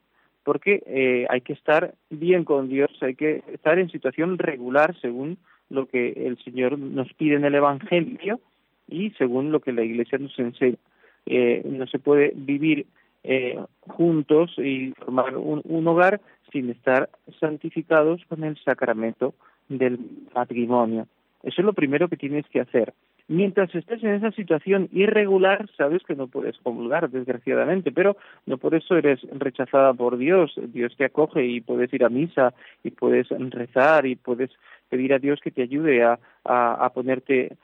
porque 0.43 0.81
eh, 0.85 1.27
hay 1.29 1.41
que 1.41 1.53
estar 1.53 1.93
bien 2.09 2.45
con 2.45 2.69
Dios, 2.69 2.91
hay 3.01 3.15
que 3.15 3.43
estar 3.51 3.77
en 3.77 3.89
situación 3.89 4.37
regular 4.37 4.95
según 5.01 5.37
lo 5.69 5.85
que 5.87 6.13
el 6.27 6.37
Señor 6.43 6.79
nos 6.79 7.11
pide 7.13 7.35
en 7.35 7.45
el 7.45 7.55
Evangelio 7.55 8.39
y 8.87 9.11
según 9.11 9.51
lo 9.51 9.59
que 9.59 9.73
la 9.73 9.83
Iglesia 9.83 10.17
nos 10.17 10.37
enseña. 10.39 10.77
Eh, 11.25 11.61
no 11.65 11.85
se 11.87 11.99
puede 11.99 12.31
vivir 12.35 12.87
eh, 13.23 13.59
juntos 13.81 14.51
y 14.57 14.93
formar 14.93 15.35
un, 15.35 15.87
hogar 15.87 16.21
sin 16.51 16.69
estar 16.69 17.09
santificados 17.39 18.23
con 18.25 18.43
el 18.43 18.57
sacramento 18.63 19.33
del 19.67 19.99
matrimonio. 20.33 21.07
Eso 21.43 21.61
es 21.61 21.65
lo 21.65 21.73
primero 21.73 22.07
que 22.07 22.17
tienes 22.17 22.45
que 22.47 22.61
hacer. 22.61 22.93
Mientras 23.27 23.73
estés 23.75 24.03
en 24.03 24.15
esa 24.15 24.31
situación 24.31 24.89
irregular, 24.91 25.69
sabes 25.77 26.01
que 26.03 26.15
no 26.15 26.27
puedes 26.27 26.57
comulgar, 26.57 27.11
desgraciadamente, 27.11 27.91
pero 27.91 28.17
no 28.47 28.57
por 28.57 28.73
eso 28.73 28.97
eres 28.97 29.19
rechazada 29.31 29.93
por 29.93 30.17
Dios. 30.17 30.51
Dios 30.73 30.95
te 30.97 31.05
acoge 31.05 31.45
y 31.45 31.61
puedes 31.61 31.93
ir 31.93 32.03
a 32.03 32.09
misa 32.09 32.53
y 32.83 32.89
puedes 32.89 33.29
rezar 33.29 34.07
y 34.07 34.15
puedes 34.15 34.49
pedir 34.89 35.13
a 35.13 35.19
Dios 35.19 35.39
que 35.41 35.51
te 35.51 35.61
ayude 35.61 36.03
a, 36.03 36.19
a, 36.43 36.89
ponerte 36.91 37.55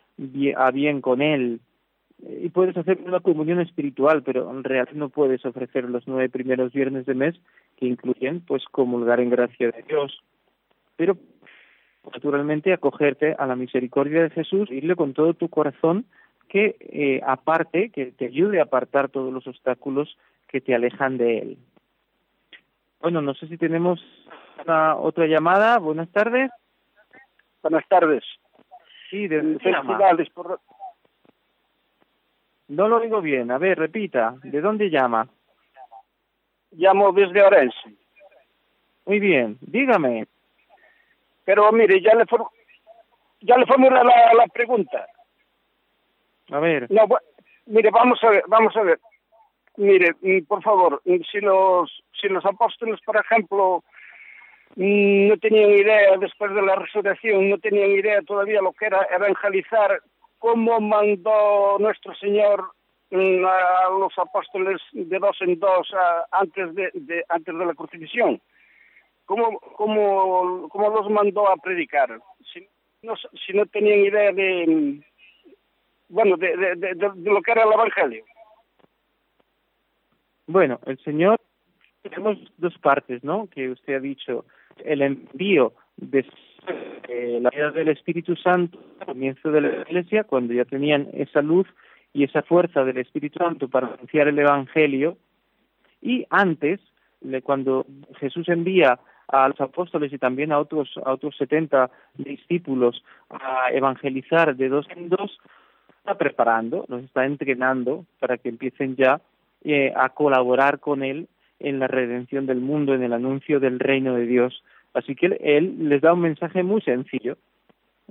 a 0.55 0.71
bien 0.71 1.01
con 1.01 1.23
Él 1.23 1.59
y 2.19 2.49
puedes 2.49 2.75
hacer 2.77 2.99
una 3.05 3.19
comunión 3.19 3.59
espiritual, 3.59 4.23
pero 4.23 4.49
en 4.49 4.63
realidad 4.63 4.93
no 4.93 5.09
puedes 5.09 5.45
ofrecer 5.45 5.83
los 5.85 6.07
nueve 6.07 6.29
primeros 6.29 6.71
viernes 6.71 7.05
de 7.05 7.13
mes 7.13 7.35
que 7.77 7.87
incluyen 7.87 8.41
pues 8.41 8.63
comulgar 8.65 9.19
en 9.19 9.29
gracia 9.29 9.71
de 9.71 9.83
Dios. 9.83 10.23
Pero 10.95 11.17
naturalmente 12.13 12.71
acogerte 12.71 13.35
a 13.37 13.45
la 13.45 13.55
misericordia 13.55 14.23
de 14.23 14.29
Jesús, 14.29 14.71
irle 14.71 14.95
con 14.95 15.13
todo 15.13 15.33
tu 15.33 15.49
corazón 15.49 16.05
que 16.47 16.75
eh, 16.79 17.21
aparte, 17.25 17.89
que 17.89 18.11
te 18.11 18.25
ayude 18.25 18.59
a 18.59 18.63
apartar 18.63 19.09
todos 19.09 19.33
los 19.33 19.45
obstáculos 19.47 20.17
que 20.47 20.61
te 20.61 20.75
alejan 20.75 21.17
de 21.17 21.39
Él. 21.39 21.57
Bueno, 23.01 23.21
no 23.21 23.33
sé 23.33 23.47
si 23.47 23.57
tenemos 23.57 23.99
una, 24.63 24.95
otra 24.95 25.27
llamada. 25.27 25.79
Buenas 25.79 26.09
tardes. 26.11 26.49
Buenas 27.61 27.87
tardes. 27.87 28.23
Sí, 29.09 29.27
de 29.27 29.59
Felicidades 29.59 30.29
por, 30.29 30.59
no 32.67 32.87
lo 32.87 32.99
digo 32.99 33.21
bien. 33.21 33.51
A 33.51 33.57
ver, 33.57 33.77
repita. 33.77 34.35
¿De 34.43 34.61
dónde 34.61 34.89
llama? 34.89 35.27
Llamo 36.71 37.11
desde 37.11 37.43
Orense. 37.43 37.95
Muy 39.05 39.19
bien. 39.19 39.57
Dígame. 39.61 40.27
Pero 41.45 41.71
mire, 41.71 42.01
ya 42.01 42.15
le, 42.15 42.25
ya 43.41 43.57
le 43.57 43.65
formulé 43.65 44.03
la, 44.03 44.33
la 44.33 44.47
pregunta. 44.51 45.07
A 46.51 46.59
ver. 46.59 46.87
No, 46.91 47.07
mire, 47.67 47.89
vamos 47.91 48.23
a 48.23 48.29
ver, 48.29 48.43
vamos 48.47 48.75
a 48.75 48.81
ver. 48.81 48.99
Mire, 49.77 50.15
mm, 50.21 50.45
por 50.45 50.63
favor, 50.63 51.01
mm, 51.05 51.21
si 51.31 51.39
los, 51.41 52.03
si 52.19 52.27
los 52.29 52.45
apóstoles, 52.45 52.99
por 53.05 53.17
ejemplo, 53.17 53.83
mm, 54.75 55.27
no 55.27 55.37
tenían 55.37 55.71
idea 55.71 56.17
después 56.17 56.53
de 56.53 56.61
la 56.61 56.75
resurrección, 56.75 57.49
no 57.49 57.57
tenían 57.57 57.91
idea 57.91 58.21
todavía 58.21 58.61
lo 58.61 58.73
que 58.73 58.85
era 58.85 59.05
evangelizar 59.13 60.01
cómo 60.45 60.79
mandó 60.79 61.79
nuestro 61.79 62.13
Señor 62.13 62.65
mm, 63.09 63.43
a 63.45 63.89
los 63.99 64.13
apóstoles 64.19 64.79
de 64.91 65.17
dos 65.17 65.35
en 65.41 65.59
dos 65.59 65.91
antes 66.29 66.75
de, 66.75 67.25
antes 67.29 67.57
de 67.57 67.65
la 67.65 67.73
crucifixión. 67.73 68.39
¿Cómo, 69.25 69.59
cómo, 69.59 70.69
cómo 70.69 70.89
los 70.89 71.09
mandó 71.09 71.49
a 71.49 71.57
predicar? 71.57 72.19
Si 72.53 72.67
no, 73.01 73.15
si 73.15 73.53
no 73.53 73.65
tenían 73.65 74.01
idea 74.01 74.31
de, 74.33 75.01
bueno, 76.09 76.37
de, 76.37 76.55
de, 76.57 76.93
de, 76.93 77.31
lo 77.31 77.41
que 77.41 77.51
era 77.51 77.63
el 77.63 77.73
Evangelio. 77.73 78.23
Bueno, 80.45 80.79
el 80.85 80.99
Señor, 80.99 81.41
tenemos 82.03 82.37
dos 82.57 82.77
partes, 82.77 83.23
¿no? 83.23 83.47
Que 83.47 83.69
usted 83.69 83.95
ha 83.95 83.99
dicho, 83.99 84.45
el 84.83 85.01
envío 85.01 85.73
de 85.97 86.23
eh, 87.07 87.39
la 87.41 87.49
vida 87.49 87.71
del 87.71 87.89
Espíritu 87.89 88.35
Santo 88.35 88.79
al 88.99 89.07
comienzo 89.07 89.51
de 89.51 89.61
la 89.61 89.81
Iglesia, 89.81 90.23
cuando 90.23 90.53
ya 90.53 90.65
tenían 90.65 91.07
esa 91.13 91.41
luz 91.41 91.67
y 92.13 92.23
esa 92.23 92.41
fuerza 92.41 92.83
del 92.83 92.97
Espíritu 92.97 93.39
Santo 93.39 93.67
para 93.67 93.87
anunciar 93.87 94.27
el 94.27 94.39
Evangelio, 94.39 95.17
y 96.01 96.25
antes, 96.29 96.79
cuando 97.43 97.85
Jesús 98.19 98.47
envía 98.49 98.99
a 99.27 99.47
los 99.47 99.59
apóstoles 99.59 100.13
y 100.13 100.17
también 100.17 100.51
a 100.51 100.59
otros 100.59 100.93
a 101.03 101.13
otros 101.13 101.35
70 101.37 101.89
discípulos 102.15 103.03
a 103.29 103.71
evangelizar 103.71 104.55
de 104.55 104.69
dos 104.69 104.85
en 104.89 105.09
dos, 105.09 105.39
está 105.97 106.15
preparando, 106.15 106.85
los 106.87 107.03
está 107.03 107.25
entrenando 107.25 108.05
para 108.19 108.37
que 108.37 108.49
empiecen 108.49 108.95
ya 108.95 109.21
eh, 109.63 109.91
a 109.95 110.09
colaborar 110.09 110.79
con 110.79 111.03
él 111.03 111.27
en 111.59 111.79
la 111.79 111.87
redención 111.87 112.45
del 112.45 112.59
mundo, 112.59 112.93
en 112.93 113.01
el 113.01 113.13
anuncio 113.13 113.59
del 113.59 113.79
reino 113.79 114.13
de 114.13 114.27
Dios. 114.27 114.63
Así 114.95 115.13
que 115.13 115.37
él 115.41 115.89
les 115.89 116.01
da 116.01 116.13
un 116.13 116.21
mensaje 116.21 116.63
muy 116.63 116.81
sencillo. 116.81 117.37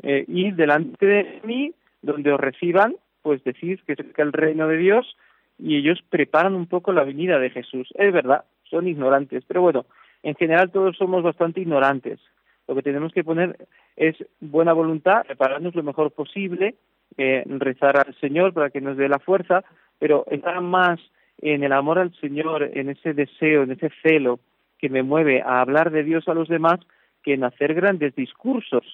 Eh, 0.02 0.24
y 0.28 0.50
delante 0.50 1.06
de 1.06 1.40
mí, 1.42 1.72
donde 2.02 2.30
os 2.30 2.38
reciban, 2.38 2.94
pues 3.22 3.42
decís 3.42 3.80
que 3.86 3.94
es 3.94 3.98
el 4.18 4.32
reino 4.32 4.68
de 4.68 4.76
Dios 4.76 5.16
y 5.58 5.76
ellos 5.76 6.04
preparan 6.10 6.54
un 6.54 6.66
poco 6.66 6.92
la 6.92 7.04
venida 7.04 7.38
de 7.38 7.48
Jesús. 7.48 7.88
Es 7.94 8.12
verdad, 8.12 8.44
son 8.64 8.86
ignorantes, 8.86 9.44
pero 9.48 9.62
bueno, 9.62 9.86
en 10.22 10.34
general 10.34 10.70
todos 10.70 10.96
somos 10.98 11.22
bastante 11.22 11.62
ignorantes. 11.62 12.20
Lo 12.68 12.74
que 12.74 12.82
tenemos 12.82 13.12
que 13.12 13.24
poner 13.24 13.56
es 13.96 14.16
buena 14.40 14.74
voluntad, 14.74 15.24
prepararnos 15.24 15.74
lo 15.74 15.82
mejor 15.82 16.10
posible, 16.10 16.74
eh, 17.16 17.44
rezar 17.46 17.96
al 17.96 18.14
Señor 18.16 18.52
para 18.52 18.68
que 18.68 18.82
nos 18.82 18.98
dé 18.98 19.08
la 19.08 19.20
fuerza, 19.20 19.64
pero 19.98 20.26
estar 20.30 20.60
más 20.60 21.00
en 21.40 21.64
el 21.64 21.72
amor 21.72 21.98
al 21.98 22.12
Señor, 22.20 22.70
en 22.74 22.90
ese 22.90 23.14
deseo, 23.14 23.62
en 23.62 23.70
ese 23.72 23.90
celo 24.02 24.38
que 24.84 24.90
me 24.90 25.02
mueve 25.02 25.40
a 25.40 25.62
hablar 25.62 25.90
de 25.90 26.04
Dios 26.04 26.28
a 26.28 26.34
los 26.34 26.46
demás, 26.46 26.78
que 27.22 27.32
en 27.32 27.44
hacer 27.44 27.72
grandes 27.72 28.14
discursos. 28.14 28.84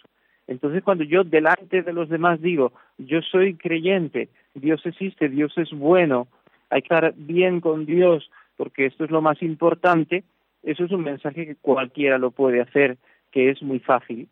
Entonces, 0.46 0.84
cuando 0.84 1.02
yo 1.02 1.24
delante 1.24 1.82
de 1.82 1.92
los 1.92 2.08
demás 2.08 2.40
digo, 2.40 2.72
yo 2.96 3.22
soy 3.22 3.54
creyente, 3.54 4.28
Dios 4.54 4.86
existe, 4.86 5.28
Dios 5.28 5.52
es 5.58 5.72
bueno, 5.72 6.28
hay 6.68 6.82
que 6.82 6.94
estar 6.94 7.12
bien 7.16 7.60
con 7.60 7.86
Dios, 7.86 8.30
porque 8.56 8.86
esto 8.86 9.02
es 9.02 9.10
lo 9.10 9.20
más 9.20 9.42
importante, 9.42 10.22
eso 10.62 10.84
es 10.84 10.92
un 10.92 11.02
mensaje 11.02 11.44
que 11.44 11.56
cualquiera 11.56 12.18
lo 12.18 12.30
puede 12.30 12.60
hacer, 12.60 12.96
que 13.32 13.50
es 13.50 13.60
muy 13.60 13.80
fácil, 13.80 14.28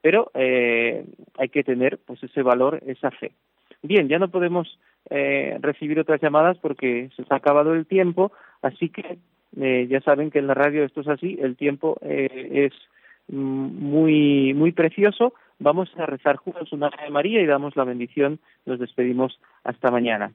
pero 0.00 0.30
eh, 0.32 1.04
hay 1.36 1.50
que 1.50 1.62
tener 1.62 1.98
pues 2.06 2.22
ese 2.22 2.40
valor, 2.40 2.80
esa 2.86 3.10
fe. 3.10 3.32
Bien, 3.82 4.08
ya 4.08 4.18
no 4.18 4.28
podemos 4.28 4.78
eh, 5.10 5.58
recibir 5.60 6.00
otras 6.00 6.22
llamadas 6.22 6.56
porque 6.56 7.10
se 7.14 7.22
ha 7.28 7.36
acabado 7.36 7.74
el 7.74 7.84
tiempo, 7.84 8.32
así 8.62 8.88
que 8.88 9.18
eh, 9.60 9.86
ya 9.88 10.00
saben 10.00 10.30
que 10.30 10.38
en 10.38 10.46
la 10.46 10.54
radio 10.54 10.84
esto 10.84 11.00
es 11.02 11.08
así, 11.08 11.38
el 11.40 11.56
tiempo 11.56 11.98
es 12.02 12.72
muy 13.28 14.52
muy 14.54 14.72
precioso. 14.72 15.34
Vamos 15.58 15.90
a 15.96 16.06
rezar 16.06 16.36
juntos 16.36 16.72
una 16.72 16.88
Ave 16.88 17.10
María 17.10 17.40
y 17.40 17.46
damos 17.46 17.76
la 17.76 17.84
bendición. 17.84 18.40
Nos 18.66 18.80
despedimos 18.80 19.38
hasta 19.64 19.90
mañana. 19.90 20.32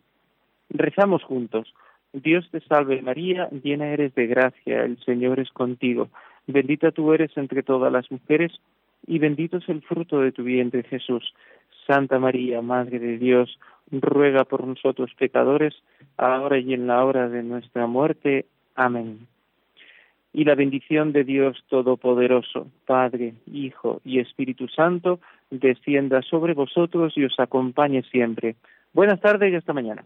Rezamos 0.69 1.23
juntos. 1.23 1.73
Dios 2.13 2.47
te 2.51 2.61
salve 2.61 3.01
María, 3.01 3.49
llena 3.51 3.87
eres 3.87 4.15
de 4.15 4.27
gracia, 4.27 4.83
el 4.83 4.97
Señor 5.03 5.39
es 5.39 5.51
contigo. 5.51 6.09
Bendita 6.47 6.91
tú 6.91 7.13
eres 7.13 7.35
entre 7.35 7.63
todas 7.63 7.91
las 7.91 8.09
mujeres 8.09 8.53
y 9.05 9.19
bendito 9.19 9.57
es 9.57 9.69
el 9.69 9.81
fruto 9.81 10.21
de 10.21 10.31
tu 10.31 10.43
vientre 10.43 10.83
Jesús. 10.83 11.33
Santa 11.85 12.19
María, 12.19 12.61
Madre 12.61 12.99
de 12.99 13.17
Dios, 13.17 13.59
ruega 13.91 14.45
por 14.45 14.65
nosotros 14.65 15.11
pecadores, 15.17 15.73
ahora 16.17 16.57
y 16.57 16.73
en 16.73 16.87
la 16.87 17.03
hora 17.05 17.29
de 17.29 17.43
nuestra 17.43 17.87
muerte. 17.87 18.45
Amén. 18.77 19.27
Y 20.33 20.43
la 20.45 20.53
bendición 20.53 21.11
de 21.11 21.23
Dios 21.23 21.57
Todopoderoso, 21.67 22.67
Padre, 22.85 23.33
Hijo 23.51 24.01
y 24.05 24.19
Espíritu 24.19 24.67
Santo, 24.67 25.19
descienda 25.49 26.21
sobre 26.21 26.53
vosotros 26.53 27.13
y 27.17 27.25
os 27.25 27.39
acompañe 27.39 28.03
siempre. 28.03 28.55
Buenas 28.93 29.19
tardes 29.19 29.51
y 29.51 29.55
hasta 29.55 29.73
mañana. 29.73 30.05